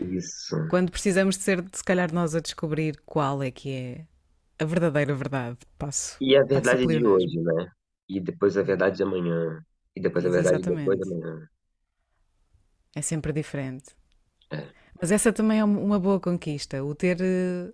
Isso. 0.00 0.56
quando 0.66 0.90
precisamos 0.92 1.36
de 1.36 1.42
ser, 1.44 1.64
se 1.72 1.82
calhar, 1.84 2.12
nós 2.12 2.34
a 2.34 2.40
descobrir 2.40 3.00
qual 3.06 3.42
é 3.42 3.50
que 3.50 3.70
é 3.72 4.06
a 4.58 4.64
verdadeira 4.66 5.14
verdade. 5.14 5.58
Passo, 5.78 6.20
E 6.20 6.36
a 6.36 6.44
verdade 6.44 6.86
de 6.86 6.88
pleonasmo. 6.92 7.04
hoje, 7.04 7.40
né? 7.40 7.70
E 8.08 8.20
depois 8.20 8.56
a 8.56 8.62
verdade 8.62 8.98
de 8.98 9.02
amanhã. 9.02 9.64
E 9.98 10.00
depois 10.04 10.24
a 10.26 10.30
verdade 10.36 10.62
de 10.64 10.70
depois 10.76 10.98
exatamente. 10.98 11.02
amanhã. 11.02 11.34
É 12.94 13.00
sempre 13.02 13.32
diferente. 13.32 13.96
É. 14.50 14.72
Mas 15.00 15.10
essa 15.12 15.32
também 15.32 15.60
é 15.60 15.64
uma 15.64 15.98
boa 16.00 16.20
conquista, 16.20 16.82
o 16.84 16.94
ter, 16.94 17.18
eh, 17.20 17.72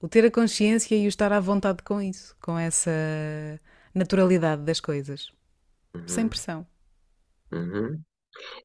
O 0.00 0.08
ter 0.08 0.24
a 0.26 0.30
consciência 0.30 0.96
e 0.96 1.06
o 1.06 1.08
estar 1.08 1.32
à 1.32 1.40
vontade 1.40 1.82
com 1.82 2.00
isso, 2.02 2.36
com 2.40 2.58
essa 2.58 2.90
naturalidade 3.94 4.62
das 4.62 4.80
coisas, 4.80 5.30
sem 6.06 6.28
Uhum, 6.28 6.28
pressão. 6.28 6.66
uhum. 7.52 8.02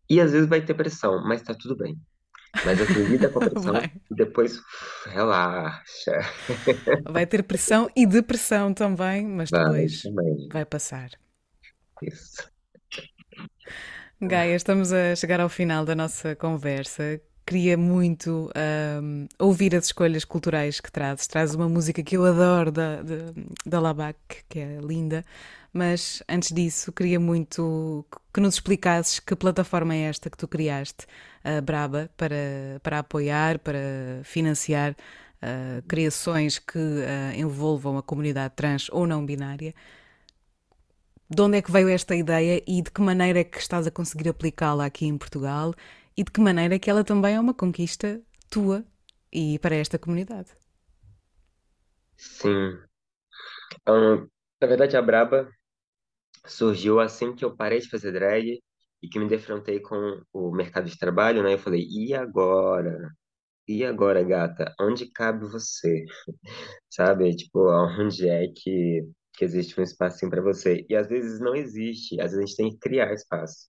E 0.09 0.21
às 0.21 0.31
vezes 0.33 0.49
vai 0.49 0.63
ter 0.65 0.75
pressão, 0.75 1.23
mas 1.27 1.41
tá 1.43 1.55
tudo 1.55 1.75
bem. 1.77 1.99
Mas 2.63 2.81
assim, 2.81 3.05
lida 3.05 3.29
com 3.31 3.39
a 3.39 3.43
pressão 3.43 3.75
Vai. 3.75 3.91
e 4.11 4.15
depois 4.15 4.59
relaxa. 5.07 6.13
Vai 7.07 7.27
ter 7.27 7.43
pressão 7.43 7.89
e 7.95 8.05
depressão 8.07 8.73
também, 8.73 9.27
mas 9.27 9.51
Vai 9.51 9.87
depois 9.91 9.91
também. 10.01 10.51
vai 10.51 10.65
passar. 10.65 11.11
Isso. 12.01 12.43
Gaia, 14.23 14.55
estamos 14.55 14.93
a 14.93 15.15
chegar 15.15 15.39
ao 15.39 15.49
final 15.49 15.83
da 15.83 15.95
nossa 15.95 16.35
conversa. 16.35 17.19
Queria 17.43 17.75
muito 17.75 18.51
ahm, 18.53 19.25
ouvir 19.39 19.75
as 19.75 19.85
escolhas 19.85 20.23
culturais 20.23 20.79
que 20.79 20.91
trazes. 20.91 21.25
Traz 21.25 21.55
uma 21.55 21.67
música 21.67 22.03
que 22.03 22.17
eu 22.17 22.23
adoro 22.23 22.71
da, 22.71 23.01
da, 23.01 23.15
da 23.65 23.79
Labac, 23.79 24.17
que 24.47 24.59
é 24.59 24.77
linda. 24.79 25.25
Mas 25.73 26.21
antes 26.29 26.51
disso, 26.53 26.91
queria 26.91 27.19
muito 27.19 28.05
que 28.31 28.39
nos 28.39 28.53
explicasses 28.53 29.19
que 29.19 29.35
plataforma 29.35 29.95
é 29.95 30.01
esta 30.01 30.29
que 30.29 30.37
tu 30.37 30.47
criaste, 30.47 31.07
a 31.43 31.59
Braba, 31.59 32.07
para, 32.15 32.79
para 32.83 32.99
apoiar, 32.99 33.57
para 33.57 33.79
financiar 34.23 34.95
ah, 35.41 35.81
criações 35.87 36.59
que 36.59 36.77
ah, 36.77 37.35
envolvam 37.35 37.97
a 37.97 38.03
comunidade 38.03 38.53
trans 38.55 38.87
ou 38.91 39.07
não 39.07 39.25
binária 39.25 39.73
de 41.33 41.41
onde 41.41 41.57
é 41.57 41.61
que 41.61 41.71
veio 41.71 41.89
esta 41.89 42.13
ideia 42.13 42.61
e 42.67 42.81
de 42.81 42.91
que 42.91 43.01
maneira 43.01 43.39
é 43.39 43.43
que 43.45 43.57
estás 43.57 43.87
a 43.87 43.91
conseguir 43.91 44.27
aplicá-la 44.29 44.85
aqui 44.85 45.05
em 45.05 45.17
Portugal 45.17 45.73
e 46.15 46.23
de 46.25 46.31
que 46.31 46.41
maneira 46.41 46.75
é 46.75 46.79
que 46.79 46.89
ela 46.89 47.05
também 47.05 47.35
é 47.35 47.39
uma 47.39 47.53
conquista 47.53 48.21
tua 48.49 48.83
e 49.31 49.57
para 49.59 49.75
esta 49.75 49.97
comunidade. 49.97 50.51
Sim. 52.17 52.77
Ahn, 53.85 54.27
na 54.61 54.67
verdade, 54.67 54.97
a 54.97 55.01
Braba 55.01 55.49
surgiu 56.45 56.99
assim 56.99 57.33
que 57.35 57.45
eu 57.45 57.55
parei 57.55 57.79
de 57.79 57.89
fazer 57.89 58.11
drag 58.11 58.61
e 59.01 59.07
que 59.09 59.19
me 59.19 59.27
defrontei 59.27 59.79
com 59.79 60.21
o 60.33 60.51
mercado 60.51 60.89
de 60.89 60.97
trabalho, 60.97 61.43
né? 61.43 61.53
Eu 61.53 61.59
falei, 61.59 61.87
e 61.89 62.13
agora? 62.13 63.09
E 63.67 63.85
agora, 63.85 64.23
gata? 64.23 64.73
Onde 64.79 65.11
cabe 65.11 65.47
você? 65.47 66.05
Sabe? 66.89 67.35
Tipo, 67.35 67.69
onde 67.99 68.29
é 68.29 68.47
que, 68.55 69.07
que 69.41 69.45
existe 69.45 69.79
um 69.79 69.83
espacinho 69.83 70.29
para 70.29 70.41
você? 70.41 70.85
E 70.87 70.95
às 70.95 71.07
vezes 71.07 71.39
não 71.39 71.55
existe, 71.55 72.21
às 72.21 72.31
vezes 72.31 72.37
a 72.37 72.47
gente 72.47 72.55
tem 72.57 72.69
que 72.71 72.77
criar 72.79 73.11
espaço. 73.13 73.67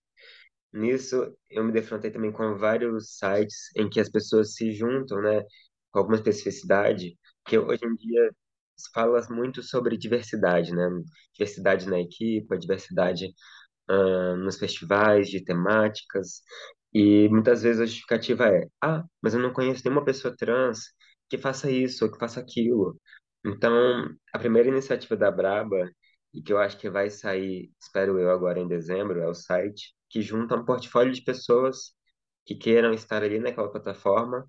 Nisso, 0.73 1.35
eu 1.49 1.63
me 1.63 1.71
defrontei 1.71 2.11
também 2.11 2.31
com 2.31 2.57
vários 2.57 3.17
sites 3.17 3.69
em 3.77 3.89
que 3.89 3.99
as 3.99 4.09
pessoas 4.09 4.55
se 4.55 4.71
juntam, 4.73 5.21
né, 5.21 5.43
com 5.91 5.99
alguma 5.99 6.17
especificidade, 6.17 7.17
que 7.45 7.57
hoje 7.57 7.85
em 7.85 7.95
dia 7.95 8.31
se 8.77 8.89
fala 8.93 9.21
muito 9.29 9.63
sobre 9.63 9.97
diversidade, 9.97 10.73
né? 10.75 10.89
Diversidade 11.33 11.87
na 11.89 11.99
equipe, 11.99 12.57
diversidade 12.57 13.33
ah, 13.89 14.35
nos 14.37 14.57
festivais 14.59 15.29
de 15.29 15.43
temáticas, 15.43 16.41
e 16.93 17.27
muitas 17.29 17.63
vezes 17.63 17.81
a 17.81 17.85
justificativa 17.85 18.47
é: 18.47 18.67
ah, 18.83 19.03
mas 19.21 19.33
eu 19.33 19.39
não 19.41 19.53
conheço 19.53 19.83
nenhuma 19.85 20.05
pessoa 20.05 20.35
trans 20.37 20.79
que 21.29 21.37
faça 21.37 21.69
isso 21.71 22.05
ou 22.05 22.11
que 22.11 22.19
faça 22.19 22.39
aquilo. 22.39 22.99
Então, 23.45 24.09
a 24.33 24.39
primeira 24.39 24.69
iniciativa 24.69 25.15
da 25.17 25.31
Braba, 25.31 25.89
e 26.33 26.41
que 26.41 26.51
eu 26.53 26.57
acho 26.59 26.77
que 26.77 26.89
vai 26.89 27.09
sair, 27.09 27.71
espero 27.81 28.19
eu, 28.19 28.31
agora 28.31 28.59
em 28.59 28.67
dezembro, 28.67 29.19
é 29.21 29.27
o 29.27 29.33
site 29.33 29.93
que 30.09 30.21
junta 30.21 30.55
um 30.55 30.65
portfólio 30.65 31.13
de 31.13 31.21
pessoas 31.23 31.93
que 32.45 32.55
queiram 32.55 32.93
estar 32.93 33.23
ali 33.23 33.39
naquela 33.39 33.71
plataforma, 33.71 34.47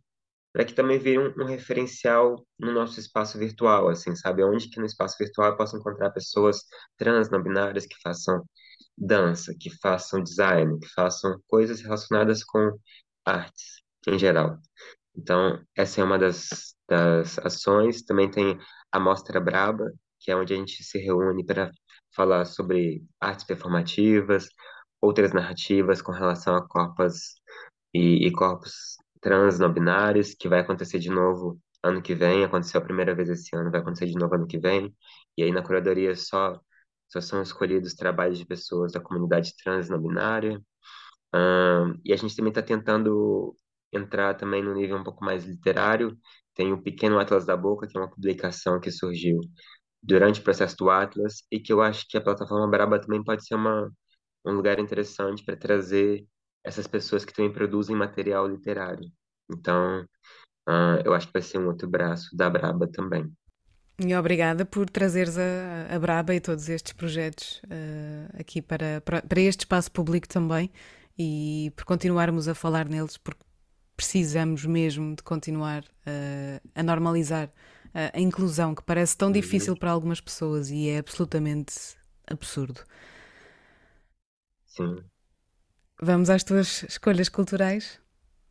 para 0.53 0.65
que 0.65 0.75
também 0.75 0.99
vire 0.99 1.19
um, 1.19 1.33
um 1.43 1.47
referencial 1.47 2.47
no 2.59 2.73
nosso 2.73 3.01
espaço 3.01 3.39
virtual, 3.39 3.89
assim, 3.89 4.15
sabe? 4.17 4.45
Onde 4.45 4.69
que 4.71 4.79
no 4.81 4.87
espaço 4.87 5.17
virtual 5.19 5.51
eu 5.51 5.57
posso 5.57 5.77
encontrar 5.77 6.11
pessoas 6.11 6.61
trans, 6.97 7.31
não 7.31 7.43
binárias, 7.43 7.87
que 7.87 7.97
façam 8.03 8.43
dança, 8.97 9.55
que 9.59 9.71
façam 9.81 10.23
design, 10.23 10.79
que 10.81 10.89
façam 10.95 11.39
coisas 11.49 11.81
relacionadas 11.81 12.45
com 12.45 12.73
artes 13.25 13.83
em 14.09 14.19
geral. 14.19 14.59
Então, 15.17 15.63
essa 15.77 16.01
é 16.01 16.05
uma 16.05 16.19
das, 16.19 16.75
das 16.89 17.39
ações. 17.39 18.03
Também 18.03 18.31
tem 18.31 18.59
a 18.95 19.01
Mostra 19.01 19.41
Braba, 19.41 19.93
que 20.21 20.31
é 20.31 20.37
onde 20.37 20.55
a 20.55 20.57
gente 20.57 20.85
se 20.85 20.99
reúne 20.99 21.45
para 21.45 21.73
falar 22.15 22.45
sobre 22.45 23.05
artes 23.21 23.45
performativas, 23.45 24.49
outras 25.01 25.33
narrativas 25.33 26.01
com 26.01 26.13
relação 26.13 26.55
a 26.55 26.67
corpos 26.67 27.35
e, 27.93 28.25
e 28.27 28.33
corpos 28.33 28.97
trans 29.21 29.59
não 29.59 29.73
binários, 29.73 30.35
que 30.35 30.49
vai 30.49 30.61
acontecer 30.61 31.01
de 31.01 31.11
novo 31.11 31.61
ano 31.83 32.01
que 32.01 32.15
vem. 32.15 32.45
Aconteceu 32.45 32.81
a 32.81 32.85
primeira 32.85 33.15
vez 33.17 33.29
esse 33.29 33.57
ano, 33.57 33.71
vai 33.71 33.81
acontecer 33.81 34.07
de 34.07 34.15
novo 34.15 34.37
ano 34.37 34.47
que 34.47 34.59
vem. 34.61 34.95
E 35.37 35.43
aí 35.43 35.51
na 35.51 35.63
curadoria 35.63 36.15
só 36.15 36.61
só 37.09 37.21
são 37.21 37.43
escolhidos 37.43 37.95
trabalhos 37.95 38.39
de 38.39 38.47
pessoas 38.47 38.93
da 38.93 39.01
comunidade 39.01 39.55
trans 39.63 39.89
não 39.89 40.01
binária. 40.01 40.61
Ahn, 41.33 41.99
e 42.05 42.13
a 42.13 42.17
gente 42.17 42.37
também 42.37 42.51
está 42.51 42.63
tentando 42.63 43.57
entrar 43.97 44.35
também 44.35 44.63
no 44.63 44.75
nível 44.75 44.97
um 44.97 45.05
pouco 45.05 45.25
mais 45.25 45.45
literário. 45.45 46.17
Tem 46.55 46.73
o 46.73 46.83
Pequeno 46.83 47.19
Atlas 47.19 47.45
da 47.47 47.57
Boca, 47.57 47.87
que 47.87 47.97
é 47.97 48.01
uma 48.01 48.11
publicação 48.11 48.81
que 48.81 48.91
surgiu 48.91 49.41
durante 50.03 50.41
o 50.41 50.45
processo 50.45 50.77
do 50.77 50.91
Atlas 50.91 51.45
e 51.51 51.59
que 51.59 51.73
eu 51.73 51.83
acho 51.83 52.07
que 52.09 52.17
a 52.17 52.21
plataforma 52.21 52.69
Braba 52.69 53.01
também 53.01 53.23
pode 53.23 53.47
ser 53.47 53.55
uma, 53.55 53.91
um 54.45 54.53
lugar 54.53 54.79
interessante 54.79 55.45
para 55.45 55.57
trazer 55.57 56.27
essas 56.63 56.87
pessoas 56.87 57.25
que 57.25 57.33
também 57.33 57.53
produzem 57.53 57.97
material 57.97 58.47
literário. 58.47 59.11
Então, 59.51 60.07
ah, 60.67 61.01
eu 61.05 61.13
acho 61.15 61.27
que 61.27 61.33
vai 61.33 61.43
ser 61.43 61.59
um 61.59 61.67
outro 61.67 61.89
braço 61.89 62.35
da 62.37 62.49
Braba 62.49 62.87
também. 62.89 63.31
E 63.99 64.15
obrigada 64.17 64.65
por 64.65 64.91
trazeres 64.91 65.39
a, 65.39 65.95
a 65.95 65.99
Braba 65.99 66.35
e 66.35 66.41
todos 66.41 66.69
estes 66.69 66.93
projetos 66.93 67.63
uh, 67.65 68.41
aqui 68.41 68.61
para, 68.61 69.01
para, 69.03 69.23
para 69.23 69.41
este 69.41 69.61
espaço 69.61 69.91
público 69.93 70.27
também 70.27 70.71
e 71.17 71.73
por 71.77 71.85
continuarmos 71.85 72.49
a 72.49 72.57
falar 72.57 72.89
neles, 72.89 73.17
porque 73.17 73.45
precisamos 73.97 74.65
mesmo 74.65 75.15
de 75.15 75.23
continuar 75.23 75.83
uh, 75.83 76.69
a 76.75 76.83
normalizar 76.83 77.49
uh, 77.49 78.11
a 78.13 78.21
inclusão, 78.21 78.75
que 78.75 78.83
parece 78.83 79.17
tão 79.17 79.31
difícil 79.31 79.77
para 79.77 79.91
algumas 79.91 80.21
pessoas 80.21 80.71
e 80.71 80.89
é 80.89 80.99
absolutamente 80.99 81.75
absurdo. 82.27 82.81
sim. 84.67 84.97
Vamos 86.01 86.29
às 86.29 86.43
tuas 86.43 86.83
escolhas 86.83 87.29
culturais? 87.29 88.01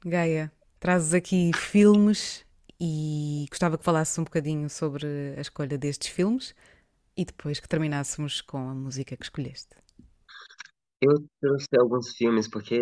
Gaia, 0.05 0.51
trazes 0.79 1.13
aqui 1.13 1.51
filmes 1.53 2.45
e 2.79 3.45
gostava 3.49 3.77
que 3.77 3.83
falasses 3.83 4.17
um 4.17 4.23
bocadinho 4.23 4.69
sobre 4.69 5.05
a 5.37 5.41
escolha 5.41 5.77
destes 5.77 6.09
filmes 6.09 6.55
e 7.15 7.25
depois 7.25 7.59
que 7.59 7.67
terminássemos 7.67 8.41
com 8.41 8.69
a 8.69 8.73
música 8.73 9.15
que 9.15 9.23
escolheste. 9.23 9.75
Eu 11.01 11.25
trouxe 11.41 11.67
alguns 11.77 12.13
filmes 12.15 12.47
porque 12.47 12.79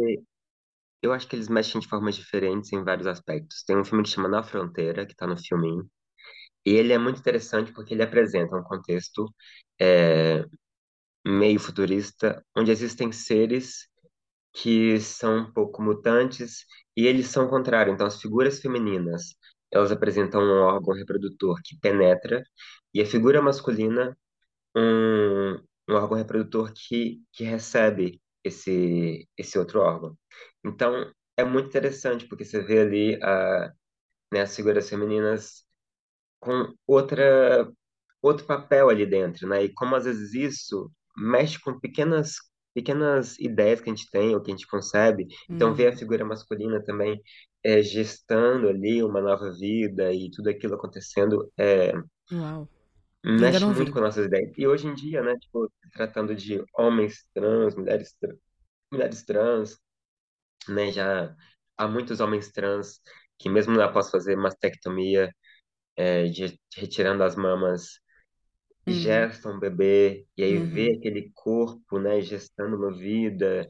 eu 1.02 1.14
acho 1.14 1.28
que 1.28 1.36
eles 1.36 1.50
mexem 1.50 1.82
de 1.82 1.88
formas 1.88 2.16
diferentes 2.16 2.72
em 2.74 2.84
vários 2.84 3.08
aspectos. 3.08 3.64
Tem 3.64 3.78
um 3.78 3.86
filme 3.86 4.04
que 4.04 4.10
chama 4.10 4.28
Na 4.30 4.44
Fronteira, 4.44 5.06
que 5.06 5.14
está 5.14 5.28
no 5.28 5.38
filminho, 5.38 5.90
e 6.66 6.72
ele 6.72 6.94
é 6.94 6.98
muito 6.98 7.20
interessante 7.20 7.74
porque 7.74 7.94
ele 7.94 8.04
apresenta 8.04 8.56
um 8.56 8.64
contexto 8.64 9.34
é, 9.80 10.46
meio 11.26 11.60
futurista, 11.60 12.44
onde 12.56 12.72
existem 12.72 13.12
seres 13.12 13.88
que 14.54 15.00
são 15.00 15.40
um 15.40 15.54
pouco 15.54 15.82
mutantes 15.82 16.66
e 16.96 17.08
eles 17.08 17.28
são 17.28 17.46
o 17.46 17.50
contrário. 17.50 17.94
Então, 17.94 18.08
as 18.08 18.22
figuras 18.22 18.60
femininas, 18.60 19.36
elas 19.72 19.92
apresentam 19.92 20.42
um 20.42 20.62
órgão 20.64 20.94
reprodutor 20.96 21.60
que 21.64 21.78
penetra, 21.80 22.44
e 22.94 23.02
a 23.02 23.06
figura 23.06 23.42
masculina, 23.42 24.18
um, 24.76 25.56
um 25.90 25.94
órgão 25.96 26.18
reprodutor 26.18 26.74
que, 26.74 27.22
que 27.34 27.44
recebe 27.44 28.22
esse, 28.44 29.28
esse 29.38 29.58
outro 29.60 29.82
órgão. 29.82 30.18
Então, 30.66 31.12
é 31.38 31.44
muito 31.44 31.68
interessante, 31.70 32.28
porque 32.28 32.46
você 32.46 32.62
vê 32.62 32.82
ali 32.82 33.20
a, 33.24 33.72
né, 34.34 34.42
as 34.42 34.56
figuras 34.56 34.90
femininas 34.90 35.64
com 36.40 36.74
outra, 36.88 37.70
outro 38.22 38.46
papel 38.46 38.90
ali 38.90 39.06
dentro, 39.06 39.48
né? 39.48 39.64
E 39.66 39.74
como 39.74 39.96
às 39.96 40.06
vezes 40.06 40.34
isso 40.34 40.92
mexe 41.18 41.60
com 41.62 41.80
pequenas 41.80 42.36
pequenas 42.74 43.38
ideias 43.40 43.82
que 43.82 43.90
a 43.90 43.94
gente 43.96 44.10
tem 44.12 44.34
ou 44.36 44.42
que 44.42 44.50
a 44.52 44.56
gente 44.56 44.68
concebe. 44.68 45.28
Então 45.56 45.74
ver 45.76 45.88
a 45.88 45.92
Hum, 45.92 45.98
figura 45.98 46.24
masculina 46.26 46.84
também 46.84 47.22
é, 47.64 47.84
gestando 47.84 48.70
ali 48.70 49.04
uma 49.04 49.22
nova 49.22 49.52
vida 49.60 50.14
e 50.14 50.32
tudo 50.32 50.50
aquilo 50.50 50.76
acontecendo 50.76 51.52
é, 51.58 51.94
uau, 52.32 52.68
mexe 53.26 53.70
muito 53.70 53.92
vi. 53.92 53.94
com 53.94 54.00
nossas 54.02 54.26
ideias. 54.28 54.54
E 54.58 54.68
hoje 54.68 54.88
em 54.88 54.94
dia, 54.96 55.22
né, 55.24 55.38
tipo, 55.38 55.72
tratando 55.94 56.36
de 56.36 56.64
homens 56.76 57.26
trans, 57.34 57.76
mulheres, 57.76 58.14
tra- 58.20 58.36
mulheres 58.92 59.24
trans, 59.26 59.80
né, 60.70 60.92
já 60.92 61.36
há 61.78 61.88
muitos 61.88 62.20
homens 62.20 62.52
trans 62.52 63.02
que 63.40 63.50
mesmo 63.50 63.80
após 63.82 64.10
fazer 64.12 64.36
mastectomia, 64.38 65.34
é, 65.98 66.26
de, 66.28 66.60
retirando 66.78 67.24
as 67.24 67.36
mamas 67.36 68.00
Uhum, 68.88 69.28
gesta 69.28 69.50
um 69.50 69.60
bebê 69.60 70.26
e 70.38 70.44
aí 70.44 70.60
vê 70.60 70.92
uhum, 70.92 70.98
aquele 70.98 71.32
corpo, 71.34 72.00
né, 72.00 72.22
gestando 72.22 72.76
uma 72.78 72.92
vida, 72.98 73.68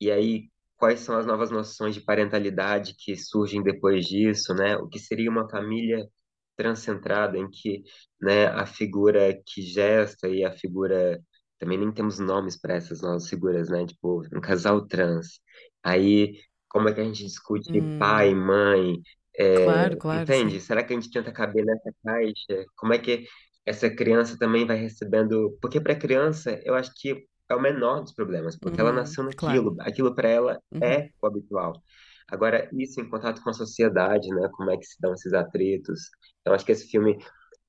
e 0.00 0.10
aí 0.10 0.50
quais 0.76 1.00
são 1.00 1.16
as 1.16 1.26
novas 1.26 1.50
noções 1.50 1.94
de 1.94 2.00
parentalidade 2.02 2.94
que 2.98 3.16
surgem 3.16 3.62
depois 3.62 4.04
disso, 4.06 4.54
né? 4.54 4.76
O 4.76 4.88
que 4.88 4.98
seria 4.98 5.30
uma 5.30 5.48
família 5.48 6.06
transcentrado 6.56 7.36
em 7.36 7.48
que, 7.50 7.82
né, 8.20 8.46
a 8.46 8.66
figura 8.66 9.34
que 9.46 9.62
gesta 9.62 10.28
e 10.28 10.44
a 10.44 10.52
figura 10.52 11.20
também 11.58 11.78
nem 11.78 11.92
temos 11.92 12.18
nomes 12.18 12.56
para 12.60 12.74
essas 12.74 13.00
novas 13.02 13.28
figuras, 13.28 13.68
né? 13.70 13.86
Tipo, 13.86 14.22
um 14.34 14.40
casal 14.40 14.86
trans. 14.86 15.40
Aí, 15.82 16.40
como 16.68 16.88
é 16.88 16.92
que 16.94 17.00
a 17.00 17.04
gente 17.04 17.24
discute 17.24 17.82
pai, 17.98 18.34
Hum, 18.34 18.34
mãe? 18.34 19.00
claro, 19.52 19.96
É, 19.96 19.98
claro, 19.98 20.30
sim. 20.32 20.52
entende? 20.52 20.60
Será 20.60 20.82
que 20.84 20.92
a 20.92 20.96
gente 21.00 21.10
tenta 21.10 21.32
caber 21.32 21.64
nessa 21.64 21.92
caixa? 22.04 22.64
Como 22.76 22.92
é 22.92 22.98
que 22.98 23.26
essa 23.66 23.88
criança 23.90 24.38
também 24.38 24.66
vai 24.66 24.76
recebendo? 24.76 25.56
Porque 25.60 25.80
para 25.80 25.92
a 25.94 25.98
criança, 25.98 26.60
eu 26.64 26.74
acho 26.74 26.92
que 26.96 27.26
é 27.48 27.54
o 27.54 27.60
menor 27.60 28.00
dos 28.02 28.12
problemas, 28.14 28.58
porque 28.58 28.80
ela 28.80 28.92
Hum, 28.92 28.92
nasceu 28.92 29.24
claro. 29.36 29.64
naquilo, 29.64 29.76
aquilo 29.80 30.14
para 30.14 30.28
ela 30.28 30.60
Uhum, 30.72 31.00
é 31.00 31.10
o 31.20 31.26
habitual. 31.26 31.82
Agora, 32.28 32.68
isso 32.74 33.00
em 33.00 33.08
contato 33.08 33.42
com 33.42 33.50
a 33.50 33.52
sociedade, 33.54 34.28
né? 34.30 34.48
Como 34.54 34.70
é 34.70 34.76
que 34.76 34.84
se 34.86 35.00
dão 35.00 35.14
esses 35.14 35.32
atritos? 35.34 36.00
Eu 36.44 36.54
acho 36.54 36.64
que 36.64 36.72
esse 36.72 36.88
filme 36.88 37.18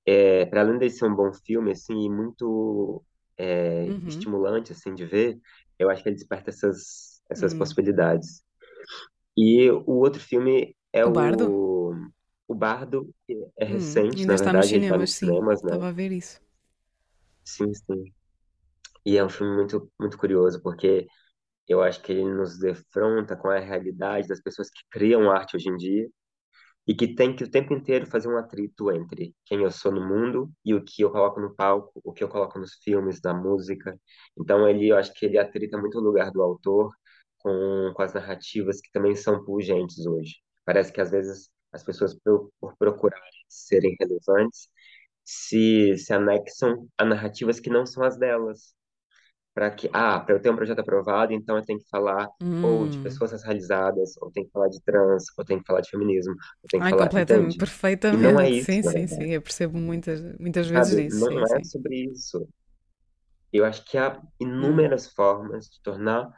é, 0.06 0.46
para 0.48 0.62
além 0.62 0.80
de 0.80 0.90
ser 0.90 1.06
um 1.08 1.16
bom 1.16 1.34
filme, 1.34 1.72
assim, 1.72 2.06
e 2.06 2.10
muito 2.10 3.04
é, 3.38 3.88
uhum, 3.88 4.30
estimulante, 4.30 4.72
assim, 4.74 4.96
de 4.96 5.06
ver, 5.06 5.40
eu 5.80 5.90
acho 5.90 6.04
que 6.04 6.10
ele 6.10 6.16
desperta 6.18 6.50
essas, 6.52 7.22
essas 7.30 7.54
hum. 7.54 7.56
possibilidades. 7.56 8.44
E 9.38 9.70
o 9.72 9.84
outro 10.00 10.22
filme 10.22 10.76
é 10.94 11.06
O 11.06 11.10
Bardo? 11.10 11.46
o, 11.46 11.94
o 12.48 12.56
Bardo, 12.56 13.10
que 13.28 13.36
é 13.58 13.66
Hum, 13.66 13.66
recente, 13.66 14.24
ainda 14.24 14.34
na 14.34 14.36
está 14.36 14.52
nos 14.54 14.66
verdade, 14.66 14.76
ele 14.76 14.84
está 14.84 14.98
cinemas, 14.98 14.98
nos 14.98 15.14
sim. 15.14 15.18
cinemas, 15.18 15.62
né? 15.64 15.72
Estava 15.72 15.90
a 15.90 15.92
ver 15.92 16.12
isso. 16.12 16.42
Sim, 17.44 17.74
sim. 17.74 18.14
E 19.06 19.18
é 19.18 19.24
um 19.24 19.30
filme 19.30 19.56
muito, 19.56 19.92
muito 20.00 20.18
curioso, 20.18 20.62
porque 20.62 21.08
eu 21.68 21.82
acho 21.82 22.02
que 22.02 22.12
ele 22.12 22.26
nos 22.26 22.60
defronta 22.60 23.36
com 23.36 23.50
a 23.50 23.60
realidade 23.60 24.28
das 24.28 24.42
pessoas 24.42 24.70
que 24.70 24.82
criam 24.92 25.32
arte 25.32 25.56
hoje 25.58 25.70
em 25.70 25.78
dia, 25.78 26.10
e 26.88 26.94
que 26.96 27.16
tem 27.16 27.36
que 27.36 27.44
o 27.44 27.50
tempo 27.50 27.74
inteiro 27.74 28.06
fazer 28.06 28.28
um 28.28 28.38
atrito 28.38 28.92
entre 28.92 29.36
quem 29.46 29.64
eu 29.64 29.72
sou 29.72 29.92
no 29.92 30.08
mundo 30.08 30.52
e 30.64 30.74
o 30.74 30.84
que 30.84 31.02
eu 31.02 31.12
coloco 31.12 31.40
no 31.40 31.56
palco, 31.56 32.00
o 32.04 32.14
que 32.14 32.24
eu 32.24 32.30
coloco 32.30 32.60
nos 32.60 32.76
filmes, 32.76 33.20
na 33.24 33.34
música. 33.34 34.00
Então 34.40 34.68
ele, 34.68 34.90
eu 34.90 34.98
acho 34.98 35.12
que 35.14 35.26
ele 35.26 35.38
atrita 35.38 35.78
muito 35.78 35.98
o 35.98 36.02
lugar 36.02 36.32
do 36.32 36.42
autor 36.44 36.92
com, 37.40 37.92
com 37.96 38.02
as 38.04 38.14
narrativas 38.14 38.80
que 38.82 38.92
também 38.92 39.16
são 39.16 39.44
pungentes 39.44 40.06
hoje. 40.06 40.36
Parece 40.64 40.92
que 40.94 41.02
às 41.02 41.10
vezes 41.12 41.50
as 41.72 41.84
pessoas, 41.84 42.14
por, 42.20 42.52
por 42.60 42.76
procurarem 42.78 43.24
serem 43.50 43.96
relevantes, 44.00 44.70
se, 45.24 45.98
se 45.98 46.14
anexam 46.14 46.88
a 46.98 47.06
narrativas 47.06 47.60
que 47.60 47.70
não 47.70 47.86
são 47.86 48.04
as 48.04 48.18
delas 48.18 48.76
para 49.56 49.72
que, 49.72 49.90
ah, 49.94 50.22
para 50.22 50.36
eu 50.36 50.42
ter 50.42 50.52
um 50.52 50.58
projeto 50.58 50.80
aprovado, 50.82 51.34
então 51.34 51.58
eu 51.58 51.66
tenho 51.66 51.80
que 51.82 51.90
falar 51.90 52.30
ou 52.62 52.90
de 52.90 53.00
Hum. 53.00 53.02
pessoas 53.02 53.34
racializadas, 53.34 54.18
ou 54.22 54.32
tenho 54.32 54.48
que 54.48 54.54
falar 54.54 54.70
de 54.70 54.82
trans, 54.84 55.26
ou 55.38 55.46
tenho 55.46 55.62
que 55.62 55.68
falar 55.68 55.82
de 55.82 55.92
feminismo, 55.92 56.34
ou 56.64 56.70
tenho 56.70 56.84
que 56.84 56.90
Ai, 56.90 56.92
falar, 56.92 57.14
completamente, 57.14 57.56
entende? 57.56 57.66
E 58.12 58.18
não 58.18 58.40
é 58.40 58.50
perfeitamente. 58.50 58.52
isso, 58.52 58.72
Sim, 58.72 58.84
sim, 58.84 59.08
sim. 59.08 59.26
verdade, 59.26 59.32
Eu 59.32 59.42
percebo 59.42 59.78
muitas, 59.78 60.22
muitas 60.40 60.68
vezes 60.68 60.96
sabe? 60.96 61.06
disso. 61.06 61.18
Não 61.18 61.32
Sim, 61.32 61.46
é 61.46 61.64
sim. 61.64 61.64
sobre 61.64 61.96
isso. 62.12 62.48
Eu 63.52 63.66
acho 63.66 63.84
que 63.86 63.98
há 63.98 64.22
Hum, 64.62 64.80
inúmeras 64.80 65.12
formas 65.14 65.66
de 65.68 65.82
tornar 65.82 66.32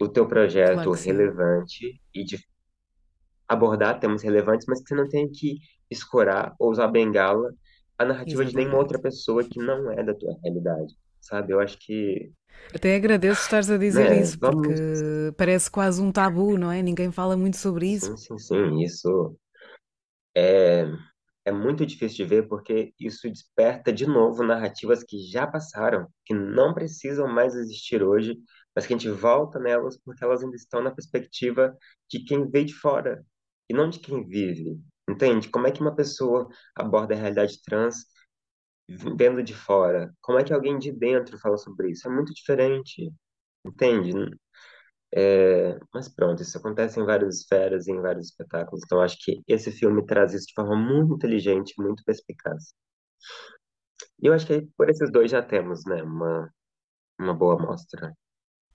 o 0.00 0.08
teu 0.08 0.28
claro 0.64 0.90
projeto 0.90 0.94
sim. 0.94 1.34
relevante 1.34 2.00
e 2.14 2.24
de 2.24 2.38
abordar 3.48 3.98
temas 4.00 4.22
relevantes, 4.22 4.66
mas 4.68 4.80
que 4.80 4.88
você 4.88 4.94
não 4.94 5.08
tem 5.08 5.30
que 5.30 5.58
escorar 5.90 6.54
ou 6.58 6.70
usar 6.70 6.88
bengala 6.88 7.52
a 7.98 8.04
narrativa 8.04 8.44
de 8.44 8.54
nenhuma 8.54 8.78
outra 8.78 8.98
Exatamente. 8.98 9.00
pessoa 9.00 9.46
que 9.48 9.58
não 9.58 9.90
é 9.92 10.02
da 10.02 10.14
tua 10.14 10.38
realidade, 10.42 10.94
sabe? 11.30 11.52
Eu 11.52 11.60
acho 11.60 11.78
que, 11.78 12.32
Até 12.74 12.94
agradeço 12.96 13.42
estares 13.42 13.70
a 13.70 13.76
dizer 13.78 14.10
né, 14.10 14.12
isso, 14.12 14.38
porque 14.40 14.72
vamos, 14.72 14.82
parece 15.36 15.70
quase 15.70 16.00
um 16.02 16.12
tabu, 16.12 16.56
não 16.58 16.70
é? 16.70 16.82
Ninguém 16.82 17.10
fala 17.12 17.36
muito 17.36 17.56
sobre 17.56 17.86
isso. 17.92 18.12
sim, 18.16 18.16
sim, 18.16 18.38
sim, 18.38 18.82
isso 18.82 19.36
é 20.34 20.84
É 21.46 21.52
muito 21.52 21.86
difícil 21.86 22.18
de 22.18 22.24
ver 22.26 22.48
porque 22.48 22.94
isso 23.00 23.30
desperta 23.30 23.92
de 23.92 24.06
novo 24.06 24.44
narrativas 24.44 25.04
que 25.04 25.18
já 25.30 25.46
passaram, 25.46 26.08
que 26.26 26.34
não 26.34 26.74
precisam 26.74 27.28
mais 27.28 27.54
existir 27.56 28.02
hoje, 28.04 28.38
mas 28.76 28.86
que 28.86 28.94
a 28.94 28.98
gente 28.98 29.10
volta 29.10 29.58
nelas 29.60 29.98
porque 30.04 30.24
elas 30.24 30.42
ainda 30.44 30.56
estão 30.56 30.82
na 30.82 30.92
perspectiva 30.92 31.76
de 32.10 32.24
quem 32.24 32.48
vê 32.50 32.64
de 32.64 32.74
fora 32.74 33.24
e 33.70 33.74
não 33.74 33.90
de 33.90 34.00
quem 34.00 34.26
vive. 34.28 34.80
Entende? 35.10 35.50
Como 35.50 35.66
é 35.68 35.72
que 35.72 35.82
uma 35.82 35.96
pessoa 35.96 36.48
aborda 36.76 37.14
a 37.14 37.18
realidade 37.18 37.60
trans 37.64 37.96
vendo 39.16 39.42
de 39.42 39.54
fora? 39.54 40.12
Como 40.20 40.38
é 40.38 40.44
que 40.44 40.52
alguém 40.52 40.78
de 40.78 40.92
dentro 40.92 41.38
fala 41.38 41.56
sobre 41.58 41.90
isso? 41.90 42.08
É 42.08 42.10
muito 42.10 42.32
diferente, 42.34 43.12
entende? 43.64 44.12
É, 45.14 45.78
mas 45.92 46.08
pronto, 46.08 46.42
isso 46.42 46.56
acontece 46.58 47.00
em 47.00 47.04
várias 47.04 47.38
esferas 47.40 47.88
em 47.88 48.00
vários 48.00 48.26
espetáculos. 48.28 48.82
Então 48.84 49.00
acho 49.00 49.18
que 49.20 49.42
esse 49.48 49.70
filme 49.72 50.04
traz 50.06 50.34
isso 50.34 50.46
de 50.48 50.54
forma 50.54 50.76
muito 50.76 51.14
inteligente, 51.14 51.74
muito 51.78 52.04
perspicaz. 52.04 52.74
E 54.22 54.26
eu 54.26 54.32
acho 54.32 54.46
que 54.46 54.62
por 54.76 54.88
esses 54.88 55.10
dois 55.10 55.30
já 55.30 55.42
temos, 55.42 55.84
né, 55.86 56.02
uma, 56.02 56.52
uma 57.20 57.34
boa 57.34 57.54
amostra. 57.54 58.14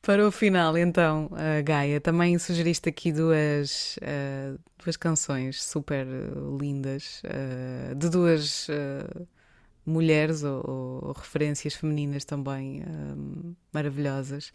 Para 0.01 0.27
o 0.27 0.31
final, 0.31 0.77
então, 0.77 1.29
a 1.33 1.61
Gaia, 1.61 1.99
também 1.99 2.37
sugeriste 2.37 2.87
aqui 2.89 3.11
duas, 3.11 3.97
eh, 4.01 4.55
duas 4.83 4.95
canções 4.97 5.63
super 5.63 6.05
eh, 6.05 6.31
lindas, 6.61 7.21
eh, 7.23 7.95
de 7.95 8.09
duas 8.09 8.69
eh, 8.69 9.25
mulheres 9.85 10.43
ou, 10.43 10.63
ou 11.03 11.11
referências 11.13 11.73
femininas 11.73 12.25
também 12.25 12.81
eh, 12.81 12.85
maravilhosas. 13.73 14.51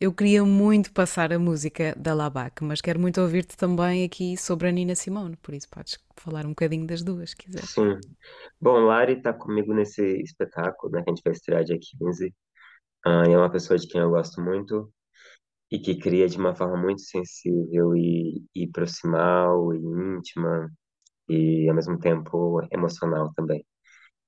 Eu 0.00 0.14
queria 0.14 0.42
muito 0.44 0.92
passar 0.92 1.30
a 1.30 1.38
música 1.38 1.94
da 1.94 2.14
Labac, 2.14 2.64
mas 2.64 2.80
quero 2.80 2.98
muito 2.98 3.20
ouvir-te 3.20 3.54
também 3.54 4.02
aqui 4.02 4.34
sobre 4.34 4.68
a 4.68 4.72
Nina 4.72 4.94
Simone, 4.94 5.36
por 5.36 5.52
isso 5.52 5.68
podes 5.68 5.98
falar 6.16 6.46
um 6.46 6.50
bocadinho 6.50 6.86
das 6.86 7.02
duas, 7.02 7.30
se 7.30 7.36
quiseres. 7.36 7.68
Sim. 7.68 7.98
Bom, 8.58 8.80
Lari 8.80 9.18
está 9.18 9.32
comigo 9.34 9.74
nesse 9.74 10.02
espetáculo, 10.22 10.90
né, 10.92 11.02
que 11.02 11.10
a 11.10 11.14
gente 11.14 11.22
vai 11.22 11.34
estrear 11.34 11.64
dia 11.64 11.78
15. 11.78 12.34
Ah, 13.04 13.24
é 13.26 13.36
uma 13.36 13.50
pessoa 13.50 13.78
de 13.78 13.86
quem 13.88 14.00
eu 14.00 14.10
gosto 14.10 14.40
muito 14.40 14.90
e 15.70 15.78
que 15.78 15.96
cria 15.98 16.28
de 16.28 16.38
uma 16.38 16.54
forma 16.54 16.76
muito 16.76 17.02
sensível 17.02 17.94
e, 17.94 18.42
e 18.54 18.66
proximal 18.68 19.74
e 19.74 19.78
íntima 19.78 20.70
e, 21.28 21.68
ao 21.68 21.74
mesmo 21.74 21.98
tempo, 21.98 22.60
emocional 22.72 23.32
também. 23.34 23.64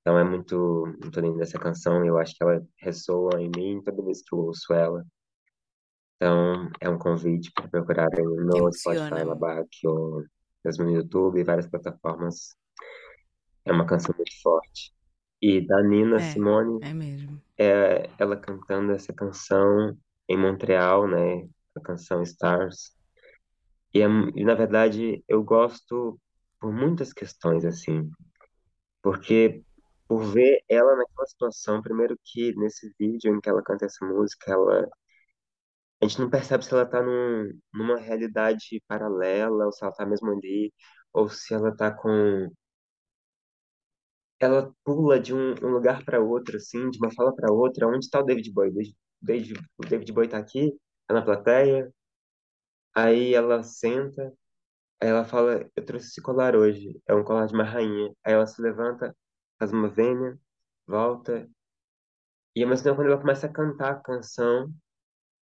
Então 0.02 0.18
é 0.18 0.24
muito, 0.24 0.84
muito 1.00 1.20
linda 1.20 1.42
essa 1.44 1.58
canção, 1.58 2.04
eu 2.04 2.18
acho 2.18 2.34
que 2.34 2.42
ela 2.42 2.60
ressoa 2.78 3.40
em 3.40 3.48
mim 3.56 3.80
toda 3.82 4.02
vez 4.02 4.20
que 4.20 4.34
eu 4.34 4.40
ouço 4.40 4.72
ela. 4.74 5.04
Então, 6.16 6.70
é 6.80 6.88
um 6.88 6.98
convite 6.98 7.50
para 7.52 7.68
procurarem 7.68 8.24
no 8.24 8.72
Spotify, 8.72 8.88
Emociona-me. 8.88 9.24
Labac, 9.24 9.68
ou 9.86 10.24
mesmo 10.64 10.84
no 10.84 10.90
YouTube 10.92 11.42
várias 11.44 11.68
plataformas. 11.68 12.54
É 13.64 13.72
uma 13.72 13.86
canção 13.86 14.14
muito 14.16 14.32
forte. 14.42 14.92
E 15.40 15.60
da 15.66 15.82
Nina 15.82 16.16
É, 16.16 16.20
Simone, 16.20 16.80
é 16.82 16.94
mesmo. 16.94 17.40
é 17.58 18.08
ela 18.18 18.36
cantando 18.36 18.92
essa 18.92 19.12
canção 19.12 19.96
em 20.28 20.36
Montreal, 20.36 21.06
né? 21.08 21.48
A 21.76 21.80
canção 21.80 22.22
Stars. 22.22 22.92
E, 23.94 24.00
é- 24.00 24.06
e, 24.34 24.44
na 24.44 24.54
verdade, 24.54 25.24
eu 25.28 25.42
gosto 25.42 26.18
por 26.60 26.72
muitas 26.72 27.12
questões, 27.12 27.64
assim. 27.64 28.10
Porque 29.02 29.64
por 30.12 30.22
ver 30.32 30.62
ela 30.68 30.96
naquela 30.96 31.26
situação, 31.26 31.82
primeiro 31.82 32.18
que 32.24 32.54
nesse 32.56 32.92
vídeo 32.98 33.34
em 33.34 33.40
que 33.40 33.48
ela 33.48 33.62
canta 33.62 33.86
essa 33.86 34.04
música, 34.06 34.52
ela 34.52 34.88
A 36.02 36.06
gente 36.06 36.20
não 36.20 36.28
percebe 36.30 36.64
se 36.64 36.72
ela 36.74 36.84
tá 36.86 37.00
num, 37.02 37.58
numa 37.72 37.96
realidade 37.98 38.82
paralela, 38.88 39.64
ou 39.66 39.72
se 39.72 39.82
ela 39.84 39.92
tá 39.94 40.04
mesmo 40.06 40.30
ali, 40.30 40.72
ou 41.12 41.28
se 41.28 41.54
ela 41.54 41.74
tá 41.74 41.90
com. 41.92 42.48
Ela 44.38 44.70
pula 44.84 45.18
de 45.20 45.32
um, 45.34 45.52
um 45.64 45.70
lugar 45.70 46.04
para 46.04 46.20
outro, 46.20 46.56
assim, 46.58 46.90
de 46.90 46.98
uma 46.98 47.10
fala 47.12 47.34
para 47.34 47.50
outra. 47.52 47.86
Onde 47.88 48.10
tá 48.10 48.20
o 48.20 48.24
David 48.24 48.52
Bowie? 48.52 48.94
O 49.78 49.86
David 49.86 50.12
Bowie 50.12 50.28
tá 50.28 50.38
aqui, 50.38 50.72
tá 51.06 51.14
na 51.14 51.22
plateia. 51.22 51.90
Aí 52.94 53.34
ela 53.34 53.62
senta, 53.62 54.32
aí 55.00 55.08
ela 55.10 55.24
fala: 55.24 55.68
Eu 55.76 55.84
trouxe 55.84 56.08
esse 56.08 56.22
colar 56.22 56.56
hoje, 56.56 57.00
é 57.08 57.14
um 57.14 57.24
colar 57.24 57.46
de 57.46 57.54
uma 57.54 57.64
rainha. 57.64 58.12
Aí 58.24 58.34
ela 58.34 58.46
se 58.46 58.60
levanta, 58.62 59.16
faz 59.62 59.72
uma 59.72 59.88
vênia, 59.88 60.38
volta. 60.86 61.48
E 62.54 62.64
mesmo 62.66 62.84
tempo, 62.84 62.96
quando 62.96 63.08
ela 63.08 63.20
começa 63.20 63.46
a 63.46 63.52
cantar 63.52 63.92
a 63.92 64.00
canção, 64.00 64.72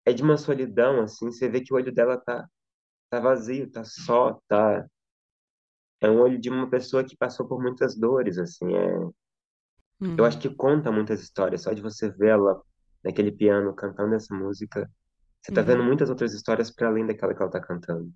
é 0.05 0.13
de 0.13 0.23
uma 0.23 0.37
solidão, 0.37 1.01
assim, 1.01 1.31
você 1.31 1.49
vê 1.49 1.61
que 1.61 1.73
o 1.73 1.77
olho 1.77 1.93
dela 1.93 2.17
tá, 2.19 2.47
tá 3.09 3.19
vazio, 3.21 3.71
tá 3.71 3.83
só, 3.85 4.39
tá. 4.47 4.87
É 6.01 6.09
um 6.09 6.19
olho 6.21 6.39
de 6.39 6.49
uma 6.49 6.67
pessoa 6.69 7.03
que 7.03 7.15
passou 7.15 7.47
por 7.47 7.61
muitas 7.61 7.95
dores, 7.95 8.37
assim. 8.39 8.75
É... 8.75 8.97
Eu 10.17 10.25
acho 10.25 10.37
Uhum, 10.37 10.39
que 10.39 10.49
conta 10.53 10.91
muitas 10.91 11.21
histórias. 11.21 11.61
Só 11.63 11.73
de 11.73 11.81
você 11.81 12.09
vê-la 12.11 12.61
naquele 13.03 13.31
piano 13.31 13.73
cantando 13.75 14.15
essa 14.15 14.33
música, 14.35 14.89
você 15.41 15.51
tá 15.51 15.61
vendo 15.61 15.83
uhum, 15.83 15.85
muitas 15.85 16.09
outras 16.09 16.33
histórias 16.33 16.71
para 16.71 16.87
além 16.89 17.05
daquela 17.07 17.33
que 17.35 17.41
ela 17.41 17.51
tá 17.51 17.61
cantando. 17.61 18.11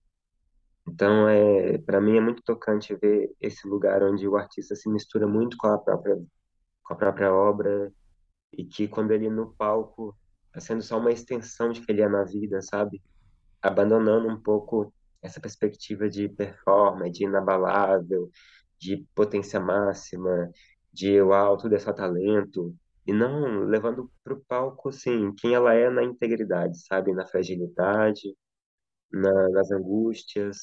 Então, 0.88 1.28
é, 1.30 1.78
para 1.80 2.02
mim 2.02 2.18
é 2.18 2.22
muito 2.22 2.42
tocante 2.44 2.96
ver 2.96 3.32
esse 3.40 3.68
lugar 3.68 4.04
onde 4.04 4.28
o 4.28 4.36
artista 4.36 4.76
se 4.76 4.90
mistura 4.90 5.28
muito 5.28 5.58
com 5.58 5.68
a 5.68 5.78
própria, 5.78 6.18
com 6.84 6.94
a 6.94 6.98
própria 6.98 7.34
obra 7.34 7.92
e 8.54 8.66
que 8.66 8.88
quando 8.88 9.12
ele 9.12 9.30
no 9.30 9.54
palco 9.54 10.16
tá 10.52 10.60
sendo 10.60 10.82
só 10.82 10.98
uma 10.98 11.12
extensão 11.12 11.72
de 11.72 11.82
que 11.82 11.92
ele 11.92 12.02
é 12.02 12.10
na 12.10 12.24
vida, 12.24 12.62
sabe? 12.62 13.02
Abandonando 13.62 14.28
um 14.28 14.42
pouco 14.42 14.94
essa 15.22 15.40
perspectiva 15.40 16.10
de 16.10 16.28
performance, 16.28 17.12
de 17.12 17.26
inabalável, 17.26 18.30
de 18.80 19.06
potência 19.16 19.60
máxima, 19.60 20.52
de 20.92 21.22
uau, 21.22 21.58
tudo 21.58 21.76
é 21.76 21.80
só 21.80 21.94
talento, 21.94 22.76
e 23.06 23.14
não 23.14 23.66
levando 23.66 24.12
para 24.24 24.34
o 24.34 24.42
palco, 24.48 24.90
assim, 24.90 25.34
quem 25.36 25.54
ela 25.54 25.74
é 25.74 25.90
na 25.90 26.04
integridade, 26.04 26.80
sabe? 26.86 27.14
Na 27.14 27.26
fragilidade, 27.26 28.36
na, 29.12 29.50
nas 29.50 29.72
angústias, 29.72 30.58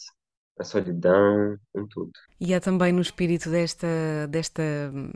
na 0.58 0.64
solidão, 0.64 1.56
em 1.76 1.86
tudo. 1.88 2.10
E 2.40 2.52
é 2.52 2.60
também 2.60 2.92
no 2.92 3.00
espírito 3.00 3.50
desta, 3.50 3.86
desta 4.28 4.62
hum, 4.92 5.10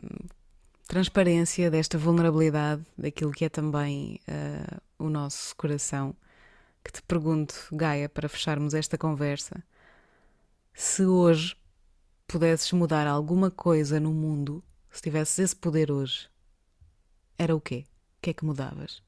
transparência, 0.87 1.69
desta 1.69 1.97
vulnerabilidade, 1.97 2.83
daquilo 2.97 3.31
que 3.31 3.45
é 3.45 3.49
também 3.49 4.19
uh, 4.27 4.81
o 4.97 5.09
nosso 5.09 5.55
coração, 5.55 6.15
que 6.83 6.91
te 6.91 7.01
pergunto, 7.01 7.53
Gaia, 7.71 8.09
para 8.09 8.29
fecharmos 8.29 8.73
esta 8.73 8.97
conversa, 8.97 9.63
se 10.73 11.05
hoje 11.05 11.55
pudesses 12.27 12.71
mudar 12.71 13.07
alguma 13.07 13.51
coisa 13.51 13.99
no 13.99 14.11
mundo, 14.13 14.63
se 14.89 15.01
tivesses 15.01 15.39
esse 15.39 15.55
poder 15.55 15.91
hoje, 15.91 16.29
era 17.37 17.55
o 17.55 17.61
quê? 17.61 17.85
O 18.17 18.21
que 18.21 18.29
é 18.31 18.33
que 18.33 18.45
mudavas? 18.45 19.01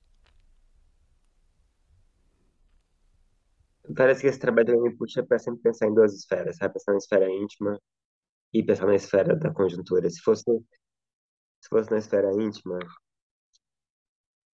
Parece 3.93 4.21
que 4.21 4.27
esse 4.27 4.39
trabalho 4.39 4.81
me 4.81 4.95
puxa 4.95 5.23
para 5.23 5.37
sempre 5.37 5.61
pensar 5.61 5.87
em 5.87 5.93
duas 5.93 6.13
esferas, 6.13 6.57
sabe? 6.57 6.73
Pensar 6.73 6.93
na 6.93 6.97
esfera 6.97 7.29
íntima 7.29 7.79
e 8.53 8.63
pensar 8.63 8.87
na 8.87 8.95
esfera 8.95 9.35
da 9.35 9.53
conjuntura. 9.53 10.09
Se 10.09 10.21
fosse, 10.21 10.43
se 11.61 11.69
fosse 11.69 11.91
na 11.91 11.97
esfera 11.97 12.31
íntima, 12.33 12.79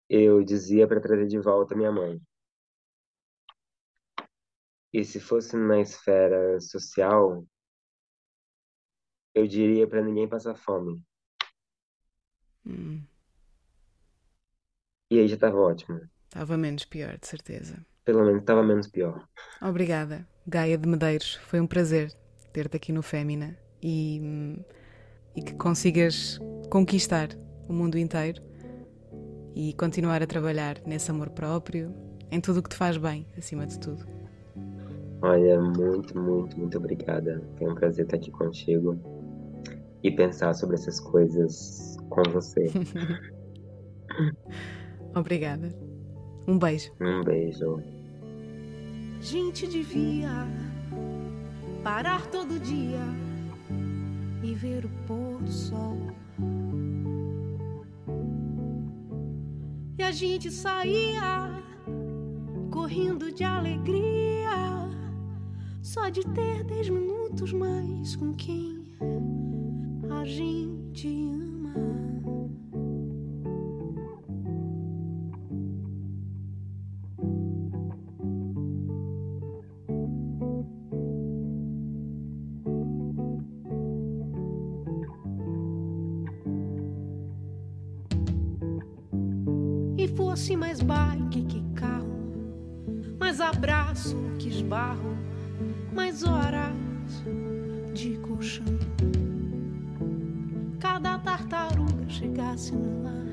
eu 0.09 0.43
dizia 0.43 0.87
para 0.87 1.01
trazer 1.01 1.27
de 1.27 1.39
volta 1.39 1.75
minha 1.75 1.91
mãe. 1.91 2.19
E 4.91 5.03
se 5.03 5.19
fosse 5.19 5.55
na 5.55 5.79
esfera 5.79 6.59
social, 6.59 7.45
eu 9.35 9.47
diria 9.47 9.87
para 9.87 10.01
ninguém 10.01 10.27
passar 10.27 10.55
fome. 10.55 11.03
Hum. 12.65 13.03
E 15.11 15.19
aí 15.19 15.27
já 15.27 15.35
estava 15.35 15.57
ótimo. 15.57 16.01
Estava 16.25 16.57
menos 16.57 16.85
pior, 16.85 17.17
de 17.17 17.27
certeza. 17.27 17.85
Pelo 18.09 18.25
menos 18.25 18.39
estava 18.39 18.63
menos 18.63 18.87
pior. 18.87 19.23
Obrigada, 19.61 20.25
Gaia 20.47 20.79
de 20.79 20.89
Medeiros. 20.89 21.35
Foi 21.45 21.59
um 21.59 21.67
prazer 21.67 22.11
ter-te 22.51 22.75
aqui 22.75 22.91
no 22.91 23.03
Fémina 23.03 23.55
e, 23.83 24.59
e 25.35 25.43
que 25.43 25.53
consigas 25.53 26.39
conquistar 26.71 27.29
o 27.67 27.71
mundo 27.71 27.99
inteiro 27.99 28.41
e 29.53 29.73
continuar 29.73 30.23
a 30.23 30.25
trabalhar 30.25 30.77
nesse 30.87 31.11
amor 31.11 31.29
próprio, 31.29 31.93
em 32.31 32.41
tudo 32.41 32.61
o 32.61 32.63
que 32.63 32.69
te 32.69 32.75
faz 32.75 32.97
bem, 32.97 33.27
acima 33.37 33.67
de 33.67 33.79
tudo. 33.79 34.03
Olha, 35.21 35.61
muito, 35.61 36.17
muito, 36.17 36.57
muito 36.57 36.79
obrigada. 36.79 37.43
Foi 37.59 37.69
um 37.69 37.75
prazer 37.75 38.05
estar 38.05 38.17
aqui 38.17 38.31
contigo 38.31 38.97
e 40.01 40.09
pensar 40.09 40.55
sobre 40.55 40.77
essas 40.77 40.99
coisas 40.99 41.95
com 42.09 42.23
você. 42.31 42.71
Obrigada. 45.13 45.69
Um 46.47 46.57
beijo. 46.57 46.91
Um 46.99 47.23
beijo. 47.23 47.98
Gente 49.21 49.67
devia 49.67 50.47
parar 51.83 52.25
todo 52.27 52.59
dia 52.59 53.03
e 54.41 54.53
ver 54.53 54.85
o 54.85 54.89
pôr 55.05 55.41
do 55.41 55.51
sol. 55.51 55.97
E 59.97 60.03
a 60.03 60.11
gente 60.11 60.49
saía 60.49 61.61
correndo 62.71 63.31
de 63.31 63.43
alegria, 63.43 64.89
só 65.81 66.07
de 66.07 66.21
ter 66.21 66.63
dez 66.63 66.89
minutos 66.89 67.51
mais 67.51 68.15
com 68.15 68.33
quem 68.33 68.85
a 70.09 70.23
gente 70.23 71.07
ama. 71.07 72.08
Fosse 90.39 90.55
mais 90.55 90.79
bike 90.79 91.41
que 91.43 91.61
carro, 91.75 92.15
mais 93.19 93.41
abraço 93.41 94.15
que 94.39 94.47
esbarro, 94.47 95.17
mais 95.93 96.23
horas 96.23 96.71
de 97.93 98.15
colchão. 98.19 98.65
Cada 100.79 101.19
tartaruga 101.19 102.07
chegasse 102.07 102.71
no 102.71 103.03
lar 103.03 103.25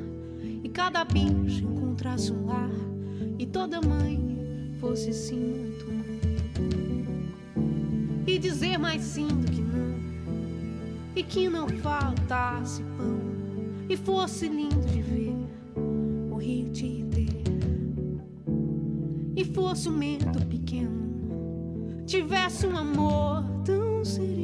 e 0.64 0.68
cada 0.68 1.04
bicho 1.04 1.64
encontrasse 1.64 2.32
um 2.32 2.44
lar 2.44 2.74
e 3.38 3.46
toda 3.46 3.80
mãe 3.80 4.74
fosse 4.80 5.12
sim 5.12 5.38
muito 5.38 5.86
e 8.26 8.36
dizer 8.36 8.78
mais 8.78 9.02
sim 9.02 9.28
do 9.28 9.48
que 9.48 9.62
não 9.62 9.94
e 11.14 11.22
que 11.22 11.48
não 11.48 11.68
faltasse 11.68 12.82
pão 12.98 13.20
e 13.88 13.96
fosse 13.96 14.48
lindo 14.48 14.84
de 14.86 15.02
ver 15.02 15.45
fosse 19.76 19.90
um 19.90 19.92
medo 19.92 20.46
pequeno, 20.46 22.02
tivesse 22.06 22.66
um 22.66 22.78
amor 22.78 23.44
tão 23.62 24.02
sereno. 24.02 24.35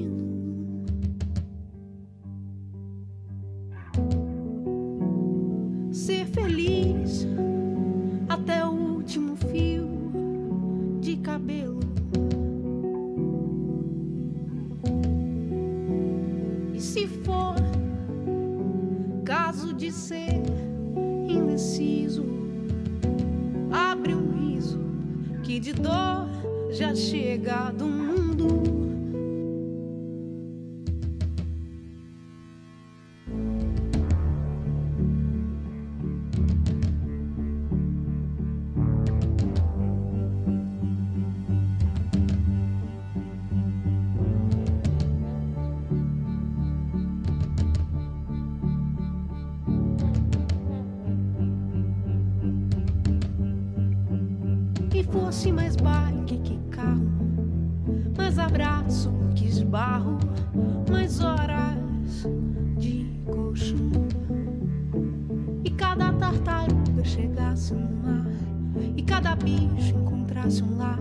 E 68.96 69.02
cada 69.02 69.34
bicho 69.34 69.96
encontrasse 69.96 70.62
um 70.62 70.76
lar, 70.76 71.00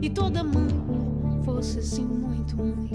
e 0.00 0.08
toda 0.10 0.42
mãe 0.42 0.68
fosse 1.44 1.78
assim 1.78 2.04
muito 2.04 2.56
mãe. 2.56 2.90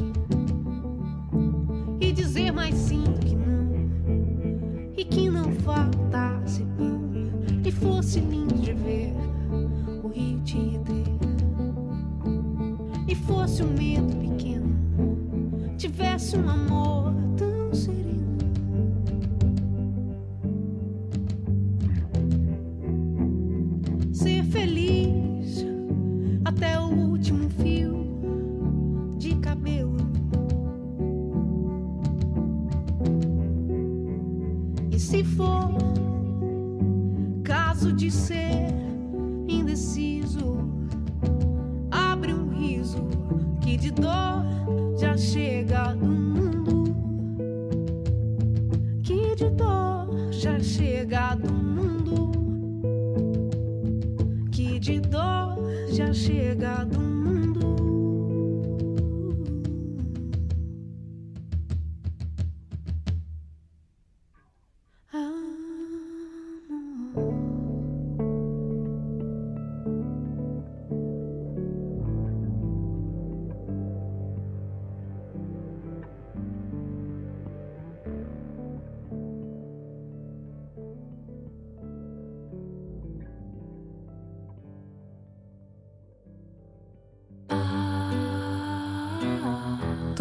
E 1.99 2.11
dizer 2.11 2.51
mais 2.51 2.75
sim 2.75 3.03
do 3.03 3.19
que 3.19 3.35
não, 3.35 4.93
e 4.95 5.03
que 5.03 5.29
não 5.29 5.51
faltasse 5.51 6.63
pão, 6.77 7.01
e 7.63 7.71
fosse 7.71 8.19
lindo 8.19 8.55
de 8.55 8.73
ver 8.73 9.17
te 10.47 10.79
ter. 10.85 11.03
E 13.05 13.15
fosse 13.15 13.61
um 13.63 13.73
medo 13.73 14.15
pequeno, 14.15 14.73
tivesse 15.77 16.37
um 16.37 16.49
amor 16.49 17.13
tão 17.35 17.46